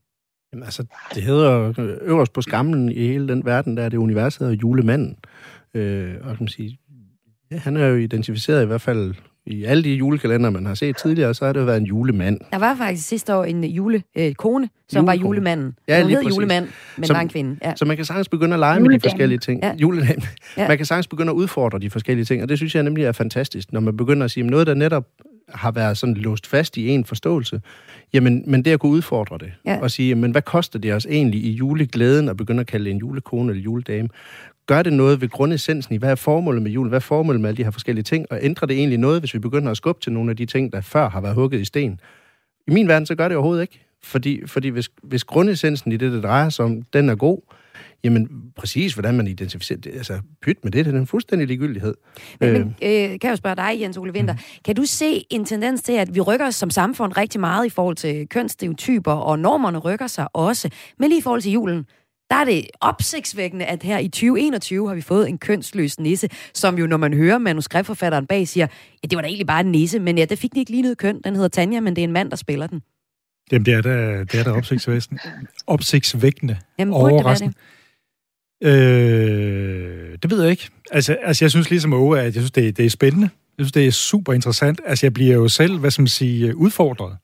Jamen 0.52 0.64
altså, 0.64 0.84
det 1.14 1.22
hedder 1.22 1.72
øverst 2.02 2.32
på 2.32 2.42
skamlen 2.42 2.88
i 2.88 3.06
hele 3.06 3.28
den 3.28 3.44
verden, 3.44 3.76
der 3.76 3.82
er 3.82 3.88
det 3.88 3.96
univers, 3.96 4.36
hedder 4.36 4.52
julemanden. 4.52 5.16
Øh, 5.74 6.14
og 6.20 6.26
kan 6.28 6.36
man 6.40 6.48
sige, 6.48 6.78
ja, 7.50 7.56
han 7.56 7.76
er 7.76 7.86
jo 7.86 7.96
identificeret 7.96 8.62
i 8.62 8.66
hvert 8.66 8.80
fald 8.80 9.14
i 9.46 9.64
alle 9.64 9.84
de 9.84 9.94
julekalender, 9.94 10.50
man 10.50 10.66
har 10.66 10.74
set 10.74 10.96
tidligere, 10.96 11.34
så 11.34 11.46
har 11.46 11.52
det 11.52 11.60
jo 11.60 11.64
været 11.64 11.76
en 11.76 11.86
julemand. 11.86 12.40
Der 12.52 12.58
var 12.58 12.74
faktisk 12.74 13.08
sidste 13.08 13.34
år 13.34 13.44
en 13.44 13.64
julekone, 13.64 14.64
øh, 14.64 14.68
som 14.88 14.98
Julekone. 14.98 15.06
var 15.06 15.12
julemanden. 15.12 15.74
Ja, 15.88 16.02
lige 16.02 16.16
hed 16.16 16.24
julemand, 16.24 16.68
men 16.96 17.04
som, 17.04 17.14
var 17.14 17.20
en 17.20 17.28
kvinde. 17.28 17.58
Ja. 17.62 17.72
Så 17.76 17.84
man 17.84 17.96
kan 17.96 18.04
sagtens 18.04 18.28
begynde 18.28 18.54
at 18.54 18.60
lege 18.60 18.74
Juledame. 18.74 18.88
med 18.88 18.98
de 18.98 19.02
forskellige 19.02 19.38
ting. 19.38 19.62
Ja. 20.56 20.68
Man 20.68 20.76
kan 20.76 20.86
sagtens 20.86 21.06
begynde 21.06 21.30
at 21.30 21.34
udfordre 21.34 21.78
de 21.78 21.90
forskellige 21.90 22.24
ting, 22.24 22.42
og 22.42 22.48
det 22.48 22.58
synes 22.58 22.74
jeg 22.74 22.82
nemlig 22.82 23.04
er 23.04 23.12
fantastisk, 23.12 23.72
når 23.72 23.80
man 23.80 23.96
begynder 23.96 24.24
at 24.24 24.30
sige, 24.30 24.44
at 24.44 24.50
noget, 24.50 24.66
der 24.66 24.74
netop 24.74 25.04
har 25.54 25.70
været 25.70 25.98
sådan 25.98 26.14
låst 26.14 26.46
fast 26.46 26.76
i 26.76 26.88
en 26.88 27.04
forståelse, 27.04 27.60
jamen, 28.12 28.44
men 28.46 28.64
det 28.64 28.70
at 28.70 28.80
kunne 28.80 28.92
udfordre 28.92 29.38
det, 29.38 29.52
ja. 29.64 29.78
og 29.82 29.90
sige, 29.90 30.14
men 30.14 30.30
hvad 30.30 30.42
koster 30.42 30.78
det 30.78 30.92
os 30.94 31.06
egentlig 31.06 31.44
i 31.44 31.50
juleglæden 31.50 32.28
at 32.28 32.36
begynde 32.36 32.60
at 32.60 32.66
kalde 32.66 32.90
en 32.90 32.98
julekone 32.98 33.50
eller 33.50 33.62
juledame? 33.62 34.08
Gør 34.66 34.82
det 34.82 34.92
noget 34.92 35.20
ved 35.20 35.28
grundessensen 35.28 35.94
i, 35.94 35.98
hvad 35.98 36.10
er 36.10 36.14
formålet 36.14 36.62
med 36.62 36.70
julen? 36.70 36.88
Hvad 36.88 36.98
er 36.98 37.00
formålet 37.00 37.40
med 37.40 37.48
alle 37.48 37.56
de 37.56 37.64
her 37.64 37.70
forskellige 37.70 38.04
ting? 38.04 38.26
Og 38.30 38.38
ændrer 38.42 38.66
det 38.66 38.76
egentlig 38.76 38.98
noget, 38.98 39.20
hvis 39.20 39.34
vi 39.34 39.38
begynder 39.38 39.70
at 39.70 39.76
skubbe 39.76 40.00
til 40.00 40.12
nogle 40.12 40.30
af 40.30 40.36
de 40.36 40.46
ting, 40.46 40.72
der 40.72 40.80
før 40.80 41.08
har 41.08 41.20
været 41.20 41.34
hugget 41.34 41.60
i 41.60 41.64
sten? 41.64 42.00
I 42.66 42.70
min 42.70 42.88
verden, 42.88 43.06
så 43.06 43.14
gør 43.14 43.28
det 43.28 43.36
overhovedet 43.36 43.62
ikke. 43.62 43.87
Fordi, 44.04 44.46
fordi 44.46 44.68
hvis, 44.68 44.90
hvis 45.02 45.24
grundessensen 45.24 45.92
i 45.92 45.96
det, 45.96 46.12
det 46.12 46.22
drejer 46.22 46.48
sig 46.48 46.64
om, 46.64 46.82
den 46.82 47.08
er 47.08 47.14
god, 47.14 47.54
jamen 48.04 48.28
præcis, 48.56 48.94
hvordan 48.94 49.14
man 49.14 49.26
identificerer 49.26 49.80
det, 49.80 49.92
altså 49.94 50.20
pyt 50.42 50.64
med 50.64 50.72
det, 50.72 50.84
det 50.84 50.94
er 50.94 50.98
en 50.98 51.06
fuldstændig 51.06 51.48
ligegyldighed. 51.48 51.94
Men, 52.40 52.48
øh. 52.48 52.54
men 52.54 52.68
øh, 52.82 53.08
kan 53.08 53.20
jeg 53.22 53.30
jo 53.30 53.36
spørge 53.36 53.56
dig, 53.56 53.80
Jens 53.80 53.96
Ole 53.96 54.12
Winter, 54.12 54.34
mm. 54.34 54.40
kan 54.64 54.74
du 54.74 54.84
se 54.84 55.24
en 55.30 55.44
tendens 55.44 55.82
til, 55.82 55.92
at 55.92 56.14
vi 56.14 56.20
rykker 56.20 56.46
os 56.46 56.54
som 56.54 56.70
samfund 56.70 57.16
rigtig 57.16 57.40
meget 57.40 57.66
i 57.66 57.70
forhold 57.70 57.96
til 57.96 58.28
kønsstereotyper, 58.28 59.12
og 59.12 59.38
normerne 59.38 59.78
rykker 59.78 60.06
sig 60.06 60.28
også, 60.32 60.70
men 60.98 61.08
lige 61.08 61.18
i 61.18 61.22
forhold 61.22 61.42
til 61.42 61.52
julen, 61.52 61.86
der 62.30 62.36
er 62.36 62.44
det 62.44 62.66
opsigtsvækkende, 62.80 63.64
at 63.64 63.82
her 63.82 63.98
i 63.98 64.08
2021 64.08 64.88
har 64.88 64.94
vi 64.94 65.00
fået 65.00 65.28
en 65.28 65.38
kønsløs 65.38 66.00
nisse, 66.00 66.28
som 66.54 66.78
jo, 66.78 66.86
når 66.86 66.96
man 66.96 67.14
hører 67.14 67.38
manuskriptforfatteren 67.38 68.26
bag, 68.26 68.48
siger, 68.48 68.66
ja, 69.02 69.06
det 69.06 69.16
var 69.16 69.22
da 69.22 69.28
egentlig 69.28 69.46
bare 69.46 69.60
en 69.60 69.72
nisse, 69.72 69.98
men 69.98 70.18
ja, 70.18 70.24
det 70.24 70.38
fik 70.38 70.52
den 70.52 70.58
ikke 70.58 70.70
lige 70.70 70.82
noget 70.82 70.98
køn. 70.98 71.20
Den 71.24 71.34
hedder 71.34 71.48
Tanja, 71.48 71.80
men 71.80 71.96
det 71.96 72.02
er 72.02 72.06
en 72.06 72.12
mand, 72.12 72.30
der 72.30 72.36
spiller 72.36 72.66
den. 72.66 72.82
Jamen, 73.52 73.66
det 73.66 73.74
er 73.74 73.80
da, 73.80 74.24
det 74.24 74.34
er 74.34 74.44
da 74.44 74.50
opsigtsvækkende. 74.50 75.20
opsigtsvækkende. 75.66 76.56
Jamen, 76.78 76.94
overraskende. 76.94 77.54
Det, 78.62 78.68
øh, 78.68 80.18
det 80.22 80.30
ved 80.30 80.42
jeg 80.42 80.50
ikke. 80.50 80.68
Altså, 80.90 81.16
altså 81.22 81.44
jeg 81.44 81.50
synes 81.50 81.70
ligesom 81.70 81.92
Åge, 81.92 82.18
at 82.18 82.24
jeg 82.24 82.32
synes, 82.32 82.50
det, 82.50 82.76
det 82.76 82.86
er 82.86 82.90
spændende. 82.90 83.30
Jeg 83.58 83.64
synes, 83.64 83.72
det 83.72 83.86
er 83.86 83.90
super 83.90 84.32
interessant. 84.32 84.80
Altså, 84.86 85.06
jeg 85.06 85.14
bliver 85.14 85.34
jo 85.34 85.48
selv, 85.48 85.78
hvad 85.78 85.90
skal 85.90 86.02
man 86.02 86.08
sige, 86.08 86.56
udfordret. 86.56 87.16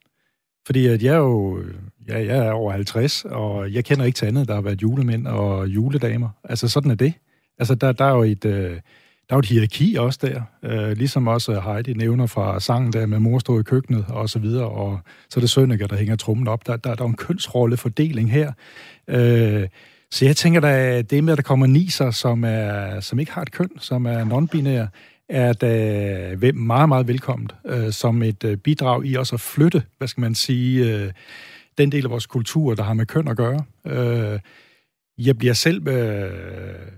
Fordi 0.66 0.86
at 0.86 1.02
jeg 1.02 1.14
er 1.14 1.18
jo 1.18 1.62
Ja, 2.08 2.18
jeg 2.18 2.46
er 2.46 2.52
over 2.52 2.72
50, 2.72 3.24
og 3.24 3.72
jeg 3.72 3.84
kender 3.84 4.04
ikke 4.04 4.16
til 4.16 4.26
andet, 4.26 4.48
der 4.48 4.54
har 4.54 4.60
været 4.60 4.82
julemænd 4.82 5.26
og 5.26 5.68
juledamer. 5.68 6.28
Altså, 6.44 6.68
sådan 6.68 6.90
er 6.90 6.94
det. 6.94 7.14
Altså, 7.58 7.74
der, 7.74 7.92
der 7.92 8.04
er 8.04 8.14
jo 8.14 8.22
et... 8.22 8.44
Øh, 8.44 8.80
der 9.28 9.34
er 9.34 9.36
jo 9.36 9.38
et 9.38 9.46
hierarki 9.46 9.96
også 9.98 10.18
der, 10.22 10.42
øh, 10.62 10.96
ligesom 10.96 11.26
også 11.26 11.52
øh, 11.52 11.62
Heidi 11.62 11.94
nævner 11.94 12.26
fra 12.26 12.60
sangen 12.60 12.92
der 12.92 13.06
med 13.06 13.18
mor 13.18 13.38
står 13.38 13.60
i 13.60 13.62
køkkenet 13.62 14.04
og 14.08 14.30
så 14.30 14.38
videre, 14.38 14.68
og 14.68 15.00
så 15.30 15.40
er 15.40 15.42
det 15.42 15.50
Sønneke, 15.50 15.86
der 15.86 15.96
hænger 15.96 16.16
trummen 16.16 16.48
op. 16.48 16.66
Der, 16.66 16.76
der, 16.76 16.94
der 16.94 17.04
er 17.04 17.08
en 17.08 17.16
kønsrollefordeling 17.16 18.32
her. 18.32 18.52
Øh, 19.08 19.68
så 20.10 20.24
jeg 20.24 20.36
tænker, 20.36 20.60
da, 20.60 21.02
det 21.02 21.24
med, 21.24 21.32
at 21.32 21.36
der 21.36 21.42
kommer 21.42 21.66
niser, 21.66 22.10
som, 22.10 22.44
er, 22.44 23.00
som 23.00 23.18
ikke 23.18 23.32
har 23.32 23.42
et 23.42 23.52
køn, 23.52 23.70
som 23.78 24.06
er 24.06 24.24
non-binære, 24.24 24.88
er 25.28 25.52
da 25.52 26.52
meget, 26.54 26.88
meget 26.88 27.08
velkomment 27.08 27.54
øh, 27.66 27.92
som 27.92 28.22
et 28.22 28.44
øh, 28.44 28.56
bidrag 28.56 29.06
i 29.06 29.14
også 29.14 29.34
at 29.34 29.40
flytte, 29.40 29.82
hvad 29.98 30.08
skal 30.08 30.20
man 30.20 30.34
sige, 30.34 30.94
øh, 30.94 31.12
den 31.78 31.92
del 31.92 32.04
af 32.04 32.10
vores 32.10 32.26
kultur, 32.26 32.74
der 32.74 32.82
har 32.82 32.94
med 32.94 33.06
køn 33.06 33.28
at 33.28 33.36
gøre. 33.36 33.64
Øh, 33.86 34.40
jeg 35.18 35.38
bliver 35.38 35.54
selv 35.54 35.88
øh, 35.88 36.88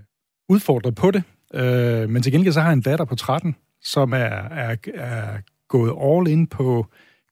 udfordret 0.49 0.95
på 0.95 1.11
det, 1.11 1.23
øh, 1.53 2.09
men 2.09 2.21
til 2.21 2.31
gengæld 2.31 2.53
så 2.53 2.61
har 2.61 2.67
jeg 2.67 2.73
en 2.73 2.81
datter 2.81 3.05
på 3.05 3.15
13, 3.15 3.55
som 3.81 4.13
er, 4.13 4.17
er, 4.17 4.75
er 4.93 5.37
gået 5.67 5.93
all 6.01 6.27
in 6.27 6.47
på 6.47 6.85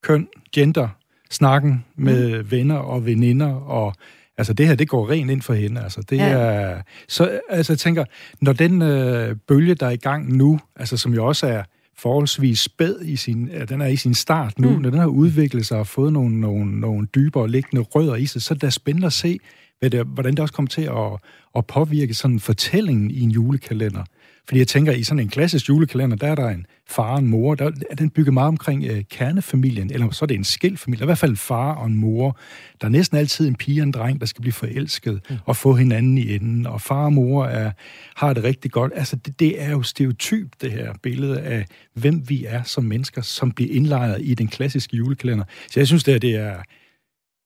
køn, 0.04 0.28
gender, 0.54 0.88
snakken 1.32 1.86
med 1.96 2.44
mm. 2.44 2.52
venner 2.52 2.76
og 2.76 3.06
veninder, 3.06 3.54
og 3.54 3.94
altså 4.38 4.54
det 4.54 4.68
her, 4.68 4.76
det 4.76 4.90
går 4.90 5.10
rent 5.10 5.32
ind 5.32 5.42
for 5.42 5.54
hende. 5.54 5.84
Altså, 5.84 6.02
det 6.10 6.18
ja. 6.18 6.30
er, 6.30 6.82
så 7.08 7.40
altså, 7.50 7.74
jeg 7.74 7.80
tænker, 7.80 8.06
når 8.42 8.54
den 8.54 8.82
øh, 8.82 9.36
bølge, 9.48 9.76
der 9.76 9.86
er 9.86 9.92
i 9.92 9.96
gang 9.96 10.38
nu, 10.38 10.60
altså 10.76 10.98
som 10.98 11.14
jo 11.14 11.26
også 11.26 11.48
er 11.48 11.64
forholdsvis 11.98 12.60
spæd 12.60 13.02
i 13.02 13.16
sin, 13.16 13.50
ja, 13.54 13.66
den 13.66 13.82
er 13.82 13.88
i 13.88 13.96
sin 13.96 14.14
start 14.14 14.60
nu, 14.60 14.70
mm. 14.70 14.82
når 14.82 14.90
den 14.90 15.00
har 15.00 15.08
udviklet 15.08 15.66
sig 15.66 15.80
og 15.80 15.88
fået 15.88 16.14
nogle, 16.14 16.40
nogle, 16.40 16.80
nogle 16.80 17.08
dybere 17.16 17.50
liggende 17.50 17.82
rødder 17.82 18.16
i 18.16 18.26
sig, 18.26 18.42
så 18.42 18.54
er 18.54 18.58
det 18.58 18.74
spændende 18.74 19.08
at 19.08 19.14
se, 19.14 19.40
hvad 19.80 19.90
det, 19.90 20.06
hvordan 20.06 20.32
det 20.32 20.40
også 20.40 20.54
kommer 20.54 20.70
til 20.70 20.82
at, 20.82 21.20
at 21.56 21.66
påvirke 21.66 22.14
sådan 22.14 22.40
fortællingen 22.40 23.12
i 23.12 23.22
en 23.22 23.32
julekalender. 23.32 24.04
Fordi 24.48 24.60
jeg 24.60 24.68
tænker, 24.68 24.92
i 24.92 25.04
sådan 25.04 25.20
en 25.20 25.30
klassisk 25.30 25.70
julekalender, 25.70 26.18
der 26.18 26.28
er 26.28 26.36
der 26.36 26.50
en 26.50 26.66
far 26.90 27.12
og 27.12 27.20
en 27.20 27.28
mor, 27.28 27.56
der 27.56 27.72
er 27.90 27.96
den 27.96 28.10
bygget 28.10 28.34
meget 28.34 28.48
omkring 28.48 28.86
øh, 28.86 29.04
kernefamilien, 29.10 29.92
eller 29.94 30.12
så 30.12 30.26
er 30.26 30.28
det 30.28 30.36
en 30.36 30.44
skildfamilie, 30.44 31.04
i 31.04 31.06
hvert 31.06 31.18
fald 31.18 31.32
en 31.32 31.38
far 31.38 31.74
og 31.74 31.88
en 31.88 31.98
mor. 31.98 32.38
Der 32.82 32.88
er 32.88 32.92
næsten 32.92 33.18
altid 33.18 33.48
en 33.48 33.56
pige 33.56 33.82
og 33.82 33.84
en 33.84 33.92
dreng, 33.92 34.20
der 34.20 34.26
skal 34.26 34.42
blive 34.42 34.54
forelsket 34.54 35.22
mm. 35.30 35.36
og 35.46 35.58
få 35.58 35.74
hinanden 35.74 36.18
i 36.18 36.36
enden, 36.36 36.66
og 36.66 36.82
far 36.82 37.06
og 37.06 37.14
mor 37.14 37.46
er, 37.46 37.72
har 38.16 38.34
det 38.34 38.44
rigtig 38.44 38.72
godt. 38.72 38.92
Altså, 38.96 39.16
det, 39.16 39.40
det 39.40 39.62
er 39.62 39.70
jo 39.70 39.82
stereotyp, 39.82 40.48
det 40.62 40.72
her 40.72 40.94
billede 41.04 41.40
af, 41.42 41.66
hvem 41.94 42.30
vi 42.30 42.46
er 42.46 42.64
som 42.64 42.84
mennesker, 42.84 43.22
som 43.22 43.52
bliver 43.52 43.74
indlejret 43.74 44.22
i 44.22 44.34
den 44.34 44.48
klassiske 44.48 44.98
julekalender. 44.98 45.46
Så 45.72 45.80
jeg 45.80 45.88
synes, 45.88 46.04
det, 46.04 46.14
er, 46.14 46.20
det 46.20 46.36
er 46.36 46.56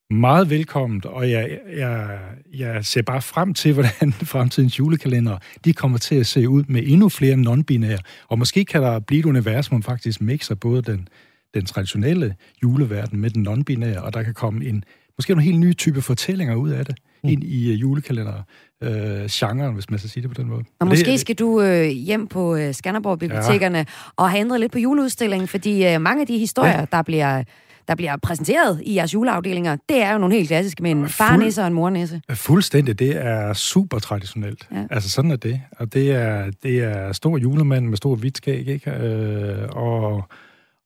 meget 0.09 0.49
velkomment, 0.49 1.05
og 1.05 1.31
jeg, 1.31 1.59
jeg, 1.77 2.19
jeg 2.53 2.85
ser 2.85 3.01
bare 3.01 3.21
frem 3.21 3.53
til, 3.53 3.73
hvordan 3.77 4.13
fremtidens 4.13 4.79
julekalender, 4.79 5.37
de 5.65 5.73
kommer 5.73 5.97
til 5.97 6.15
at 6.15 6.27
se 6.27 6.49
ud 6.49 6.63
med 6.67 6.83
endnu 6.85 7.09
flere 7.09 7.35
non-binære. 7.35 8.01
Og 8.27 8.39
måske 8.39 8.65
kan 8.65 8.81
der 8.81 8.99
blive 8.99 9.19
et 9.19 9.25
univers, 9.25 9.67
hvor 9.67 9.77
man 9.77 9.83
faktisk 9.83 10.21
mixer 10.21 10.55
både 10.55 10.81
den, 10.81 11.07
den 11.53 11.65
traditionelle 11.65 12.35
juleverden 12.63 13.19
med 13.19 13.29
den 13.29 13.47
non-binære, 13.47 13.99
og 13.99 14.13
der 14.13 14.23
kan 14.23 14.33
komme 14.33 14.65
en, 14.65 14.83
måske 15.17 15.31
nogle 15.31 15.43
helt 15.43 15.59
nye 15.59 15.73
type 15.73 16.01
fortællinger 16.01 16.55
ud 16.55 16.69
af 16.69 16.85
det, 16.85 16.95
mm. 17.23 17.29
ind 17.29 17.43
i 17.43 17.73
uh, 17.73 17.81
julekalender 17.81 18.43
øh, 18.83 19.25
genren, 19.31 19.73
hvis 19.73 19.89
man 19.89 19.99
skal 19.99 20.09
sige 20.09 20.21
det 20.23 20.29
på 20.29 20.41
den 20.41 20.49
måde. 20.49 20.63
Og 20.79 20.87
måske 20.87 21.17
skal 21.17 21.35
du 21.35 21.61
øh, 21.61 21.87
hjem 21.87 22.27
på 22.27 22.55
øh, 22.55 22.73
Skanderborg-bibliotekerne 22.73 23.77
ja. 23.77 23.85
og 24.15 24.29
have 24.29 24.41
ændret 24.41 24.59
lidt 24.59 24.71
på 24.71 24.79
juleudstillingen, 24.79 25.47
fordi 25.47 25.87
øh, 25.87 26.01
mange 26.01 26.21
af 26.21 26.27
de 26.27 26.37
historier, 26.37 26.79
ja. 26.79 26.85
der 26.91 27.01
bliver 27.01 27.43
der 27.89 27.95
bliver 27.95 28.17
præsenteret 28.17 28.81
i 28.85 28.95
jeres 28.95 29.13
juleafdelinger, 29.13 29.77
det 29.89 30.01
er 30.01 30.11
jo 30.11 30.17
nogle 30.17 30.35
helt 30.35 30.47
klassiske 30.47 30.83
med 30.83 30.91
en 30.91 31.09
farnisse 31.09 31.61
og 31.61 31.67
en 31.67 31.73
mornisse. 31.73 32.21
Fuldstændig. 32.31 32.99
Det 32.99 33.25
er 33.25 33.53
super 33.53 33.99
traditionelt. 33.99 34.67
Ja. 34.71 34.83
Altså 34.91 35.09
sådan 35.09 35.31
er 35.31 35.35
det. 35.35 35.61
Og 35.77 35.93
det 35.93 36.11
er, 36.11 36.51
det 36.63 36.83
er 36.83 37.13
stor 37.13 37.37
julemand 37.37 37.85
med 37.85 37.97
stor 37.97 38.15
hvidt 38.15 38.37
skæg, 38.37 38.67
ikke? 38.67 38.91
Øh, 38.91 39.69
og, 39.71 40.23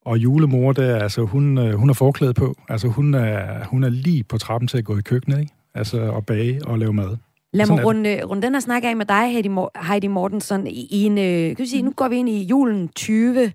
og 0.05 0.17
julemor, 0.17 0.71
der, 0.71 0.99
altså, 0.99 1.21
hun, 1.21 1.57
øh, 1.57 1.73
hun 1.73 1.89
har 1.89 1.93
forklæde 1.93 2.33
på. 2.33 2.55
Altså 2.69 2.87
hun 2.87 3.13
er, 3.13 3.65
hun 3.65 3.83
er 3.83 3.89
lige 3.89 4.23
på 4.23 4.37
trappen 4.37 4.67
til 4.67 4.77
at 4.77 4.85
gå 4.85 4.97
i 4.97 5.01
køkkenet, 5.01 5.39
ikke? 5.39 5.53
Altså 5.75 6.11
at 6.11 6.25
bage 6.25 6.59
og 6.65 6.79
lave 6.79 6.93
mad. 6.93 7.17
Lad 7.53 7.67
mig 7.67 7.85
runde, 7.85 8.23
runde 8.23 8.41
den 8.41 8.53
her 8.53 8.59
snak 8.59 8.83
af 8.83 8.95
med 8.95 9.05
dig, 9.05 9.31
Heidi, 9.31 9.49
Heidi 9.87 10.07
Mortensen, 10.07 10.67
i 10.67 10.87
en, 10.91 11.17
øh, 11.17 11.55
kan 11.55 11.67
sige, 11.67 11.81
nu 11.81 11.91
går 11.91 12.07
vi 12.07 12.15
ind 12.15 12.29
i 12.29 12.43
julen 12.43 12.89
20 12.95 13.51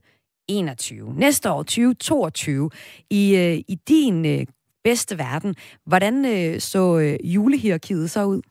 2021. 0.48 1.14
Næste 1.14 1.50
år, 1.50 1.62
2022, 1.62 2.70
i, 3.10 3.36
øh, 3.36 3.56
i 3.68 3.78
din 3.88 4.26
øh, 4.26 4.46
bedste 4.84 5.18
verden, 5.18 5.54
hvordan 5.86 6.24
øh, 6.24 6.60
så 6.60 6.98
øh, 6.98 7.34
julehierarkiet 7.34 8.10
så 8.10 8.24
ud? 8.24 8.42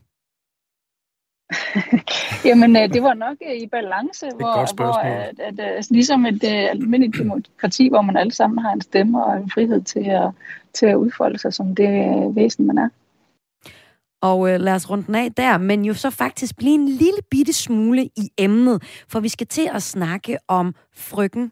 Jamen, 2.49 2.75
øh, 2.75 2.93
det 2.93 3.03
var 3.03 3.13
nok 3.13 3.37
øh, 3.49 3.55
i 3.61 3.67
balance, 3.67 4.25
hvor, 4.35 4.75
hvor 4.75 4.93
at, 4.93 5.39
at, 5.39 5.59
at, 5.59 5.75
altså, 5.75 5.93
ligesom 5.93 6.25
et 6.25 6.43
uh, 6.43 6.69
almindeligt 6.69 7.17
demokrati, 7.17 7.89
hvor 7.89 8.01
man 8.01 8.17
alle 8.17 8.33
sammen 8.33 8.59
har 8.59 8.73
en 8.73 8.81
stemme 8.81 9.25
og 9.25 9.37
en 9.37 9.51
frihed 9.51 9.81
til 9.81 10.05
at, 10.09 10.31
til 10.73 10.85
at 10.85 10.95
udfolde 10.95 11.39
sig 11.39 11.53
som 11.53 11.75
det 11.75 11.89
væsen, 12.35 12.67
man 12.67 12.77
er. 12.77 12.89
Og 14.21 14.49
øh, 14.49 14.59
lad 14.59 14.73
os 14.73 14.89
runde 14.89 15.05
den 15.07 15.15
af 15.15 15.33
der, 15.33 15.57
men 15.57 15.85
jo 15.85 15.93
så 15.93 16.09
faktisk 16.09 16.57
blive 16.57 16.73
en 16.73 16.87
lille 16.87 17.19
bitte 17.31 17.53
smule 17.53 18.03
i 18.03 18.29
emnet, 18.37 18.83
for 19.07 19.19
vi 19.19 19.29
skal 19.29 19.47
til 19.47 19.69
at 19.73 19.83
snakke 19.83 20.37
om 20.47 20.75
frøken 20.93 21.51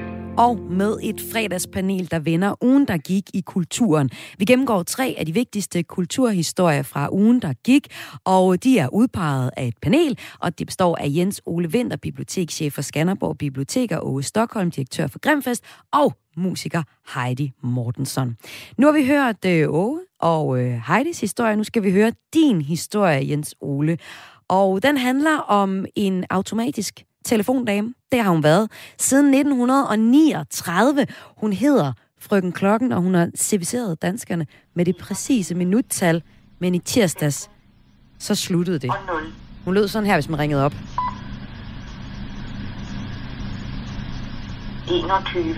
og 0.37 0.59
med 0.59 0.97
et 1.03 1.21
fredagspanel, 1.31 2.11
der 2.11 2.19
vender 2.19 2.63
ugen, 2.63 2.87
der 2.87 2.97
gik 2.97 3.29
i 3.33 3.41
kulturen. 3.41 4.09
Vi 4.37 4.45
gennemgår 4.45 4.83
tre 4.83 5.15
af 5.17 5.25
de 5.25 5.33
vigtigste 5.33 5.83
kulturhistorier 5.83 6.83
fra 6.83 7.09
ugen, 7.11 7.41
der 7.41 7.53
gik, 7.53 7.87
og 8.25 8.63
de 8.63 8.79
er 8.79 8.87
udpeget 8.93 9.51
af 9.57 9.65
et 9.65 9.77
panel, 9.81 10.17
og 10.39 10.59
det 10.59 10.67
består 10.67 10.95
af 10.95 11.05
Jens 11.09 11.41
Ole 11.45 11.71
Vinter, 11.71 11.97
bibliotekschef 11.97 12.73
for 12.73 12.81
Skanderborg 12.81 13.37
Bibliotek, 13.37 13.91
og 13.91 14.07
Ove 14.07 14.23
Stockholm, 14.23 14.71
direktør 14.71 15.07
for 15.07 15.19
Grimfest, 15.19 15.63
og 15.93 16.13
musiker 16.37 16.83
Heidi 17.15 17.51
Mortensen. 17.63 18.37
Nu 18.77 18.87
har 18.87 18.93
vi 18.93 19.05
hørt 19.05 19.45
øh, 19.45 19.69
Ove 19.69 20.01
og 20.19 20.63
øh, 20.63 20.81
Heidis 20.87 21.21
historie, 21.21 21.55
nu 21.55 21.63
skal 21.63 21.83
vi 21.83 21.91
høre 21.91 22.11
din 22.33 22.61
historie, 22.61 23.29
Jens 23.29 23.55
Ole. 23.61 23.97
Og 24.47 24.83
den 24.83 24.97
handler 24.97 25.37
om 25.37 25.85
en 25.95 26.25
automatisk 26.29 27.03
telefondame. 27.25 27.93
Det 28.11 28.23
har 28.23 28.31
hun 28.31 28.43
været 28.43 28.71
siden 28.97 29.33
1939. 29.33 31.07
Hun 31.37 31.53
hedder 31.53 31.93
Frøken 32.19 32.51
Klokken, 32.51 32.91
og 32.91 33.01
hun 33.01 33.13
har 33.13 33.29
serviceret 33.35 34.01
danskerne 34.01 34.47
med 34.73 34.85
det 34.85 34.97
præcise 34.97 35.55
minuttal. 35.55 36.23
Men 36.59 36.75
i 36.75 36.79
tirsdags, 36.79 37.49
så 38.19 38.35
sluttede 38.35 38.79
det. 38.79 38.91
Hun 39.65 39.73
lød 39.73 39.87
sådan 39.87 40.05
her, 40.05 40.15
hvis 40.15 40.29
man 40.29 40.39
ringede 40.39 40.65
op. 40.65 40.73
21, 44.89 45.55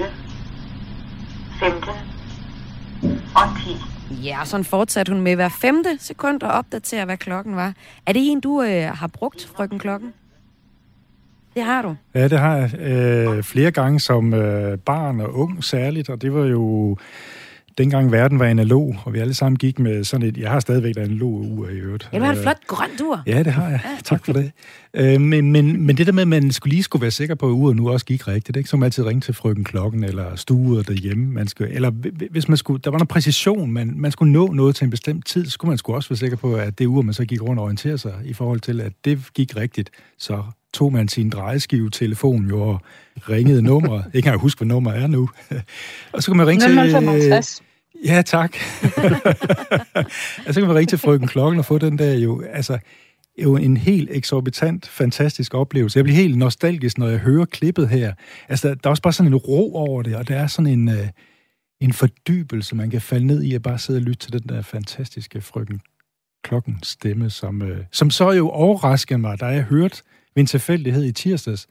15 1.59 1.89
og 3.35 3.47
10. 4.09 4.23
Ja, 4.23 4.39
og 4.41 4.47
sådan 4.47 4.65
fortsatte 4.65 5.13
hun 5.13 5.21
med 5.21 5.35
hver 5.35 5.49
femte 5.49 5.97
sekund 5.99 6.43
at 6.43 6.51
opdatere, 6.51 7.05
hvad 7.05 7.17
klokken 7.17 7.55
var. 7.55 7.73
Er 8.05 8.13
det 8.13 8.31
en, 8.31 8.39
du 8.39 8.61
øh, 8.61 8.83
har 8.83 9.07
brugt, 9.07 9.51
frøken 9.55 9.79
klokken? 9.79 10.13
Det 11.55 11.63
har 11.63 11.81
du? 11.81 11.95
Ja, 12.15 12.27
det 12.27 12.39
har 12.39 12.55
jeg. 12.55 12.79
Øh, 12.79 13.43
flere 13.43 13.71
gange 13.71 13.99
som 13.99 14.33
øh, 14.33 14.77
barn 14.77 15.19
og 15.19 15.33
ung 15.33 15.63
særligt, 15.63 16.09
og 16.09 16.21
det 16.21 16.33
var 16.33 16.45
jo 16.45 16.97
dengang 17.77 18.11
verden 18.11 18.39
var 18.39 18.45
analog, 18.45 18.95
og 19.05 19.13
vi 19.13 19.19
alle 19.19 19.33
sammen 19.33 19.57
gik 19.57 19.79
med 19.79 20.03
sådan 20.03 20.27
et... 20.27 20.37
Jeg 20.37 20.51
har 20.51 20.59
stadigvæk 20.59 20.91
et 20.91 20.97
analog 20.97 21.31
ur 21.31 21.69
i 21.69 21.73
øvrigt. 21.73 22.09
Ja, 22.13 22.19
du 22.19 22.23
har 22.23 22.31
et 22.31 22.37
øh, 22.37 22.41
flot 22.41 22.67
grønt 22.67 23.01
ur. 23.01 23.23
Ja, 23.27 23.43
det 23.43 23.53
har 23.53 23.69
jeg. 23.69 23.81
Tak 24.03 24.25
for 24.25 24.33
det. 24.33 24.51
Øh, 24.93 25.21
men, 25.21 25.51
men, 25.51 25.81
men 25.81 25.97
det 25.97 26.07
der 26.07 26.13
med, 26.13 26.21
at 26.21 26.27
man 26.27 26.51
skulle 26.51 26.71
lige 26.71 26.83
skulle 26.83 27.01
være 27.01 27.11
sikker 27.11 27.35
på, 27.35 27.47
at 27.47 27.51
uret 27.51 27.75
nu 27.75 27.89
også 27.89 28.05
gik 28.05 28.27
rigtigt, 28.27 28.57
ikke? 28.57 28.69
så 28.69 28.77
man 28.77 28.85
altid 28.85 29.05
ringe 29.05 29.21
til 29.21 29.33
frøken 29.33 29.63
klokken, 29.63 30.03
eller 30.03 30.35
stuet 30.35 30.87
derhjemme. 30.87 31.25
Man 31.25 31.47
skulle, 31.47 31.71
eller 31.71 31.91
hvis 32.31 32.47
man 32.47 32.57
skulle, 32.57 32.81
der 32.83 32.89
var 32.89 32.97
noget 32.97 33.09
præcision, 33.09 33.71
man, 33.71 33.93
man 33.95 34.11
skulle 34.11 34.31
nå 34.31 34.47
noget 34.47 34.75
til 34.75 34.85
en 34.85 34.91
bestemt 34.91 35.25
tid, 35.25 35.45
så 35.45 35.51
skulle 35.51 35.69
man 35.69 35.77
skulle 35.77 35.97
også 35.97 36.09
være 36.09 36.17
sikker 36.17 36.37
på, 36.37 36.55
at 36.55 36.79
det 36.79 36.85
ur, 36.85 37.01
man 37.01 37.13
så 37.13 37.25
gik 37.25 37.41
rundt 37.41 37.59
og 37.59 37.63
orientere 37.63 37.97
sig 37.97 38.13
i 38.23 38.33
forhold 38.33 38.59
til, 38.59 38.81
at 38.81 38.93
det 39.05 39.19
gik 39.33 39.55
rigtigt, 39.55 39.89
så 40.17 40.43
tog 40.73 40.93
man 40.93 41.07
sin 41.07 41.29
drejeskive-telefon 41.29 42.47
jo 42.49 42.61
og 42.61 42.81
ringede 43.29 43.61
nummeret. 43.61 44.05
Ikke 44.13 44.27
engang 44.27 44.41
huske, 44.41 44.59
hvad 44.59 44.67
nummer 44.67 44.91
er 44.91 45.07
nu. 45.07 45.29
og 46.13 46.23
så 46.23 46.31
kan 46.31 46.37
man 46.37 46.47
ringe 46.47 46.65
til... 46.65 47.59
Ja, 48.05 48.21
tak. 48.21 48.55
altså, 50.45 50.53
så 50.53 50.59
kan 50.59 50.67
man 50.67 50.75
ringe 50.75 50.89
til 50.89 50.97
frøken 50.97 51.27
Klokken 51.27 51.59
og 51.59 51.65
få 51.65 51.77
den 51.77 51.97
der 51.97 52.13
jo, 52.13 52.41
altså, 52.41 52.77
jo 53.43 53.57
en 53.57 53.77
helt 53.77 54.09
eksorbitant, 54.11 54.87
fantastisk 54.87 55.53
oplevelse. 55.53 55.97
Jeg 55.97 56.03
bliver 56.03 56.17
helt 56.17 56.37
nostalgisk, 56.37 56.97
når 56.97 57.07
jeg 57.07 57.19
hører 57.19 57.45
klippet 57.45 57.89
her. 57.89 58.13
Altså, 58.49 58.67
der, 58.67 58.75
der 58.75 58.87
er 58.87 58.89
også 58.89 59.03
bare 59.03 59.13
sådan 59.13 59.31
en 59.31 59.35
ro 59.35 59.75
over 59.75 60.01
det, 60.01 60.15
og 60.15 60.27
der 60.27 60.35
er 60.35 60.47
sådan 60.47 60.71
en, 60.71 60.87
uh, 60.87 61.07
en 61.81 61.93
fordybelse, 61.93 62.75
man 62.75 62.89
kan 62.89 63.01
falde 63.01 63.25
ned 63.25 63.43
i 63.43 63.55
at 63.55 63.61
bare 63.61 63.77
sidde 63.77 63.97
og 63.97 64.03
lytte 64.03 64.19
til 64.19 64.33
den 64.33 64.49
der 64.49 64.61
fantastiske 64.61 65.41
frøken 65.41 65.81
Klokken 66.43 66.79
stemme, 66.83 67.29
som, 67.29 67.61
uh, 67.61 67.77
som 67.91 68.09
så 68.09 68.31
jo 68.31 68.49
overraskede 68.49 69.19
mig, 69.19 69.39
da 69.39 69.45
jeg 69.45 69.63
hørte 69.63 70.01
ved 70.35 70.41
en 70.43 70.47
tilfældighed 70.47 71.05
i 71.05 71.11
tirsdags, 71.11 71.67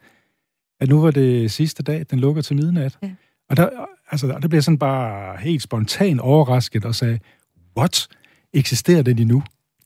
at 0.80 0.88
nu 0.88 1.00
var 1.00 1.10
det 1.10 1.50
sidste 1.50 1.82
dag, 1.82 2.04
den 2.10 2.20
lukker 2.20 2.42
til 2.42 2.56
midnat. 2.56 2.98
Ja. 3.02 3.10
Og 3.50 3.56
der, 3.56 3.68
altså, 4.10 4.26
der 4.26 4.48
blev 4.48 4.56
jeg 4.56 4.64
sådan 4.64 4.78
bare 4.78 5.36
helt 5.40 5.62
spontan 5.62 6.20
overrasket 6.20 6.84
og 6.84 6.94
sagde, 6.94 7.18
what? 7.76 8.08
Eksisterer 8.52 9.02
den 9.02 9.18
endnu? 9.18 9.42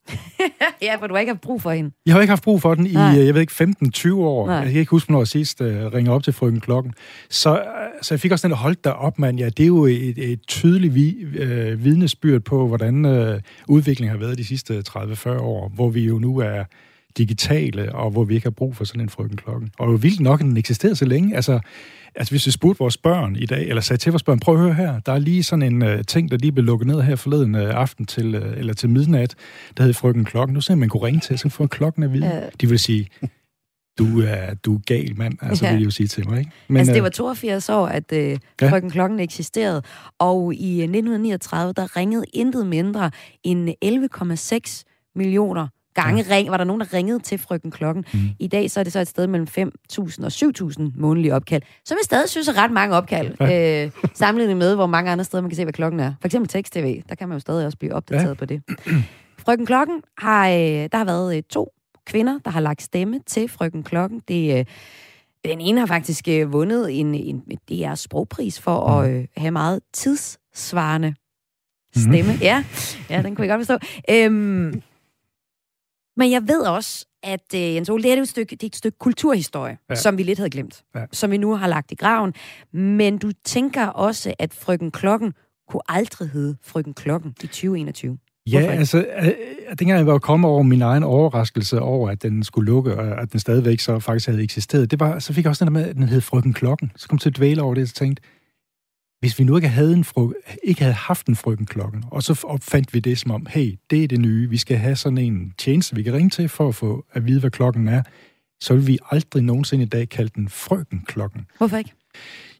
ja, 0.82 0.96
for 0.96 1.06
du 1.06 1.14
har 1.14 1.20
ikke 1.20 1.32
haft 1.32 1.40
brug 1.40 1.62
for 1.62 1.70
hende. 1.70 1.90
Jeg 2.06 2.14
har 2.14 2.20
ikke 2.20 2.30
haft 2.30 2.42
brug 2.42 2.62
for 2.62 2.74
den 2.74 2.86
i, 2.86 2.92
Nej. 2.92 3.02
jeg 3.02 3.34
ved 3.34 3.40
ikke, 3.40 3.74
15-20 3.96 4.14
år. 4.14 4.46
Nej. 4.46 4.56
Jeg 4.56 4.70
kan 4.70 4.80
ikke 4.80 4.90
huske, 4.90 5.12
når 5.12 5.20
jeg 5.20 5.28
sidst 5.28 5.60
uh, 5.60 5.66
ringer 5.66 6.12
op 6.12 6.22
til 6.22 6.32
frøken 6.32 6.60
klokken. 6.60 6.94
Så, 7.30 7.52
uh, 7.52 7.58
så 8.02 8.14
jeg 8.14 8.20
fik 8.20 8.32
også 8.32 8.48
den 8.48 8.56
holdt 8.56 8.84
der 8.84 8.90
op, 8.90 9.18
mand. 9.18 9.38
Ja, 9.38 9.48
det 9.48 9.62
er 9.62 9.66
jo 9.66 9.84
et, 9.84 10.18
et 10.18 10.40
tydeligt 10.48 10.94
vi, 10.94 11.16
uh, 11.24 11.84
vidnesbyrd 11.84 12.40
på, 12.40 12.66
hvordan 12.68 13.04
uh, 13.04 13.36
udviklingen 13.68 14.10
har 14.10 14.26
været 14.26 14.38
de 14.38 14.44
sidste 14.44 14.82
30-40 14.88 15.28
år, 15.28 15.68
hvor 15.74 15.88
vi 15.90 16.00
jo 16.00 16.18
nu 16.18 16.38
er 16.38 16.64
digitale, 17.18 17.94
og 17.94 18.10
hvor 18.10 18.24
vi 18.24 18.34
ikke 18.34 18.44
har 18.44 18.50
brug 18.50 18.76
for 18.76 18.84
sådan 18.84 19.00
en 19.00 19.08
frøken 19.08 19.36
klokken. 19.36 19.70
Og 19.78 19.92
jo 19.92 19.96
vildt 19.96 20.20
nok, 20.20 20.40
at 20.40 20.44
den 20.44 20.56
eksisterede 20.56 20.96
så 20.96 21.04
længe. 21.04 21.36
Altså, 21.36 21.60
altså 22.14 22.32
hvis 22.32 22.46
vi 22.46 22.50
spurgte 22.50 22.78
vores 22.78 22.96
børn 22.96 23.36
i 23.36 23.46
dag, 23.46 23.68
eller 23.68 23.82
sagde 23.82 24.00
til 24.00 24.12
vores 24.12 24.22
børn, 24.22 24.40
prøv 24.40 24.54
at 24.54 24.60
høre 24.60 24.74
her, 24.74 25.00
der 25.00 25.12
er 25.12 25.18
lige 25.18 25.42
sådan 25.42 25.74
en 25.74 25.82
uh, 25.82 26.04
ting, 26.06 26.30
der 26.30 26.36
lige 26.36 26.52
blev 26.52 26.64
lukket 26.64 26.86
ned 26.86 27.02
her 27.02 27.16
forleden 27.16 27.54
uh, 27.54 27.60
aften 27.60 28.06
til, 28.06 28.34
uh, 28.34 28.58
eller 28.58 28.74
til 28.74 28.90
midnat, 28.90 29.34
der 29.76 29.82
hed 29.82 29.92
frøken 29.92 30.24
klokken. 30.24 30.54
Nu 30.54 30.60
ser 30.60 30.74
man 30.74 30.88
kunne 30.88 31.02
ringe 31.02 31.20
til, 31.20 31.38
så 31.38 31.48
få 31.48 31.66
klokken 31.66 32.02
at 32.02 32.12
vide. 32.12 32.42
Uh. 32.46 32.52
De 32.60 32.68
vil 32.68 32.78
sige, 32.78 33.08
du 33.98 34.20
er, 34.20 34.54
du 34.54 34.74
er 34.74 34.80
gal, 34.86 35.16
mand, 35.16 35.38
altså 35.42 35.64
ja. 35.64 35.70
vil 35.70 35.80
de 35.80 35.84
jo 35.84 35.90
sige 35.90 36.06
til 36.06 36.28
mig. 36.28 36.38
Ikke? 36.38 36.50
Men, 36.68 36.76
altså, 36.76 36.94
det 36.94 37.02
var 37.02 37.08
82 37.08 37.68
år, 37.68 37.86
at 37.86 38.12
uh, 38.12 38.18
ja. 38.18 38.36
frøken 38.70 38.90
klokken 38.90 39.20
eksisterede, 39.20 39.82
og 40.18 40.54
i 40.54 40.82
1939, 40.82 41.72
der 41.72 41.96
ringede 41.96 42.24
intet 42.32 42.66
mindre 42.66 43.10
end 43.44 43.70
11,6 43.84 45.12
millioner 45.14 45.68
gange 46.02 46.24
ja. 46.28 46.34
ring, 46.34 46.50
var 46.50 46.56
der 46.56 46.64
nogen, 46.64 46.80
der 46.80 46.94
ringede 46.94 47.18
til 47.18 47.38
frøken 47.38 47.70
klokken. 47.70 48.04
Mm. 48.12 48.20
I 48.38 48.46
dag 48.46 48.70
så 48.70 48.80
er 48.80 48.84
det 48.84 48.92
så 48.92 49.00
et 49.00 49.08
sted 49.08 49.26
mellem 49.26 49.48
5.000 49.58 50.24
og 50.24 50.32
7.000 50.70 50.82
månedlige 50.96 51.34
opkald, 51.34 51.62
som 51.84 51.96
jeg 52.00 52.04
stadig 52.04 52.28
synes 52.28 52.48
er 52.48 52.62
ret 52.62 52.70
mange 52.70 52.96
opkald, 52.96 53.34
ja. 53.40 53.84
øh, 53.84 53.90
sammenlignet 54.14 54.56
med, 54.56 54.74
hvor 54.74 54.86
mange 54.86 55.10
andre 55.10 55.24
steder 55.24 55.40
man 55.40 55.50
kan 55.50 55.56
se, 55.56 55.64
hvad 55.64 55.72
klokken 55.72 56.00
er. 56.00 56.12
For 56.20 56.28
eksempel 56.28 56.48
tekst-tv, 56.48 57.02
der 57.08 57.14
kan 57.14 57.28
man 57.28 57.36
jo 57.36 57.40
stadig 57.40 57.66
også 57.66 57.78
blive 57.78 57.94
opdateret 57.94 58.28
ja. 58.28 58.34
på 58.34 58.44
det. 58.44 58.62
Frøken 59.38 59.66
Klokken 59.66 60.02
har, 60.18 60.48
øh, 60.48 60.54
der 60.92 60.96
har 60.96 61.04
været 61.04 61.36
øh, 61.36 61.42
to 61.50 61.72
kvinder, 62.06 62.38
der 62.44 62.50
har 62.50 62.60
lagt 62.60 62.82
stemme 62.82 63.20
til 63.26 63.48
Frøken 63.48 63.82
Klokken. 63.82 64.22
Det, 64.28 64.58
øh, 64.58 64.64
den 65.44 65.60
ene 65.60 65.80
har 65.80 65.86
faktisk 65.86 66.28
øh, 66.28 66.52
vundet 66.52 67.00
en, 67.00 67.14
en 67.14 67.42
DR 67.68 67.94
sprogpris 67.94 68.60
for 68.60 69.00
mm. 69.00 69.04
at 69.04 69.10
øh, 69.10 69.26
have 69.36 69.50
meget 69.50 69.80
tidssvarende 69.92 71.08
mhm. 71.08 72.02
stemme. 72.02 72.32
Mm. 72.32 72.38
Ja, 72.40 72.64
ja, 73.10 73.22
den 73.22 73.34
kunne 73.34 73.46
jeg 73.46 73.58
godt 73.58 73.66
forstå. 73.66 73.86
Øhm, 74.10 74.82
Men 76.16 76.30
jeg 76.30 76.48
ved 76.48 76.60
også, 76.60 77.06
at 77.22 77.54
øh, 77.54 77.60
Jens 77.60 77.88
Ole, 77.88 78.02
det 78.02 78.12
er 78.12 78.22
et 78.22 78.28
stykke, 78.28 78.50
det 78.50 78.62
er 78.62 78.66
et 78.66 78.76
stykke 78.76 78.98
kulturhistorie, 78.98 79.78
ja. 79.90 79.94
Som 79.94 80.18
vi 80.18 80.22
lidt 80.22 80.38
havde 80.38 80.50
glemt, 80.50 80.82
ja. 80.94 81.04
Som 81.12 81.30
vi 81.30 81.36
nu 81.36 81.54
har 81.54 81.66
lagt 81.68 81.92
i 81.92 81.94
graven. 81.94 82.34
Men 82.72 83.18
du 83.18 83.30
tænker 83.44 83.86
også, 83.86 84.34
at 84.38 84.54
Frøken 84.54 84.90
Klokken 84.90 85.32
kunne 85.68 85.82
aldrig 85.88 86.28
hedde 86.28 86.56
Frøken 86.64 86.94
Klokken 86.94 87.34
i 87.42 87.46
2021. 87.46 88.18
Ja, 88.46 88.60
Hvorfor 88.60 88.78
altså, 88.78 88.98
øh, 88.98 89.32
dengang 89.78 89.98
jeg 89.98 90.06
var 90.06 90.18
kommet 90.18 90.50
over 90.50 90.62
min 90.62 90.82
egen 90.82 91.02
overraskelse 91.02 91.80
over, 91.80 92.10
at 92.10 92.22
den 92.22 92.44
skulle 92.44 92.66
lukke, 92.66 92.96
og 92.96 93.22
at 93.22 93.32
den 93.32 93.40
stadigvæk 93.40 93.80
så 93.80 93.98
faktisk 93.98 94.26
havde 94.26 94.42
eksisteret, 94.42 94.90
det 94.90 95.00
var, 95.00 95.18
så 95.18 95.32
fik 95.32 95.44
jeg 95.44 95.50
også 95.50 95.64
den 95.64 95.74
der 95.74 95.80
med, 95.80 95.88
at 95.88 95.96
den 95.96 96.08
hed 96.08 96.20
Frøken 96.20 96.52
Klokken. 96.52 96.92
Så 96.96 97.08
kom 97.08 97.16
jeg 97.16 97.20
til 97.20 97.30
at 97.30 97.36
dvæle 97.36 97.62
over 97.62 97.74
det, 97.74 97.82
og 97.82 97.94
tænkte, 97.94 98.22
hvis 99.20 99.38
vi 99.38 99.44
nu 99.44 99.56
ikke 99.56 99.68
havde, 99.68 99.92
en 99.92 100.04
frø, 100.04 100.32
ikke 100.64 100.80
havde 100.80 100.94
haft 100.94 101.26
en 101.26 101.36
Frøken 101.36 101.66
Klokken, 101.66 102.04
og 102.10 102.22
så 102.22 102.40
opfandt 102.44 102.94
vi 102.94 103.00
det 103.00 103.18
som 103.18 103.30
om, 103.30 103.46
hey, 103.50 103.78
det 103.90 104.04
er 104.04 104.08
det 104.08 104.20
nye, 104.20 104.50
vi 104.50 104.56
skal 104.56 104.76
have 104.76 104.96
sådan 104.96 105.18
en 105.18 105.54
tjeneste, 105.58 105.96
vi 105.96 106.02
kan 106.02 106.12
ringe 106.12 106.30
til 106.30 106.48
for 106.48 106.68
at 106.68 106.74
få 106.74 107.04
at 107.12 107.26
vide, 107.26 107.40
hvad 107.40 107.50
klokken 107.50 107.88
er, 107.88 108.02
så 108.60 108.74
vil 108.74 108.86
vi 108.86 108.98
aldrig 109.10 109.42
nogensinde 109.42 109.84
i 109.84 109.88
dag 109.88 110.08
kalde 110.08 110.30
den 110.34 110.48
Frøken 110.48 111.04
Klokken. 111.06 111.46
Hvorfor 111.58 111.76
ikke? 111.76 111.92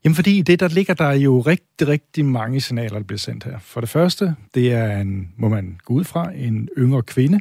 Jamen 0.05 0.15
fordi 0.15 0.39
i 0.39 0.43
det, 0.43 0.61
der 0.61 0.69
ligger 0.69 0.95
der 0.95 1.13
jo 1.13 1.41
rigtig, 1.41 1.89
rigtig 1.89 2.25
mange 2.25 2.61
signaler, 2.61 2.99
der 2.99 3.05
bliver 3.05 3.19
sendt 3.19 3.45
her. 3.45 3.59
For 3.59 3.81
det 3.81 3.91
første, 3.91 4.35
det 4.55 4.73
er 4.73 5.01
en, 5.01 5.33
må 5.37 5.49
man 5.49 5.81
gå 5.85 5.95
ud 5.95 6.05
fra, 6.05 6.33
en 6.33 6.69
yngre 6.79 7.03
kvinde. 7.03 7.39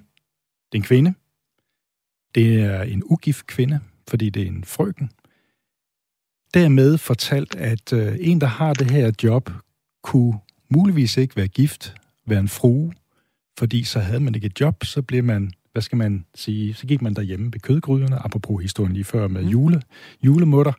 Det 0.71 0.77
er 0.77 0.77
en 0.77 0.83
kvinde. 0.83 1.13
Det 2.35 2.61
er 2.61 2.81
en 2.81 3.03
ugift 3.05 3.47
kvinde, 3.47 3.79
fordi 4.07 4.29
det 4.29 4.43
er 4.43 4.47
en 4.47 4.63
frøken. 4.63 5.09
Dermed 6.55 6.97
fortalt, 6.97 7.55
at 7.55 7.93
øh, 7.93 8.15
en, 8.19 8.41
der 8.41 8.47
har 8.47 8.73
det 8.73 8.91
her 8.91 9.11
job, 9.23 9.49
kunne 10.03 10.33
muligvis 10.69 11.17
ikke 11.17 11.35
være 11.35 11.47
gift, 11.47 11.95
være 12.27 12.39
en 12.39 12.47
frue, 12.47 12.93
fordi 13.59 13.83
så 13.83 13.99
havde 13.99 14.19
man 14.19 14.35
ikke 14.35 14.47
et 14.47 14.59
job, 14.61 14.85
så 14.85 15.01
blev 15.01 15.23
man, 15.23 15.51
hvad 15.71 15.81
skal 15.81 15.97
man 15.97 16.25
sige, 16.35 16.73
så 16.73 16.87
gik 16.87 17.01
man 17.01 17.13
derhjemme 17.13 17.53
ved 17.53 17.59
kødgryderne, 17.59 18.25
apropos 18.25 18.61
historien 18.61 18.93
lige 18.93 19.03
før 19.03 19.27
med 19.27 19.43
jule, 19.43 19.81
julemutter. 20.23 20.73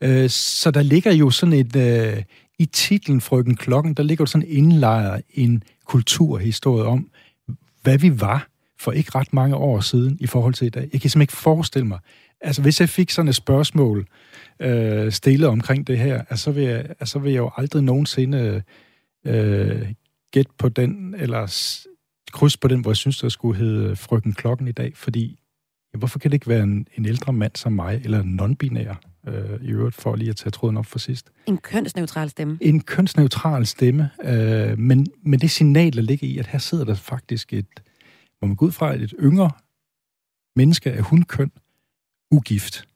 Øh, 0.00 0.30
så 0.30 0.70
der 0.70 0.82
ligger 0.82 1.12
jo 1.12 1.30
sådan 1.30 1.52
et, 1.52 1.76
øh, 1.76 2.22
i 2.58 2.66
titlen 2.66 3.20
Frøken 3.20 3.56
Klokken, 3.56 3.94
der 3.94 4.02
ligger 4.02 4.22
jo 4.22 4.26
sådan 4.26 4.48
indlejret 4.48 5.22
en 5.30 5.62
kulturhistorie 5.84 6.84
om, 6.84 7.10
hvad 7.82 7.98
vi 7.98 8.20
var 8.20 8.48
for 8.80 8.92
ikke 8.92 9.10
ret 9.14 9.32
mange 9.32 9.56
år 9.56 9.80
siden 9.80 10.16
i 10.20 10.26
forhold 10.26 10.54
til 10.54 10.66
i 10.66 10.70
dag. 10.70 10.82
Jeg 10.82 10.90
kan 10.90 11.00
simpelthen 11.00 11.20
ikke 11.22 11.36
forestille 11.36 11.86
mig, 11.86 11.98
altså 12.40 12.62
hvis 12.62 12.80
jeg 12.80 12.88
fik 12.88 13.10
sådan 13.10 13.28
et 13.28 13.34
spørgsmål 13.34 14.06
øh, 14.60 15.12
stillet 15.12 15.48
omkring 15.48 15.86
det 15.86 15.98
her, 15.98 16.18
altså, 16.18 16.44
så 16.44 16.50
vil 16.50 16.64
jeg, 16.64 16.78
altså, 16.78 17.12
så 17.12 17.18
vil 17.18 17.32
jeg 17.32 17.38
jo 17.38 17.50
aldrig 17.56 17.82
nogensinde 17.82 18.62
øh, 19.26 19.92
gætte 20.32 20.52
på 20.58 20.68
den, 20.68 21.14
eller 21.14 21.74
kryds 22.32 22.56
på 22.56 22.68
den, 22.68 22.80
hvor 22.80 22.90
jeg 22.90 22.96
synes, 22.96 23.18
der 23.18 23.28
skulle 23.28 23.58
hedde 23.58 23.96
Frøken 23.96 24.32
Klokken 24.32 24.68
i 24.68 24.72
dag, 24.72 24.96
fordi 24.96 25.38
ja, 25.94 25.98
hvorfor 25.98 26.18
kan 26.18 26.30
det 26.30 26.34
ikke 26.34 26.48
være 26.48 26.62
en, 26.62 26.88
en 26.94 27.06
ældre 27.06 27.32
mand 27.32 27.52
som 27.56 27.72
mig, 27.72 28.00
eller 28.04 28.22
en 28.22 28.40
non-binær, 28.40 28.94
øh, 29.28 29.62
i 29.62 29.70
øvrigt, 29.70 29.94
for 29.94 30.16
lige 30.16 30.30
at 30.30 30.36
tage 30.36 30.50
tråden 30.50 30.76
op 30.76 30.86
for 30.86 30.98
sidst. 30.98 31.30
En 31.46 31.58
kønsneutral 31.58 32.30
stemme. 32.30 32.58
En 32.60 32.80
kønsneutral 32.80 33.66
stemme, 33.66 34.10
øh, 34.24 34.78
men, 34.78 35.06
men 35.22 35.40
det 35.40 35.50
signal, 35.50 35.92
der 35.92 36.02
ligger 36.02 36.26
i, 36.26 36.38
at 36.38 36.46
her 36.46 36.58
sidder 36.58 36.84
der 36.84 36.94
faktisk 36.94 37.52
et, 37.52 37.82
hvor 38.38 38.48
man 38.48 38.56
går 38.56 38.66
ud 38.66 38.72
fra, 38.72 38.94
et 38.94 39.14
yngre 39.20 39.50
menneske 40.56 40.92
af 40.92 41.02
hundkøn, 41.02 41.50
ugift. 42.30 42.88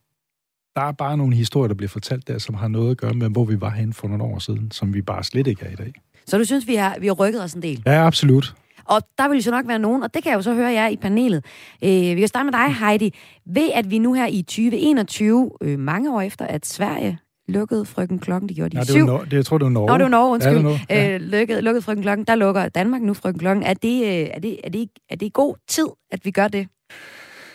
Der 0.80 0.86
er 0.86 0.92
bare 0.92 1.16
nogle 1.16 1.34
historier, 1.36 1.68
der 1.68 1.74
bliver 1.74 1.88
fortalt 1.88 2.28
der, 2.28 2.38
som 2.38 2.54
har 2.54 2.68
noget 2.68 2.90
at 2.90 2.96
gøre 2.96 3.14
med, 3.14 3.30
hvor 3.30 3.44
vi 3.44 3.60
var 3.60 3.70
henne 3.70 3.92
for 3.92 4.08
nogle 4.08 4.24
år 4.24 4.38
siden, 4.38 4.70
som 4.70 4.94
vi 4.94 5.02
bare 5.02 5.24
slet 5.24 5.46
ikke 5.46 5.64
er 5.64 5.70
i 5.70 5.74
dag. 5.74 5.92
Så 6.26 6.38
du 6.38 6.44
synes, 6.44 6.66
vi 6.66 6.74
har, 6.74 6.96
vi 7.00 7.06
har 7.06 7.14
rykket 7.14 7.42
os 7.42 7.52
en 7.52 7.62
del? 7.62 7.82
Ja, 7.86 8.06
absolut. 8.06 8.54
Og 8.84 9.02
der 9.18 9.28
vil 9.28 9.36
jo 9.36 9.42
så 9.42 9.50
nok 9.50 9.68
være 9.68 9.78
nogen, 9.78 10.02
og 10.02 10.14
det 10.14 10.22
kan 10.22 10.30
jeg 10.30 10.36
jo 10.36 10.42
så 10.42 10.54
høre 10.54 10.72
jer 10.72 10.88
i 10.88 10.96
panelet. 10.96 11.44
Øh, 11.84 11.90
vi 11.90 12.14
kan 12.14 12.28
starte 12.28 12.44
med 12.44 12.52
dig, 12.52 12.74
Heidi. 12.74 13.14
Ved 13.46 13.70
at 13.74 13.90
vi 13.90 13.98
nu 13.98 14.12
her 14.12 14.26
i 14.26 14.42
2021, 14.42 15.50
øh, 15.62 15.78
mange 15.78 16.14
år 16.14 16.20
efter, 16.20 16.46
at 16.46 16.66
Sverige 16.66 17.18
lukkede 17.48 17.84
Frøken 17.84 18.18
Klokken, 18.18 18.48
det 18.48 18.56
gjorde 18.56 18.70
de 18.70 18.74
Nej, 18.74 18.82
i 18.82 18.84
det, 18.84 18.92
syv. 18.92 19.06
det, 19.06 19.32
jeg 19.32 19.46
tror, 19.46 19.58
det 19.58 19.64
var 19.64 19.70
Norge. 19.70 19.86
Nå, 19.86 19.94
det 19.94 20.02
var 20.02 20.08
Norge, 20.08 20.32
undskyld. 20.32 20.52
Ja, 20.52 20.58
det 20.58 20.64
Norge. 20.64 20.80
Ja. 20.90 21.14
Øh, 21.14 21.20
lukkede, 21.20 21.60
lukkede 21.60 21.82
Frøken 21.82 22.02
Klokken, 22.02 22.26
der 22.26 22.34
lukker 22.34 22.68
Danmark 22.68 23.02
nu 23.02 23.14
Frøken 23.14 23.38
Klokken. 23.38 23.62
Er 23.64 23.74
det, 23.74 24.02
øh, 24.02 24.08
er 24.08 24.38
det, 24.40 24.58
er 24.64 24.70
det, 24.70 24.88
er 25.10 25.16
det 25.16 25.32
god 25.32 25.54
tid, 25.68 25.86
at 26.10 26.20
vi 26.24 26.30
gør 26.30 26.48
det? 26.48 26.68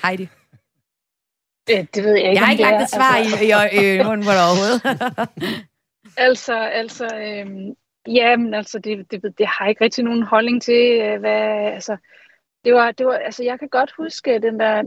Heidi. 0.05 0.27
Øh, 1.71 1.85
det 1.95 2.03
ved 2.03 2.15
jeg 2.15 2.29
ikke, 2.29 2.31
Jeg 2.31 2.45
har 2.45 2.51
ikke 2.51 2.63
lagt 2.63 2.83
et 2.83 2.89
svar 2.89 3.15
altså. 3.15 3.37
i, 3.43 3.95
i, 3.95 3.99
i 3.99 4.03
munden 4.03 4.25
på 4.25 4.31
dig 4.31 4.43
overhovedet. 4.49 4.81
Altså, 6.17 6.53
altså, 6.53 7.05
øhm, 7.05 7.75
ja, 8.07 8.37
men 8.37 8.53
altså, 8.53 8.79
det, 8.79 9.11
det, 9.11 9.37
det 9.37 9.47
har 9.47 9.65
jeg 9.65 9.69
ikke 9.69 9.83
rigtig 9.83 10.03
nogen 10.03 10.23
holdning 10.23 10.61
til, 10.61 11.01
øh, 11.01 11.19
hvad, 11.19 11.71
altså, 11.73 11.97
det 12.65 12.73
var, 12.73 12.91
det 12.91 13.05
var, 13.05 13.13
altså, 13.13 13.43
jeg 13.43 13.59
kan 13.59 13.69
godt 13.69 13.91
huske 13.97 14.39
den 14.39 14.59
der 14.59 14.83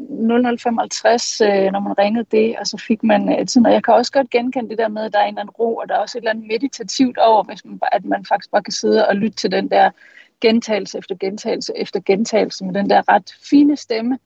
0055, 0.58 1.40
øh, 1.40 1.48
når 1.48 1.80
man 1.80 1.98
ringede 1.98 2.26
det, 2.30 2.58
og 2.58 2.66
så 2.66 2.76
fik 2.88 3.02
man 3.02 3.40
øh, 3.40 3.46
tiden, 3.46 3.66
og 3.66 3.72
jeg 3.72 3.84
kan 3.84 3.94
også 3.94 4.12
godt 4.12 4.30
genkende 4.30 4.70
det 4.70 4.78
der 4.78 4.88
med, 4.88 5.04
at 5.04 5.12
der 5.12 5.18
er 5.18 5.24
en 5.24 5.28
eller 5.28 5.40
anden 5.40 5.50
ro, 5.50 5.76
og 5.76 5.88
der 5.88 5.94
er 5.94 5.98
også 5.98 6.18
et 6.18 6.22
eller 6.22 6.30
andet 6.30 6.46
meditativt 6.46 7.18
over, 7.18 7.44
hvis 7.44 7.64
man, 7.64 7.78
at 7.92 8.04
man 8.04 8.24
faktisk 8.24 8.50
bare 8.50 8.62
kan 8.62 8.72
sidde 8.72 9.08
og 9.08 9.16
lytte 9.16 9.36
til 9.36 9.52
den 9.52 9.70
der 9.70 9.90
gentagelse 10.40 10.98
efter 10.98 11.14
gentagelse 11.14 11.72
efter 11.76 12.00
gentagelse 12.00 12.64
med 12.64 12.74
den 12.74 12.90
der 12.90 13.08
ret 13.08 13.34
fine 13.50 13.76
stemme. 13.76 14.18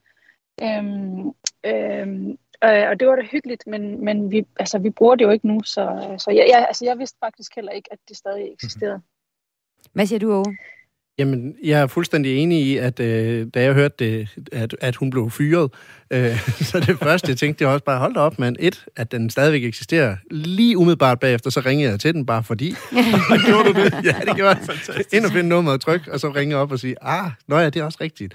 Øhm, 0.62 1.32
øhm, 1.64 2.30
øh, 2.64 2.88
og 2.90 3.00
det 3.00 3.08
var 3.08 3.16
da 3.16 3.22
hyggeligt, 3.22 3.66
men, 3.66 4.04
men 4.04 4.30
vi, 4.30 4.46
altså, 4.56 4.78
vi 4.78 4.90
bruger 4.90 5.14
det 5.14 5.24
jo 5.24 5.30
ikke 5.30 5.48
nu, 5.48 5.62
så, 5.62 6.14
så 6.18 6.30
jeg, 6.30 6.46
jeg, 6.50 6.64
altså, 6.68 6.84
jeg 6.84 6.98
vidste 6.98 7.18
faktisk 7.24 7.54
heller 7.54 7.72
ikke, 7.72 7.88
at 7.92 7.98
det 8.08 8.16
stadig 8.16 8.52
eksisterede. 8.52 9.00
Hvad 9.92 10.06
siger 10.06 10.18
du, 10.18 10.32
Åge? 10.32 10.56
Jamen, 11.18 11.56
jeg 11.64 11.80
er 11.80 11.86
fuldstændig 11.86 12.36
enig 12.36 12.62
i, 12.66 12.76
at 12.76 13.00
øh, 13.00 13.46
da 13.54 13.62
jeg 13.62 13.74
hørte, 13.74 13.94
det, 13.98 14.28
at, 14.52 14.76
at 14.80 14.96
hun 14.96 15.10
blev 15.10 15.30
fyret, 15.30 15.70
øh, 16.10 16.38
så 16.70 16.80
det 16.80 16.98
første, 16.98 17.28
jeg 17.28 17.36
tænkte, 17.36 17.58
det 17.58 17.66
var 17.66 17.72
også 17.72 17.84
bare, 17.84 17.98
hold 17.98 18.14
da 18.14 18.20
op, 18.20 18.38
mand. 18.38 18.56
Et, 18.60 18.84
at 18.96 19.12
den 19.12 19.30
stadigvæk 19.30 19.64
eksisterer. 19.64 20.16
Lige 20.30 20.78
umiddelbart 20.78 21.20
bagefter, 21.20 21.50
så 21.50 21.60
ringede 21.60 21.90
jeg 21.90 22.00
til 22.00 22.14
den, 22.14 22.26
bare 22.26 22.44
fordi. 22.44 22.70
og 23.32 23.38
gjorde 23.46 23.68
du 23.68 23.82
det? 23.82 23.92
Ja, 24.04 24.14
det 24.26 24.36
gjorde 24.36 24.56
jeg. 24.88 25.04
Ind 25.12 25.24
og 25.24 25.32
finde 25.32 25.48
nummeret 25.48 25.74
og 25.74 25.80
tryk, 25.80 26.08
og 26.08 26.20
så 26.20 26.28
ringe 26.28 26.56
op 26.56 26.72
og 26.72 26.78
sige, 26.78 26.96
ah, 27.02 27.30
nå 27.48 27.58
ja, 27.58 27.70
det 27.70 27.76
er 27.76 27.84
også 27.84 27.98
rigtigt. 28.00 28.34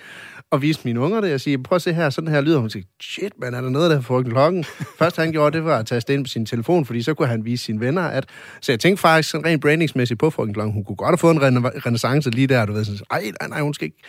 Og 0.52 0.62
vise 0.62 0.82
mine 0.84 1.00
unger 1.00 1.22
det, 1.22 1.34
og 1.34 1.42
sige, 1.42 1.64
prøv 1.64 1.76
at 1.76 1.82
se 1.82 1.94
her, 1.94 2.10
sådan 2.10 2.30
her 2.30 2.42
lyder 2.42 2.60
hun. 2.60 2.70
siger, 2.70 2.86
shit, 3.02 3.34
man, 3.42 3.54
er 3.54 3.62
der 3.62 3.70
noget, 3.70 3.92
der 3.92 4.02
får 4.02 4.22
klokken? 4.22 4.64
Først 5.00 5.18
han 5.18 5.32
gjorde, 5.32 5.58
det 5.58 5.66
var 5.66 5.78
at 5.78 5.86
tage 5.86 6.02
ind 6.10 6.26
på 6.26 6.30
sin 6.30 6.46
telefon, 6.46 6.86
fordi 6.86 7.02
så 7.02 7.14
kunne 7.14 7.28
han 7.28 7.46
vise 7.46 7.66
sine 7.66 7.80
venner, 7.80 8.02
at... 8.02 8.26
Så 8.62 8.72
jeg 8.72 8.80
tænkte 8.80 9.02
faktisk 9.02 9.30
sådan 9.30 9.46
rent 9.46 9.62
brandingsmæssigt 9.62 10.20
på 10.20 10.30
frøken 10.30 10.54
Klokken, 10.54 10.74
hun 10.74 10.84
kunne 10.84 10.96
godt 10.96 11.10
have 11.10 11.18
fået 11.18 11.36
en 11.36 11.42
rena- 11.42 11.86
renaissance 11.86 12.30
lige 12.30 12.48
der, 12.48 12.66
du 12.66 12.74
ved, 12.74 12.86
sådan, 12.86 13.00
ej, 13.12 13.24
nej, 13.42 13.50
nej, 13.50 13.62
hun 13.62 13.74
skal 13.74 13.86
ikke 13.86 14.04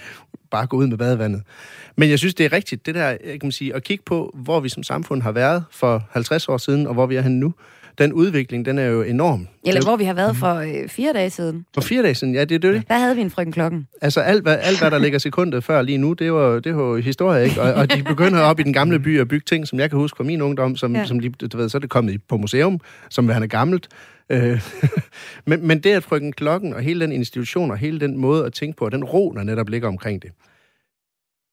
bare 0.50 0.66
gå 0.66 0.76
ud 0.76 0.86
med 0.86 0.98
badevandet. 0.98 1.42
Men 1.96 2.10
jeg 2.10 2.18
synes, 2.18 2.34
det 2.34 2.46
er 2.46 2.52
rigtigt, 2.52 2.86
det 2.86 2.94
der, 2.94 3.16
kan 3.16 3.38
man 3.42 3.52
sige, 3.52 3.74
at 3.74 3.82
kigge 3.82 4.04
på, 4.06 4.34
hvor 4.34 4.60
vi 4.60 4.68
som 4.68 4.82
samfund 4.82 5.22
har 5.22 5.32
været 5.32 5.64
for 5.70 6.08
50 6.10 6.48
år 6.48 6.56
siden, 6.56 6.86
og 6.86 6.94
hvor 6.94 7.06
vi 7.06 7.16
er 7.16 7.22
henne 7.22 7.40
nu. 7.40 7.54
Den 7.98 8.12
udvikling, 8.12 8.64
den 8.66 8.78
er 8.78 8.84
jo 8.86 9.02
enorm. 9.02 9.48
Eller 9.66 9.82
hvor 9.82 9.96
vi 9.96 10.04
har 10.04 10.14
været 10.14 10.36
for 10.36 10.54
øh, 10.54 10.88
fire 10.88 11.12
dage 11.12 11.30
siden. 11.30 11.66
For 11.74 11.80
fire 11.80 12.02
dage 12.02 12.14
siden, 12.14 12.34
ja, 12.34 12.44
det 12.44 12.54
er 12.64 12.72
det. 12.72 12.88
Der 12.88 12.98
havde 12.98 13.16
vi 13.16 13.20
en 13.22 13.30
Frøken 13.30 13.52
Klokken. 13.52 13.88
Altså 14.00 14.20
alt 14.20 14.42
hvad, 14.42 14.58
alt, 14.62 14.78
hvad 14.78 14.90
der 14.90 14.98
ligger 14.98 15.18
sekundet 15.18 15.64
før 15.64 15.82
lige 15.82 15.98
nu, 15.98 16.12
det 16.12 16.32
var, 16.32 16.60
det 16.60 16.76
var 16.76 16.96
historie, 16.96 17.44
ikke? 17.44 17.62
Og, 17.62 17.72
og 17.74 17.92
de 17.92 18.02
begynder 18.02 18.40
op 18.40 18.60
i 18.60 18.62
den 18.62 18.72
gamle 18.72 18.98
by 18.98 19.20
at 19.20 19.28
bygge 19.28 19.44
ting, 19.44 19.68
som 19.68 19.78
jeg 19.80 19.90
kan 19.90 19.98
huske 19.98 20.16
fra 20.16 20.24
min 20.24 20.42
ungdom, 20.42 20.76
som, 20.76 20.96
Ja. 20.96 21.04
som 21.04 21.18
lige, 21.18 21.30
du 21.30 21.56
ved, 21.56 21.68
så 21.68 21.78
er 21.78 21.80
det 21.80 21.90
kommet 21.90 22.22
på 22.28 22.36
museum, 22.36 22.80
som 23.10 23.28
han 23.28 23.42
er 23.42 23.46
gammelt. 23.46 23.88
Øh, 24.30 24.60
men, 25.46 25.66
men 25.66 25.80
det 25.80 25.90
at 25.90 26.02
frøken 26.02 26.32
klokken 26.32 26.74
og 26.74 26.80
hele 26.80 27.00
den 27.00 27.12
institution 27.12 27.70
og 27.70 27.76
hele 27.76 28.00
den 28.00 28.16
måde 28.16 28.46
at 28.46 28.52
tænke 28.52 28.76
på, 28.76 28.84
og 28.84 28.92
den 28.92 29.04
ro, 29.04 29.32
der 29.36 29.42
netop 29.42 29.68
ligger 29.68 29.88
omkring 29.88 30.22
det. 30.22 30.30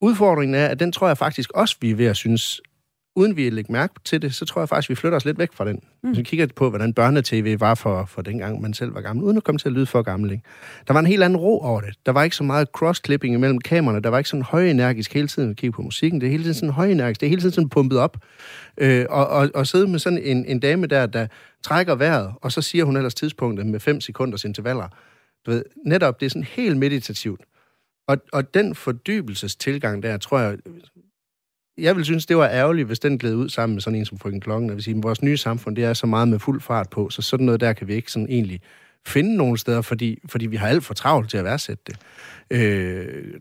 Udfordringen 0.02 0.54
er, 0.54 0.66
at 0.66 0.80
den 0.80 0.92
tror 0.92 1.06
jeg 1.06 1.18
faktisk 1.18 1.50
også, 1.52 1.76
vi 1.80 1.90
er 1.90 1.94
ved 1.94 2.06
at 2.06 2.16
synes, 2.16 2.60
uden 3.16 3.36
vi 3.36 3.50
lægger 3.50 3.72
mærke 3.72 3.94
til 4.04 4.22
det, 4.22 4.34
så 4.34 4.44
tror 4.44 4.60
jeg 4.60 4.68
faktisk, 4.68 4.90
vi 4.90 4.94
flytter 4.94 5.16
os 5.16 5.24
lidt 5.24 5.38
væk 5.38 5.52
fra 5.52 5.64
den. 5.64 5.74
Mm. 6.02 6.08
Hvis 6.08 6.18
vi 6.18 6.22
kigger 6.22 6.46
på, 6.56 6.68
hvordan 6.68 6.94
børnetv 6.94 7.60
var 7.60 7.74
for, 7.74 8.04
for 8.04 8.22
dengang, 8.22 8.62
man 8.62 8.74
selv 8.74 8.94
var 8.94 9.00
gammel, 9.00 9.24
uden 9.24 9.36
at 9.36 9.44
komme 9.44 9.58
til 9.58 9.68
at 9.68 9.72
lyde 9.72 9.86
for 9.86 10.02
gammel. 10.02 10.30
Ikke? 10.30 10.44
Der 10.86 10.92
var 10.92 11.00
en 11.00 11.06
helt 11.06 11.22
anden 11.22 11.36
ro 11.36 11.60
over 11.60 11.80
det. 11.80 11.94
Der 12.06 12.12
var 12.12 12.22
ikke 12.22 12.36
så 12.36 12.44
meget 12.44 12.68
cross-clipping 12.76 13.34
imellem 13.34 13.58
kameraerne. 13.58 14.02
Der 14.02 14.10
var 14.10 14.18
ikke 14.18 14.30
sådan 14.30 14.42
højenergisk 14.42 15.14
hele 15.14 15.28
tiden 15.28 15.50
at 15.50 15.56
kigge 15.56 15.72
på 15.72 15.82
musikken. 15.82 16.20
Det 16.20 16.26
er 16.26 16.30
hele 16.30 16.42
tiden 16.42 16.54
sådan 16.54 16.70
højenergisk. 16.70 17.20
Det 17.20 17.26
er 17.26 17.30
hele 17.30 17.40
tiden 17.40 17.52
sådan 17.52 17.68
pumpet 17.68 17.98
op. 17.98 18.16
Øh, 18.78 19.06
og, 19.10 19.26
og, 19.26 19.50
og 19.54 19.66
sidde 19.66 19.88
med 19.88 19.98
sådan 19.98 20.18
en, 20.18 20.44
en 20.44 20.60
dame 20.60 20.86
der, 20.86 21.06
der 21.06 21.26
trækker 21.62 21.94
vejret, 21.94 22.32
og 22.42 22.52
så 22.52 22.62
siger 22.62 22.84
hun 22.84 22.96
ellers 22.96 23.14
tidspunktet 23.14 23.66
med 23.66 23.80
5 23.80 24.00
sekunders 24.00 24.44
intervaller. 24.44 24.88
Du 25.46 25.50
ved, 25.50 25.64
netop, 25.86 26.20
det 26.20 26.26
er 26.26 26.30
sådan 26.30 26.44
helt 26.44 26.76
meditativt. 26.76 27.40
Og, 28.08 28.16
og 28.32 28.54
den 28.54 28.74
fordybelsestilgang 28.74 30.02
der, 30.02 30.16
tror 30.16 30.38
jeg, 30.38 30.58
jeg 31.78 31.96
vil 31.96 32.04
synes, 32.04 32.26
det 32.26 32.36
var 32.36 32.48
ærgerligt, 32.48 32.86
hvis 32.86 32.98
den 32.98 33.18
gled 33.18 33.34
ud 33.34 33.48
sammen 33.48 33.74
med 33.74 33.82
sådan 33.82 33.98
en 33.98 34.04
som 34.04 34.18
frøken 34.18 34.40
Klokken. 34.40 34.68
Jeg 34.68 34.76
vil 34.76 34.84
sige, 34.84 35.02
vores 35.02 35.22
nye 35.22 35.36
samfund, 35.36 35.76
det 35.76 35.84
er 35.84 35.94
så 35.94 36.06
meget 36.06 36.28
med 36.28 36.38
fuld 36.38 36.60
fart 36.60 36.90
på, 36.90 37.10
så 37.10 37.22
sådan 37.22 37.46
noget 37.46 37.60
der 37.60 37.72
kan 37.72 37.88
vi 37.88 37.94
ikke 37.94 38.12
sådan 38.12 38.28
egentlig 38.30 38.60
finde 39.06 39.36
nogen 39.36 39.56
steder, 39.56 39.82
fordi, 39.82 40.18
fordi 40.28 40.46
vi 40.46 40.56
har 40.56 40.68
alt 40.68 40.84
for 40.84 40.94
travlt 40.94 41.30
til 41.30 41.38
at 41.38 41.44
værdsætte 41.44 41.82
det. 41.86 41.96
Øh, 42.50 43.34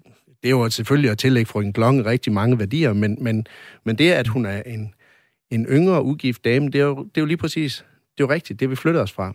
det 0.43 0.49
er 0.49 0.49
jo 0.49 0.69
selvfølgelig 0.69 1.11
at 1.11 1.17
tillægge 1.17 1.49
frøken 1.49 1.73
Klokken 1.73 2.05
rigtig 2.05 2.33
mange 2.33 2.59
værdier, 2.59 2.93
men, 2.93 3.17
men, 3.21 3.47
men 3.83 3.97
det, 3.97 4.11
at 4.11 4.27
hun 4.27 4.45
er 4.45 4.61
en, 4.65 4.93
en 5.51 5.65
yngre, 5.65 6.03
ugift 6.03 6.45
dame, 6.45 6.65
det 6.65 6.75
er, 6.81 6.86
jo, 6.86 7.03
det 7.03 7.17
er 7.17 7.21
jo 7.21 7.25
lige 7.25 7.38
præcis, 7.38 7.86
det 8.17 8.23
er 8.23 8.27
jo 8.27 8.33
rigtigt, 8.33 8.59
det 8.59 8.69
vi 8.69 8.75
flytter 8.75 9.01
os 9.01 9.11
fra 9.11 9.33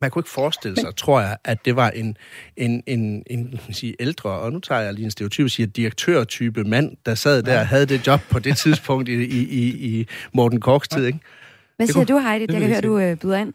man 0.00 0.10
kunne 0.10 0.20
ikke 0.20 0.30
forestille 0.30 0.80
sig, 0.80 0.96
tror 0.96 1.20
jeg, 1.20 1.36
at 1.44 1.64
det 1.64 1.76
var 1.76 1.90
en, 1.90 2.16
en, 2.56 2.82
en, 2.86 3.22
en 3.26 3.60
sige, 3.70 3.96
ældre, 4.00 4.30
og 4.30 4.52
nu 4.52 4.60
tager 4.60 4.80
jeg 4.80 4.94
lige 4.94 5.04
en 5.04 5.10
stereotyp, 5.10 5.50
siger 5.50 5.66
direktørtype 5.66 6.64
mand, 6.64 6.96
der 7.06 7.14
sad 7.14 7.42
der 7.42 7.60
og 7.60 7.66
havde 7.66 7.86
det 7.86 8.06
job 8.06 8.20
på 8.30 8.38
det 8.38 8.56
tidspunkt 8.56 9.08
i, 9.08 9.12
i, 9.12 9.48
i, 9.48 9.98
i 9.98 10.06
Morten 10.32 10.60
Korks 10.60 10.88
tid, 10.88 11.06
ikke? 11.06 11.18
Hvad 11.76 11.86
siger 11.86 12.04
du, 12.04 12.18
Heidi? 12.18 12.52
Jeg 12.52 12.60
kan 12.60 12.68
høre, 12.68 12.80
du 12.80 12.98
øh, 12.98 13.16
byder 13.16 13.36
ind. 13.36 13.52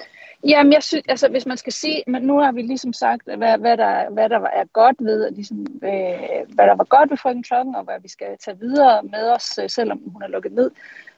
Jamen, 0.47 0.73
jeg 0.73 0.83
synes, 0.83 1.03
altså, 1.09 1.29
hvis 1.29 1.45
man 1.45 1.57
skal 1.57 1.73
sige, 1.73 2.03
men 2.07 2.21
nu 2.21 2.39
har 2.39 2.51
vi 2.51 2.61
ligesom 2.61 2.93
sagt, 2.93 3.21
hvad, 3.25 3.57
hvad, 3.57 3.77
der, 3.77 4.09
hvad 4.09 4.29
der 4.29 4.39
er 4.39 4.65
godt 4.73 4.95
ved, 4.99 5.31
ligesom, 5.31 5.65
øh, 5.83 6.55
hvad 6.55 6.65
der 6.67 6.75
var 6.75 6.83
godt 6.83 7.09
ved 7.09 7.17
frøken 7.17 7.43
Klokken, 7.43 7.75
og 7.75 7.83
hvad 7.83 7.95
vi 8.01 8.09
skal 8.09 8.27
tage 8.45 8.59
videre 8.59 9.03
med 9.03 9.31
os, 9.35 9.59
øh, 9.63 9.69
selvom 9.69 10.01
hun 10.13 10.21
er 10.21 10.27
lukket 10.27 10.51
ned, 10.51 10.71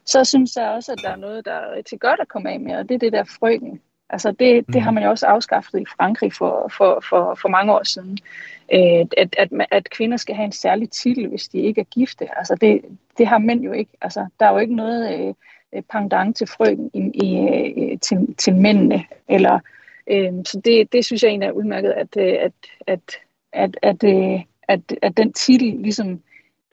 så 0.06 0.26
synes 0.26 0.56
jeg 0.56 0.70
også, 0.70 0.92
at 0.92 1.00
der 1.04 1.10
er 1.10 1.16
noget, 1.16 1.46
der 1.46 1.52
er 1.52 1.76
rigtig 1.76 2.00
godt 2.00 2.20
at 2.20 2.28
komme 2.28 2.52
af 2.52 2.60
med, 2.60 2.76
og 2.76 2.90
det 2.90 2.96
er 2.96 3.00
det 3.00 3.14
der 3.14 3.24
frøken. 3.24 3.82
Altså 4.12 4.32
det, 4.32 4.68
det 4.68 4.82
har 4.82 4.92
man 4.92 5.04
jo 5.04 5.10
også 5.10 5.26
afskaffet 5.26 5.80
i 5.80 5.86
Frankrig 5.98 6.34
for, 6.34 6.72
for, 6.78 7.04
for, 7.10 7.36
for 7.42 7.50
mange 7.50 7.74
år 7.74 7.84
siden. 7.84 8.18
Øh, 8.74 9.06
at, 9.18 9.36
at, 9.38 9.50
at 9.72 9.90
kvinder 9.90 10.18
skal 10.18 10.36
have 10.36 10.46
en 10.46 10.52
særlig 10.52 10.90
titel, 10.90 11.28
hvis 11.28 11.48
de 11.48 11.60
ikke 11.60 11.82
er 11.82 11.86
gifte. 11.86 12.38
Altså 12.38 12.56
det, 12.56 12.82
det 13.18 13.28
har 13.28 13.38
mænd 13.38 13.62
jo 13.62 13.72
ikke. 13.72 13.92
Altså, 14.02 14.28
der 14.40 14.46
er 14.46 14.52
jo 14.52 14.58
ikke 14.58 14.76
noget 14.76 15.36
øh, 15.74 15.84
pendant 15.92 16.38
til 16.38 16.48
frøken 16.48 16.92
i, 16.94 17.12
i, 17.24 17.38
øh, 17.92 18.00
til, 18.00 18.36
til 18.38 18.56
mændene. 18.56 19.04
Eller, 19.30 19.60
øh, 20.08 20.34
så 20.46 20.62
det, 20.66 20.94
det 20.94 21.06
synes 21.06 21.24
jeg 21.24 21.30
egentlig 21.30 21.48
er 21.48 21.52
udmærket, 21.52 21.92
at, 21.92 22.18
at, 22.18 22.54
at, 22.88 23.00
at, 23.54 23.78
at, 23.82 24.04
at, 24.04 24.44
at, 24.68 24.80
at 25.02 25.18
den 25.18 25.34
titel 25.34 25.82
ligesom 25.82 26.22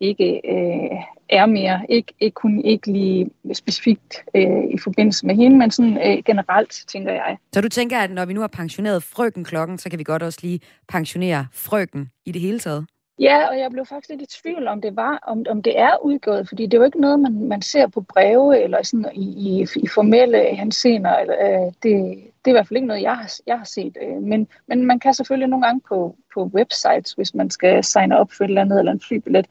ikke 0.00 0.40
øh, 0.44 0.98
er 1.28 1.46
mere. 1.46 1.86
Ikke, 1.88 2.12
ikke 2.20 2.34
kun 2.34 2.60
ikke 2.64 2.92
lige 2.92 3.30
specifikt 3.54 4.24
øh, 4.34 4.64
i 4.74 4.78
forbindelse 4.78 5.26
med 5.26 5.34
hende, 5.36 5.56
men 5.56 5.70
sådan 5.70 5.96
øh, 5.96 6.22
generelt, 6.24 6.84
tænker 6.88 7.12
jeg. 7.12 7.36
Så 7.52 7.60
du 7.60 7.68
tænker, 7.68 7.98
at 7.98 8.10
når 8.10 8.24
vi 8.24 8.32
nu 8.32 8.40
har 8.40 8.48
pensioneret 8.48 9.02
frøken 9.02 9.44
klokken, 9.44 9.78
så 9.78 9.90
kan 9.90 9.98
vi 9.98 10.04
godt 10.04 10.22
også 10.22 10.38
lige 10.42 10.60
pensionere 10.88 11.46
frøken 11.52 12.10
i 12.26 12.32
det 12.32 12.40
hele 12.40 12.58
taget? 12.58 12.86
Ja, 13.20 13.48
og 13.48 13.58
jeg 13.58 13.70
blev 13.70 13.86
faktisk 13.86 14.08
lidt 14.08 14.22
i 14.22 14.40
tvivl 14.42 14.68
om 14.68 14.80
det 14.80 14.96
var, 14.96 15.18
om, 15.26 15.44
om 15.50 15.62
det 15.62 15.78
er 15.78 16.04
udgået, 16.04 16.48
fordi 16.48 16.66
det 16.66 16.74
er 16.74 16.78
jo 16.78 16.84
ikke 16.84 17.00
noget, 17.00 17.20
man, 17.20 17.48
man 17.48 17.62
ser 17.62 17.86
på 17.86 18.00
breve 18.00 18.62
eller 18.62 18.82
sådan 18.82 19.10
i, 19.14 19.22
i, 19.22 19.66
i 19.76 19.88
formelle 19.94 20.54
hensener. 20.54 21.16
Eller, 21.16 21.34
øh, 21.40 21.66
det, 21.66 21.82
det 21.82 22.44
er 22.44 22.48
i 22.48 22.52
hvert 22.52 22.68
fald 22.68 22.76
ikke 22.76 22.86
noget, 22.86 23.02
jeg 23.02 23.16
har, 23.16 23.32
jeg 23.46 23.58
har 23.58 23.64
set. 23.64 23.96
Øh, 24.02 24.22
men, 24.22 24.48
men 24.66 24.86
man 24.86 24.98
kan 24.98 25.14
selvfølgelig 25.14 25.48
nogle 25.48 25.66
gange 25.66 25.80
på, 25.88 26.16
på 26.34 26.44
websites, 26.44 27.12
hvis 27.12 27.34
man 27.34 27.50
skal 27.50 27.84
signe 27.84 28.18
op 28.18 28.32
for 28.32 28.44
et 28.44 28.48
eller 28.48 28.60
andet, 28.60 28.78
eller 28.78 28.92
en 28.92 29.00
flybillet, 29.00 29.46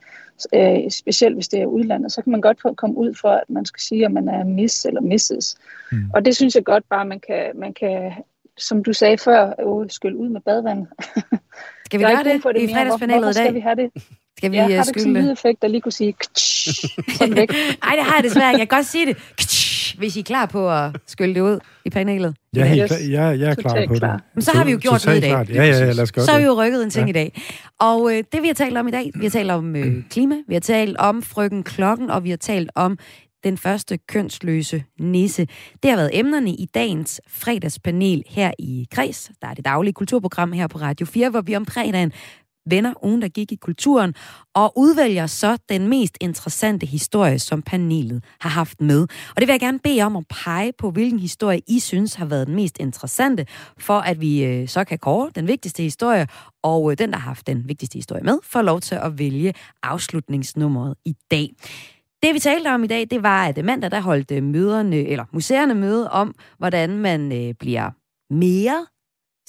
øh, 0.53 0.91
specielt 0.91 1.35
hvis 1.35 1.47
det 1.47 1.61
er 1.61 1.65
udlandet, 1.65 2.11
så 2.11 2.21
kan 2.21 2.31
man 2.31 2.41
godt 2.41 2.77
komme 2.77 2.97
ud 2.97 3.13
for, 3.21 3.29
at 3.29 3.49
man 3.49 3.65
skal 3.65 3.81
sige, 3.81 4.05
at 4.05 4.11
man 4.11 4.27
er 4.27 4.43
miss 4.43 4.85
eller 4.85 5.01
misses. 5.01 5.57
Mm. 5.91 6.11
Og 6.13 6.25
det 6.25 6.35
synes 6.35 6.55
jeg 6.55 6.63
godt 6.63 6.89
bare, 6.89 7.05
man 7.05 7.19
kan, 7.19 7.51
man 7.55 7.73
kan 7.73 8.13
som 8.57 8.83
du 8.83 8.93
sagde 8.93 9.17
før, 9.17 9.47
øh, 9.47 9.89
skylle 9.89 10.17
ud 10.17 10.29
med 10.29 10.41
badevand. 10.41 10.87
Skal 11.87 11.99
vi 11.99 12.05
gøre 12.05 12.23
det, 12.23 12.43
det 12.43 12.61
i 12.61 12.73
fredagspanelet 12.73 13.29
i 13.29 13.33
dag? 13.33 13.33
skal 13.33 13.53
vi 13.53 13.59
have 13.59 13.75
det? 13.75 14.03
Skal 14.37 14.51
vi 14.51 14.55
ja, 14.57 14.61
har 14.61 14.67
du 14.67 14.73
ikke 14.73 14.99
sådan 14.99 15.15
en 15.15 15.23
lydeffekt, 15.23 15.61
der 15.61 15.67
lige 15.67 15.81
kunne 15.81 15.91
sige 15.91 16.13
sådan 17.17 17.35
væk? 17.35 17.49
Nej, 17.83 17.95
det 17.95 18.03
har 18.05 18.15
jeg 18.15 18.23
desværre 18.23 18.51
ikke. 18.51 18.59
Jeg 18.59 18.69
kan 18.69 18.77
godt 18.77 18.85
sige 18.85 19.05
det, 19.05 19.17
hvis 19.97 20.15
I 20.15 20.19
er 20.19 20.23
klar 20.23 20.45
på 20.45 20.71
at 20.71 20.91
skylle 21.07 21.35
det 21.35 21.41
ud 21.41 21.59
i 21.85 21.89
panelet. 21.89 22.35
Jeg 22.53 22.61
er, 22.61 22.65
helt 22.65 22.87
klar, 22.87 22.97
jeg, 22.97 23.39
jeg 23.39 23.49
er 23.49 23.55
klar 23.55 23.85
på 23.87 23.93
klar. 23.93 24.15
det. 24.15 24.23
Men 24.33 24.41
så 24.41 24.51
har 24.51 24.65
vi 24.65 24.71
jo 24.71 24.79
gjort 24.81 25.05
det 25.05 25.17
i 25.17 25.19
dag. 25.19 25.29
Ja, 25.29 25.65
ja, 25.65 25.65
ja, 25.65 25.91
lad 25.91 25.99
os 25.99 26.11
gøre 26.11 26.25
Så 26.25 26.31
har 26.31 26.39
vi 26.39 26.45
jo 26.45 26.53
rykket 26.53 26.83
en 26.83 26.89
ting 26.89 27.05
ja. 27.05 27.09
i 27.09 27.13
dag. 27.13 27.41
Og 27.79 28.11
øh, 28.15 28.23
det 28.31 28.41
vi 28.41 28.47
har 28.47 28.53
talt 28.53 28.77
om 28.77 28.87
i 28.87 28.91
dag, 28.91 29.11
vi 29.15 29.25
har 29.25 29.29
talt 29.29 29.51
om 29.51 29.75
øh, 29.75 30.03
klima, 30.09 30.35
vi 30.47 30.55
har 30.55 30.61
talt 30.61 30.97
om 30.97 31.21
frøken 31.21 31.63
klokken, 31.63 32.09
og 32.09 32.23
vi 32.23 32.29
har 32.29 32.37
talt 32.37 32.71
om 32.75 32.97
den 33.43 33.57
første 33.57 33.97
kønsløse 33.97 34.83
nisse. 34.99 35.47
Det 35.83 35.91
har 35.91 35.97
været 35.97 36.19
emnerne 36.19 36.51
i 36.51 36.65
dagens 36.65 37.21
fredagspanel 37.27 38.23
her 38.27 38.51
i 38.59 38.87
Kreds. 38.91 39.31
Der 39.41 39.47
er 39.47 39.53
det 39.53 39.65
daglige 39.65 39.93
kulturprogram 39.93 40.51
her 40.51 40.67
på 40.67 40.77
Radio 40.77 41.05
4, 41.05 41.29
hvor 41.29 41.41
vi 41.41 41.55
om 41.55 41.65
fredagen 41.65 42.11
vender 42.69 42.93
ugen, 43.05 43.21
der 43.21 43.27
gik 43.27 43.51
i 43.51 43.55
kulturen, 43.55 44.15
og 44.55 44.73
udvælger 44.77 45.27
så 45.27 45.57
den 45.69 45.87
mest 45.87 46.17
interessante 46.21 46.85
historie, 46.85 47.39
som 47.39 47.61
panelet 47.61 48.23
har 48.39 48.49
haft 48.49 48.81
med. 48.81 49.01
Og 49.01 49.37
det 49.37 49.47
vil 49.47 49.53
jeg 49.53 49.59
gerne 49.59 49.79
bede 49.79 50.01
om 50.01 50.15
at 50.15 50.25
pege 50.43 50.73
på, 50.77 50.91
hvilken 50.91 51.19
historie 51.19 51.61
I 51.67 51.79
synes 51.79 52.15
har 52.15 52.25
været 52.25 52.47
den 52.47 52.55
mest 52.55 52.77
interessante, 52.79 53.45
for 53.77 53.99
at 53.99 54.21
vi 54.21 54.43
øh, 54.43 54.67
så 54.67 54.83
kan 54.83 54.99
kåre 54.99 55.31
den 55.35 55.47
vigtigste 55.47 55.83
historie, 55.83 56.27
og 56.63 56.91
øh, 56.91 56.97
den, 56.97 57.11
der 57.11 57.17
har 57.17 57.29
haft 57.29 57.47
den 57.47 57.67
vigtigste 57.67 57.97
historie 57.97 58.23
med, 58.23 58.37
får 58.43 58.61
lov 58.61 58.81
til 58.81 58.95
at 58.95 59.19
vælge 59.19 59.53
afslutningsnummeret 59.83 60.95
i 61.05 61.15
dag. 61.31 61.49
Det 62.23 62.33
vi 62.33 62.39
talte 62.39 62.67
om 62.67 62.83
i 62.83 62.87
dag, 62.87 63.07
det 63.11 63.23
var, 63.23 63.45
at 63.45 63.65
mandag 63.65 63.91
der 63.91 64.01
holdt 64.01 64.31
øh, 64.31 64.43
møderne, 64.43 64.95
eller 64.95 65.25
museerne 65.31 65.75
møde 65.75 66.11
om, 66.11 66.35
hvordan 66.57 66.97
man 66.97 67.31
øh, 67.31 67.53
bliver 67.53 67.91
mere 68.33 68.85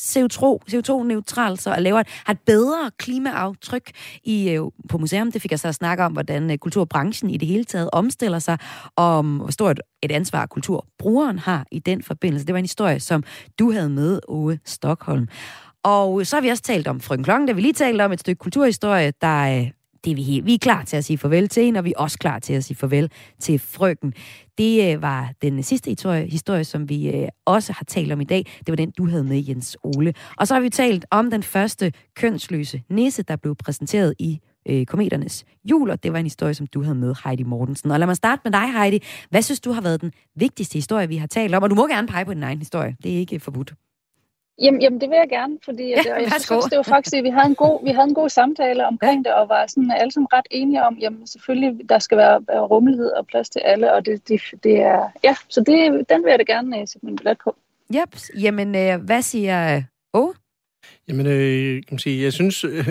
CO2, 0.00 0.58
CO2-neutral, 0.70 1.56
så 1.56 1.72
at 1.72 1.82
lave 1.82 2.00
et, 2.00 2.06
har 2.26 2.32
et 2.32 2.40
bedre 2.46 2.90
klimaaftryk 2.98 3.90
i, 4.24 4.50
øh, 4.50 4.62
på 4.88 4.98
museum. 4.98 5.32
Det 5.32 5.42
fik 5.42 5.50
jeg 5.50 5.60
så 5.60 5.68
at 5.68 5.74
snakke 5.74 6.04
om, 6.04 6.12
hvordan 6.12 6.50
øh, 6.50 6.58
kulturbranchen 6.58 7.30
i 7.30 7.36
det 7.36 7.48
hele 7.48 7.64
taget 7.64 7.90
omstiller 7.92 8.38
sig, 8.38 8.58
og 8.96 9.22
hvor 9.22 9.50
stort 9.50 9.80
et 10.02 10.12
ansvar 10.12 10.46
kulturbrugeren 10.46 11.38
har 11.38 11.66
i 11.72 11.78
den 11.78 12.02
forbindelse. 12.02 12.46
Det 12.46 12.52
var 12.52 12.58
en 12.58 12.64
historie, 12.64 13.00
som 13.00 13.24
du 13.58 13.72
havde 13.72 13.90
med, 13.90 14.20
Ove 14.28 14.58
Stockholm. 14.64 15.28
Og 15.82 16.26
så 16.26 16.36
har 16.36 16.40
vi 16.40 16.48
også 16.48 16.62
talt 16.62 16.88
om 16.88 17.00
Frøken 17.00 17.24
Klokken, 17.24 17.48
der 17.48 17.54
vi 17.54 17.60
lige 17.60 17.72
talte 17.72 18.04
om 18.04 18.12
et 18.12 18.20
stykke 18.20 18.38
kulturhistorie, 18.38 19.12
der 19.20 19.58
øh, 19.58 19.70
det 20.04 20.10
er 20.10 20.14
vi, 20.14 20.22
helt, 20.22 20.46
vi 20.46 20.54
er 20.54 20.58
klar 20.58 20.84
til 20.84 20.96
at 20.96 21.04
sige 21.04 21.18
farvel 21.18 21.48
til 21.48 21.64
hende, 21.64 21.78
og 21.78 21.84
vi 21.84 21.92
er 21.96 22.00
også 22.00 22.18
klar 22.18 22.38
til 22.38 22.52
at 22.52 22.64
sige 22.64 22.76
farvel 22.76 23.10
til 23.40 23.58
frøken. 23.58 24.14
Det 24.58 24.94
øh, 24.94 25.02
var 25.02 25.32
den 25.42 25.62
sidste 25.62 25.90
historie, 25.90 26.26
historie, 26.26 26.64
som 26.64 26.88
vi 26.88 27.10
øh, 27.10 27.28
også 27.46 27.72
har 27.72 27.84
talt 27.84 28.12
om 28.12 28.20
i 28.20 28.24
dag. 28.24 28.46
Det 28.58 28.68
var 28.68 28.76
den, 28.76 28.90
du 28.90 29.06
havde 29.06 29.24
med, 29.24 29.44
Jens 29.48 29.76
Ole. 29.82 30.14
Og 30.36 30.46
så 30.48 30.54
har 30.54 30.60
vi 30.60 30.70
talt 30.70 31.06
om 31.10 31.30
den 31.30 31.42
første 31.42 31.92
kønsløse 32.16 32.82
nisse, 32.90 33.22
der 33.22 33.36
blev 33.36 33.54
præsenteret 33.56 34.14
i 34.18 34.40
øh, 34.68 34.86
kometernes 34.86 35.44
jul, 35.64 35.90
og 35.90 36.02
det 36.02 36.12
var 36.12 36.18
en 36.18 36.26
historie, 36.26 36.54
som 36.54 36.66
du 36.66 36.82
havde 36.82 36.94
med, 36.94 37.14
Heidi 37.24 37.42
Mortensen. 37.42 37.90
Og 37.90 37.98
lad 37.98 38.06
mig 38.06 38.16
starte 38.16 38.40
med 38.44 38.52
dig, 38.52 38.72
Heidi. 38.72 38.98
Hvad 39.30 39.42
synes 39.42 39.60
du 39.60 39.72
har 39.72 39.80
været 39.80 40.00
den 40.00 40.12
vigtigste 40.36 40.74
historie, 40.74 41.08
vi 41.08 41.16
har 41.16 41.26
talt 41.26 41.54
om? 41.54 41.62
Og 41.62 41.70
du 41.70 41.74
må 41.74 41.86
gerne 41.86 42.08
pege 42.08 42.24
på 42.24 42.34
din 42.34 42.42
egen 42.42 42.58
historie. 42.58 42.96
Det 43.02 43.14
er 43.14 43.18
ikke 43.18 43.40
forbudt. 43.40 43.74
Jamen, 44.62 44.82
jamen, 44.82 45.00
det 45.00 45.10
vil 45.10 45.16
jeg 45.16 45.28
gerne, 45.28 45.58
fordi 45.64 45.88
ja, 45.88 46.02
jeg, 46.06 46.22
jeg 46.22 46.40
synes, 46.40 46.64
det 46.64 46.76
var 46.76 46.82
faktisk, 46.82 47.16
at 47.16 47.24
vi 47.24 47.28
havde 47.28 47.46
en 47.46 47.54
god, 47.54 47.84
vi 47.84 47.90
havde 47.90 48.08
en 48.08 48.14
god 48.14 48.28
samtale 48.28 48.86
omkring 48.86 49.26
ja. 49.26 49.30
det, 49.30 49.36
og 49.38 49.48
var 49.48 49.66
sådan 49.66 49.90
alle 49.90 50.12
sammen 50.12 50.28
ret 50.32 50.46
enige 50.50 50.82
om, 50.84 50.98
jamen 51.00 51.26
selvfølgelig, 51.26 51.88
der 51.88 51.98
skal 51.98 52.18
være, 52.18 52.40
rummelighed 52.66 53.10
og 53.10 53.26
plads 53.26 53.50
til 53.50 53.60
alle, 53.64 53.92
og 53.92 54.06
det, 54.06 54.28
det, 54.28 54.40
det 54.62 54.80
er, 54.80 55.08
ja, 55.24 55.36
så 55.48 55.60
det, 55.60 56.08
den 56.08 56.24
vil 56.24 56.30
jeg 56.30 56.38
da 56.38 56.52
gerne 56.52 56.80
uh, 56.80 56.88
sætte 56.88 57.06
min 57.06 57.16
billet 57.16 57.38
på. 57.44 57.56
Yep, 57.94 58.16
jamen, 58.34 58.68
uh, 58.68 59.04
hvad 59.04 59.22
siger 59.22 59.82
Åh? 60.14 60.34
Jamen, 61.08 61.26
øh, 61.26 61.74
kan 61.74 61.88
man 61.90 61.98
sige, 61.98 62.24
jeg 62.24 62.32
synes, 62.32 62.64
øh, 62.64 62.86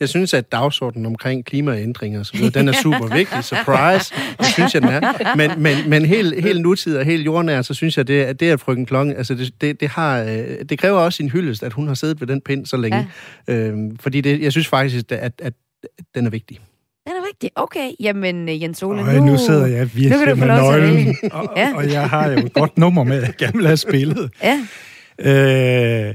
jeg 0.00 0.08
synes, 0.08 0.34
at 0.34 0.52
dagsordenen 0.52 1.06
omkring 1.06 1.44
klimaændringer, 1.44 2.22
så 2.22 2.50
den 2.54 2.68
er 2.68 2.72
super 2.72 3.14
vigtig. 3.14 3.44
Surprise, 3.44 4.14
det 4.38 4.46
synes 4.46 4.74
jeg, 4.74 4.82
den 4.82 4.90
er. 4.90 5.34
Men, 5.36 5.50
men, 5.62 5.90
men 5.90 6.04
helt, 6.04 6.42
helt 6.42 6.60
nutid 6.60 6.96
og 6.96 7.04
helt 7.04 7.24
jordnær, 7.24 7.62
så 7.62 7.74
synes 7.74 7.96
jeg, 7.96 8.08
det, 8.08 8.22
at 8.22 8.40
det 8.40 8.50
er 8.50 8.56
frøken 8.56 8.86
Klokken, 8.86 9.16
altså 9.16 9.34
det, 9.34 9.60
det, 9.60 9.80
det, 9.80 9.88
har, 9.88 10.22
øh, 10.22 10.64
det 10.68 10.78
kræver 10.78 10.98
også 10.98 11.22
en 11.22 11.28
hyldest, 11.28 11.62
at 11.62 11.72
hun 11.72 11.86
har 11.86 11.94
siddet 11.94 12.20
ved 12.20 12.28
den 12.28 12.40
pind 12.40 12.66
så 12.66 12.76
længe. 12.76 13.08
Ja. 13.48 13.54
Øhm, 13.54 13.96
fordi 13.96 14.20
det, 14.20 14.42
jeg 14.42 14.52
synes 14.52 14.68
faktisk, 14.68 15.12
at, 15.12 15.32
at 15.42 15.52
den 16.14 16.26
er 16.26 16.30
vigtig. 16.30 16.60
Den 17.06 17.12
er 17.12 17.26
vigtig. 17.26 17.50
Okay, 17.56 17.90
jamen 18.00 18.48
øh, 18.48 18.62
Jens 18.62 18.82
Ole, 18.82 19.02
Øj, 19.02 19.16
nu... 19.16 19.24
nu 19.24 19.38
sidder 19.38 19.66
jeg 19.66 19.94
virkelig 19.94 20.38
med 20.38 20.46
nøglen, 20.46 21.16
og, 21.32 21.52
ja. 21.56 21.72
og 21.74 21.92
jeg 21.92 22.08
har 22.08 22.30
jo 22.30 22.38
et 22.38 22.52
godt 22.52 22.78
nummer 22.78 23.04
med, 23.04 23.20
jeg 23.20 23.34
gerne 23.38 23.56
vil 23.56 23.66
have 23.66 23.76
spillet. 23.76 24.30
Ja. 24.42 26.08
Øh, 26.08 26.14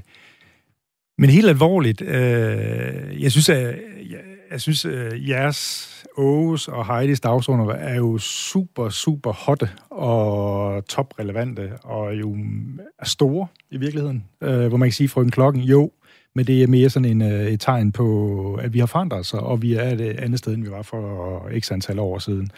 men 1.22 1.30
helt 1.30 1.50
alvorligt, 1.50 2.02
øh, 2.02 3.24
jeg 3.24 3.32
synes, 3.32 3.50
at 3.50 3.80
jeg, 4.10 4.20
jeg 4.52 4.62
synes, 4.62 4.86
at 4.86 5.28
jeres 5.28 5.88
Åges 6.18 6.68
og 6.68 6.96
Heidis 6.96 7.20
dagsordner 7.20 7.74
er 7.74 7.96
jo 7.96 8.18
super, 8.18 8.90
super 8.90 9.32
hotte 9.32 9.70
og 9.90 10.86
toprelevante 10.86 11.72
og 11.84 12.16
jo 12.16 12.34
mm, 12.34 12.80
er 13.00 13.06
store 13.06 13.48
i 13.72 13.78
virkeligheden. 13.78 14.26
Øh, 14.42 14.68
hvor 14.68 14.78
man 14.78 14.90
kan 14.90 14.94
sige, 14.94 15.10
frøken 15.10 15.32
klokken, 15.32 15.62
jo, 15.62 15.92
men 16.36 16.48
det 16.48 16.64
er 16.64 16.68
mere 16.68 16.90
sådan 16.90 17.10
en, 17.10 17.22
øh, 17.22 17.48
et 17.48 17.60
tegn 17.60 17.92
på, 17.92 18.56
at 18.56 18.74
vi 18.74 18.80
har 18.80 18.86
forandret 18.86 19.20
os, 19.20 19.34
og 19.34 19.62
vi 19.62 19.74
er 19.74 19.90
et 19.92 20.02
andet 20.02 20.40
sted, 20.40 20.54
end 20.54 20.64
vi 20.64 20.72
var 20.72 20.82
for 20.82 21.60
x 21.60 21.72
antal 21.72 22.00
år 22.00 22.20
siden. 22.20 22.52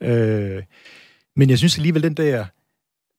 Øh, 0.00 0.62
men 1.36 1.50
jeg 1.50 1.58
synes 1.58 1.78
alligevel, 1.78 2.02
den 2.02 2.14
der 2.14 2.44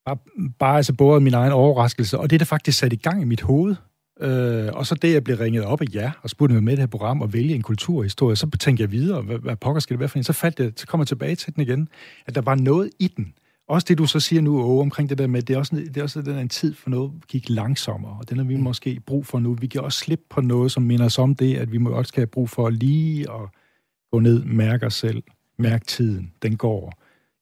bare, 0.06 0.18
bare 0.60 0.78
altså 0.78 0.94
både 0.94 1.22
min 1.22 1.34
egen 1.34 1.52
overraskelse, 1.52 2.20
og 2.20 2.30
det, 2.30 2.40
der 2.40 2.46
faktisk 2.46 2.78
satte 2.78 2.96
i 2.96 3.00
gang 3.00 3.22
i 3.22 3.26
mit 3.26 3.42
hoved, 3.42 3.76
Øh, 4.22 4.70
og 4.74 4.86
så 4.86 4.96
det, 4.96 5.14
jeg 5.14 5.24
blev 5.24 5.38
ringet 5.38 5.64
op 5.64 5.82
af 5.82 5.86
jer 5.94 6.12
og 6.22 6.30
spurgte 6.30 6.54
mig 6.54 6.64
med 6.64 6.72
det 6.72 6.80
her 6.80 6.88
program 6.88 7.22
og 7.22 7.34
vælge 7.34 7.56
en 7.56 7.62
kulturhistorie, 7.62 8.36
så 8.36 8.50
tænkte 8.60 8.82
jeg 8.82 8.92
videre, 8.92 9.22
hvad, 9.22 9.38
hvad 9.38 9.56
pokker 9.56 9.80
skal 9.80 9.94
det 9.94 10.00
være 10.00 10.10
for 10.10 10.18
en? 10.18 10.24
Så, 10.24 10.34
faldt 10.34 10.60
jeg, 10.60 10.72
så 10.76 10.88
kom 10.88 11.00
jeg 11.00 11.08
tilbage 11.08 11.36
til 11.36 11.56
den 11.56 11.64
igen, 11.64 11.90
at 12.26 12.36
der 12.36 12.42
var 12.42 12.56
noget 12.56 12.90
i 13.00 13.08
den. 13.08 13.34
Også 13.68 13.86
det, 13.90 13.98
du 13.98 14.06
så 14.06 14.20
siger 14.20 14.42
nu, 14.42 14.62
Åge, 14.62 14.82
omkring 14.82 15.10
det 15.10 15.18
der 15.18 15.28
med, 15.28 15.42
det 15.42 15.54
er 15.54 15.58
også, 15.58 15.76
det 15.76 15.98
er 15.98 16.04
også 16.04 16.22
den 16.22 16.38
en 16.38 16.50
tid 16.50 16.74
for 16.74 16.90
noget 16.90 17.12
gik 17.28 17.50
langsommere, 17.50 18.18
og 18.20 18.30
den 18.30 18.38
har 18.38 18.46
vi 18.46 18.56
mm. 18.56 18.64
måske 18.64 19.02
brug 19.06 19.26
for 19.26 19.40
nu. 19.40 19.54
Vi 19.54 19.68
kan 19.68 19.82
også 19.82 20.00
slippe 20.00 20.26
på 20.30 20.42
noget, 20.42 20.72
som 20.72 20.84
minder 20.84 21.06
os 21.06 21.20
om 21.20 21.36
det, 21.36 21.56
at 21.56 21.72
vi 21.72 21.78
må 21.78 21.90
også 21.90 22.12
have 22.16 22.28
brug 22.28 22.50
for 22.50 22.70
lige 22.70 23.22
at 23.22 23.50
gå 24.12 24.20
ned, 24.20 24.44
mærke 24.44 24.86
os 24.86 24.94
selv, 24.94 25.24
mærke 25.58 25.86
tiden, 25.86 26.32
den 26.42 26.58
går 26.58 26.94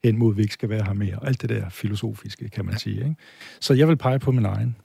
hen 0.03 0.17
mod, 0.17 0.33
at 0.33 0.37
vi 0.37 0.41
ikke 0.41 0.53
skal 0.53 0.69
være 0.69 0.83
her 0.83 0.93
mere. 0.93 1.19
Alt 1.21 1.41
det 1.41 1.49
der 1.49 1.69
filosofiske, 1.69 2.49
kan 2.49 2.65
man 2.65 2.77
sige. 2.77 2.95
Ikke? 2.95 3.15
Så 3.59 3.73
jeg 3.73 3.87
vil 3.87 3.97
pege 3.97 4.19
på 4.19 4.31
min 4.31 4.45
egen. 4.45 4.75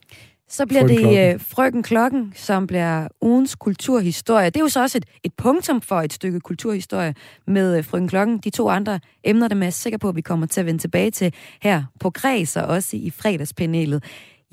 Så 0.48 0.66
bliver 0.66 0.80
Frøken 0.80 0.96
det 0.96 1.02
Klokken. 1.04 1.34
øh, 1.34 1.40
Frøken 1.40 1.82
Klokken, 1.82 2.32
som 2.36 2.66
bliver 2.66 3.08
ugens 3.20 3.54
kulturhistorie. 3.54 4.46
Det 4.46 4.56
er 4.56 4.60
jo 4.60 4.68
så 4.68 4.82
også 4.82 4.98
et, 4.98 5.04
et 5.24 5.32
punktum 5.34 5.80
for 5.80 6.00
et 6.00 6.12
stykke 6.12 6.40
kulturhistorie 6.40 7.14
med 7.46 7.78
øh, 7.78 7.84
Frøken 7.84 8.08
Klokken. 8.08 8.38
De 8.38 8.50
to 8.50 8.68
andre 8.68 9.00
emner, 9.24 9.48
dem 9.48 9.62
er 9.62 9.66
jeg 9.66 9.72
sikker 9.72 9.98
på, 9.98 10.08
at 10.08 10.16
vi 10.16 10.20
kommer 10.20 10.46
til 10.46 10.60
at 10.60 10.66
vende 10.66 10.80
tilbage 10.80 11.10
til 11.10 11.34
her 11.62 11.84
på 12.00 12.10
Græs 12.10 12.56
og 12.56 12.66
også 12.66 12.96
i 12.96 13.10
fredagspanelet. 13.10 14.04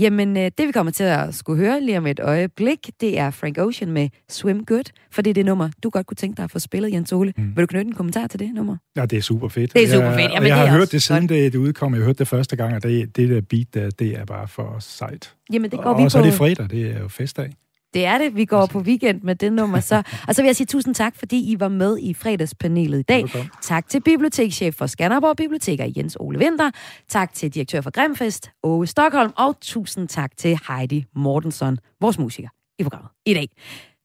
Jamen, 0.02 0.38
øh, 0.38 0.44
det 0.44 0.68
vi 0.68 0.72
kommer 0.72 0.92
til 0.92 1.04
at 1.04 1.36
skulle 1.36 1.66
høre 1.66 1.82
lige 1.82 1.98
om 1.98 2.08
et 2.08 2.20
øjeblik, 2.20 2.80
det 3.02 3.20
er 3.20 3.32
Frank 3.32 3.58
Ocean 3.58 3.92
med 3.92 4.10
Swim 4.30 4.66
Good, 4.66 4.84
for 5.12 5.22
det 5.22 5.30
er 5.30 5.34
det 5.34 5.46
nummer, 5.46 5.70
du 5.84 5.90
godt 5.90 6.08
kunne 6.08 6.16
tænke 6.16 6.38
dig 6.38 6.44
at 6.44 6.52
få 6.52 6.60
spillet, 6.60 6.94
Jens 6.94 7.12
Ole. 7.14 7.34
Mm. 7.38 7.56
Vil 7.56 7.62
du 7.62 7.68
knytte 7.68 7.88
en 7.88 7.96
kommentar 7.96 8.28
til 8.28 8.40
det 8.40 8.54
nummer? 8.54 8.78
Ja, 8.96 9.06
det 9.06 9.18
er 9.18 9.22
super 9.22 9.48
fedt. 9.48 9.74
Det 9.74 9.84
er 9.84 9.88
super 9.88 10.12
fedt. 10.12 10.28
og 10.28 10.34
Jamen, 10.34 10.48
jeg 10.48 10.58
har 10.58 10.78
hørt 10.78 10.92
det 10.92 11.02
siden 11.02 11.30
det, 11.30 11.54
det 11.54 11.60
udkom. 11.60 11.94
Jeg 11.94 12.04
hørte 12.04 12.20
det 12.20 12.28
første 12.28 12.56
gang, 12.56 12.76
og 12.76 12.84
det, 12.84 13.18
det 13.18 13.30
der 13.30 13.42
beat, 13.42 13.68
der, 13.74 13.90
det 13.90 14.20
er 14.20 14.26
bare 14.26 14.48
for 14.48 14.78
sejt. 14.80 15.34
Jamen, 15.54 15.72
det 15.72 15.80
går 15.80 15.94
og 15.94 16.04
vi 16.04 16.10
så 16.10 16.18
er 16.18 16.22
på. 16.22 16.26
det 16.26 16.34
fredag, 16.34 16.70
det 16.70 16.96
er 16.96 17.00
jo 17.00 17.08
festdag. 17.08 17.52
Det 17.94 18.06
er 18.06 18.18
det. 18.18 18.36
Vi 18.36 18.46
går 18.46 18.66
på 18.66 18.80
weekend 18.80 19.22
med 19.22 19.36
det 19.36 19.54
nummer. 19.54 19.80
Så. 19.80 20.04
Og 20.28 20.36
så 20.36 20.42
vil 20.42 20.48
jeg 20.48 20.56
sige 20.56 20.68
tusind 20.68 20.96
tak, 20.96 21.16
fordi 21.16 21.52
I 21.52 21.60
var 21.60 21.68
med 21.68 21.98
i 22.00 22.14
fredagspanelet 22.14 23.00
i 23.00 23.02
dag. 23.02 23.24
Velkommen. 23.24 23.50
Tak 23.62 23.90
til 23.90 24.02
bibliotekschef 24.02 24.76
for 24.76 24.86
Skanderborg 24.86 25.38
Biblioteker, 25.38 25.92
Jens 25.98 26.18
Ole 26.20 26.40
Winter. 26.40 26.72
Tak 27.10 27.34
til 27.34 27.54
direktør 27.54 27.82
for 27.82 27.92
Grimfest, 27.92 28.52
Åge 28.64 28.88
Stockholm. 28.88 29.34
Og 29.38 29.56
tusind 29.62 30.08
tak 30.08 30.38
til 30.38 30.60
Heidi 30.68 31.06
Mortensen, 31.16 31.78
vores 32.02 32.20
musiker 32.20 32.50
i 32.80 32.84
programmet 32.84 33.10
i 33.26 33.34
dag. 33.34 33.50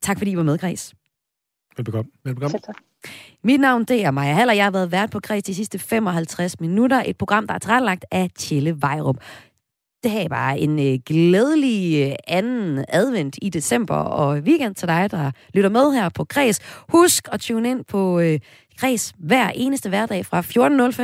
Tak 0.02 0.18
fordi 0.18 0.30
I 0.30 0.36
var 0.36 0.42
med, 0.42 0.58
Græs. 0.58 0.94
Velbekomme. 1.76 2.10
Velbekomme. 2.24 2.58
Tak. 2.58 2.76
Mit 3.44 3.60
navn 3.60 3.84
det 3.84 4.04
er 4.04 4.10
Maja 4.10 4.34
Haller. 4.34 4.54
Jeg 4.54 4.64
har 4.64 4.70
været 4.70 4.92
vært 4.92 5.10
på 5.10 5.20
Græs 5.20 5.42
de 5.42 5.54
sidste 5.54 5.78
55 5.78 6.60
minutter. 6.60 7.02
Et 7.06 7.16
program, 7.16 7.46
der 7.46 7.54
er 7.54 7.58
tilrettelagt 7.58 8.04
af 8.10 8.30
Tjelle 8.38 8.82
Vejrup. 8.82 9.16
Det 10.02 10.10
her 10.10 10.28
bare 10.28 10.58
en 10.58 10.78
øh, 10.78 10.98
glædelig 11.06 12.06
øh, 12.06 12.14
anden 12.28 12.84
advent 12.88 13.38
i 13.42 13.48
december 13.48 13.94
og 13.94 14.38
weekend 14.38 14.74
til 14.74 14.88
dig, 14.88 15.10
der 15.10 15.30
lytter 15.54 15.70
med 15.70 15.92
her 15.92 16.08
på 16.08 16.24
Græs. 16.24 16.60
Husk 16.88 17.28
at 17.32 17.40
tune 17.40 17.70
ind 17.70 17.84
på 17.84 18.20
øh, 18.20 18.40
Græs 18.78 19.14
hver 19.18 19.50
eneste 19.54 19.88
hverdag 19.88 20.26
fra 20.26 20.40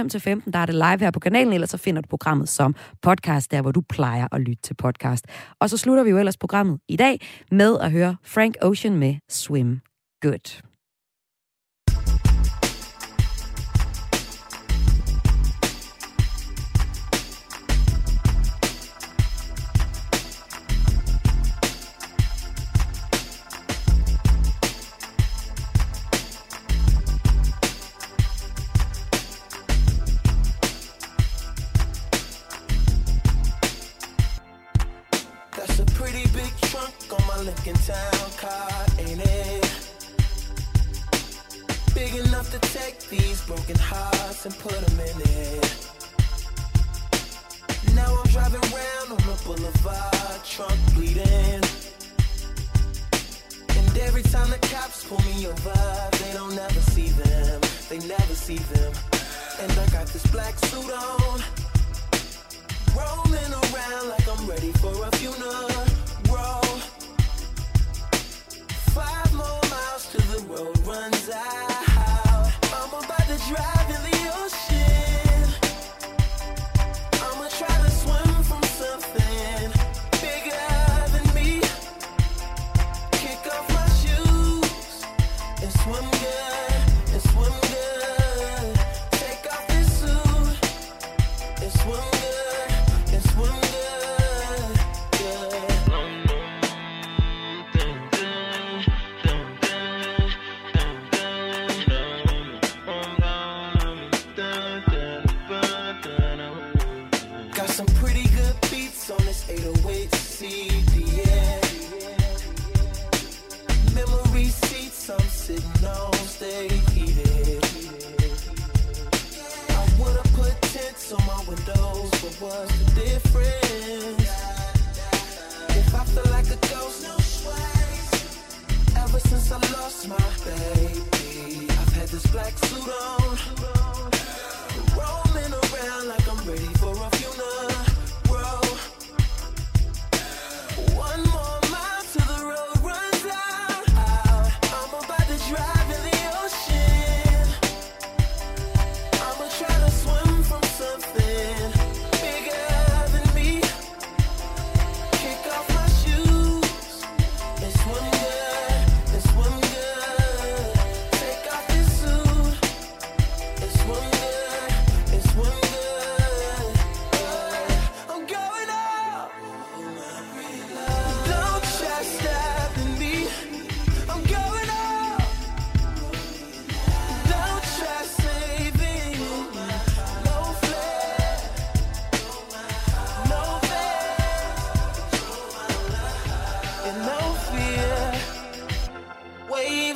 14.05 0.02 0.08
til 0.08 0.20
15. 0.20 0.52
Der 0.52 0.58
er 0.58 0.66
det 0.66 0.74
live 0.74 0.98
her 0.98 1.10
på 1.10 1.20
kanalen, 1.20 1.52
eller 1.52 1.66
så 1.66 1.76
finder 1.76 2.02
du 2.02 2.06
programmet 2.08 2.48
som 2.48 2.74
podcast, 3.02 3.50
der 3.50 3.62
hvor 3.62 3.72
du 3.72 3.80
plejer 3.80 4.28
at 4.32 4.40
lytte 4.40 4.62
til 4.62 4.74
podcast. 4.74 5.26
Og 5.60 5.70
så 5.70 5.76
slutter 5.76 6.04
vi 6.04 6.10
jo 6.10 6.18
ellers 6.18 6.36
programmet 6.36 6.78
i 6.88 6.96
dag 6.96 7.20
med 7.50 7.78
at 7.80 7.90
høre 7.90 8.16
Frank 8.24 8.56
Ocean 8.62 8.96
med 8.96 9.14
Swim 9.28 9.80
Good. 10.22 10.71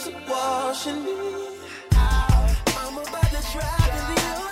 Waves 0.07 0.28
washing 0.28 1.04
me. 1.04 1.12
I'm 1.92 2.98
about 2.98 3.30
to 3.30 3.42
drive 3.52 3.92
in 3.92 4.14
the 4.14 4.45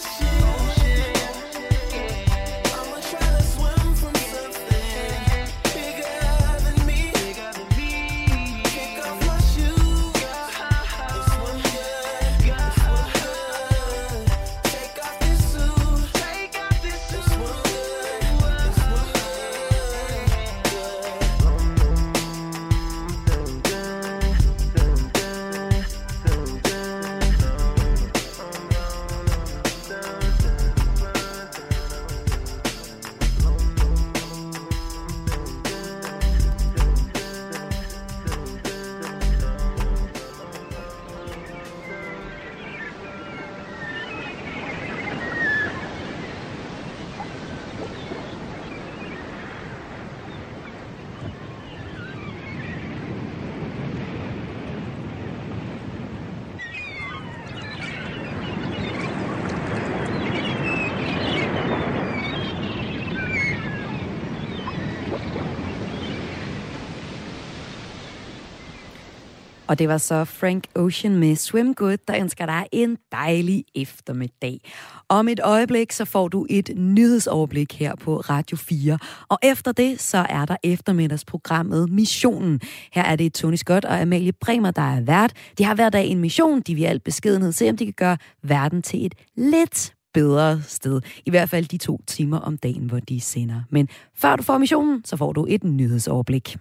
Og 69.75 69.79
det 69.79 69.89
var 69.89 69.99
så 69.99 70.25
Frank 70.25 70.65
Ocean 70.75 71.17
med 71.17 71.37
Swim 71.37 71.75
Good, 71.75 71.97
der 72.09 72.17
ønsker 72.21 72.47
dig 72.47 72.67
en 72.73 72.97
dejlig 73.13 73.65
eftermiddag. 73.75 74.61
Om 75.09 75.29
et 75.29 75.41
øjeblik, 75.45 75.93
så 75.93 76.05
får 76.05 76.29
du 76.29 76.47
et 76.51 76.71
nyhedsoverblik 76.77 77.79
her 77.79 77.97
på 77.97 78.17
Radio 78.17 78.57
4. 78.57 78.99
Og 79.29 79.39
efter 79.43 79.73
det, 79.73 80.01
så 80.01 80.27
er 80.29 80.45
der 80.45 80.57
eftermiddagsprogrammet 80.63 81.91
Missionen. 81.91 82.61
Her 82.93 83.03
er 83.03 83.17
det 83.17 83.35
Tony 83.35 83.55
Scott 83.55 83.85
og 83.85 84.01
Amalie 84.01 84.33
Bremer, 84.33 84.71
der 84.71 84.83
er 84.83 85.01
vært. 85.01 85.33
De 85.59 85.65
har 85.65 85.75
hver 85.75 85.91
dag 85.91 86.07
en 86.07 86.21
mission. 86.21 86.61
De 86.61 86.75
vil 86.75 86.83
i 86.83 86.87
al 86.87 87.01
beskedenhed 87.01 87.53
se, 87.53 87.71
om 87.71 87.77
de 87.77 87.85
kan 87.85 87.95
gøre 87.97 88.17
verden 88.43 88.83
til 88.83 89.07
et 89.07 89.15
lidt 89.37 89.95
bedre 90.13 90.63
sted. 90.63 91.01
I 91.27 91.31
hvert 91.31 91.51
fald 91.51 91.65
de 91.65 91.79
to 91.79 92.01
timer 92.07 92.39
om 92.39 92.59
dagen, 92.59 92.87
hvor 92.87 93.01
de 93.01 93.21
sender. 93.21 93.61
Men 93.71 93.89
før 94.17 94.37
du 94.37 94.43
får 94.43 94.59
missionen, 94.59 95.05
så 95.05 95.17
får 95.17 95.33
du 95.33 95.47
et 95.49 95.65
nyhedsoverblik. 95.65 96.57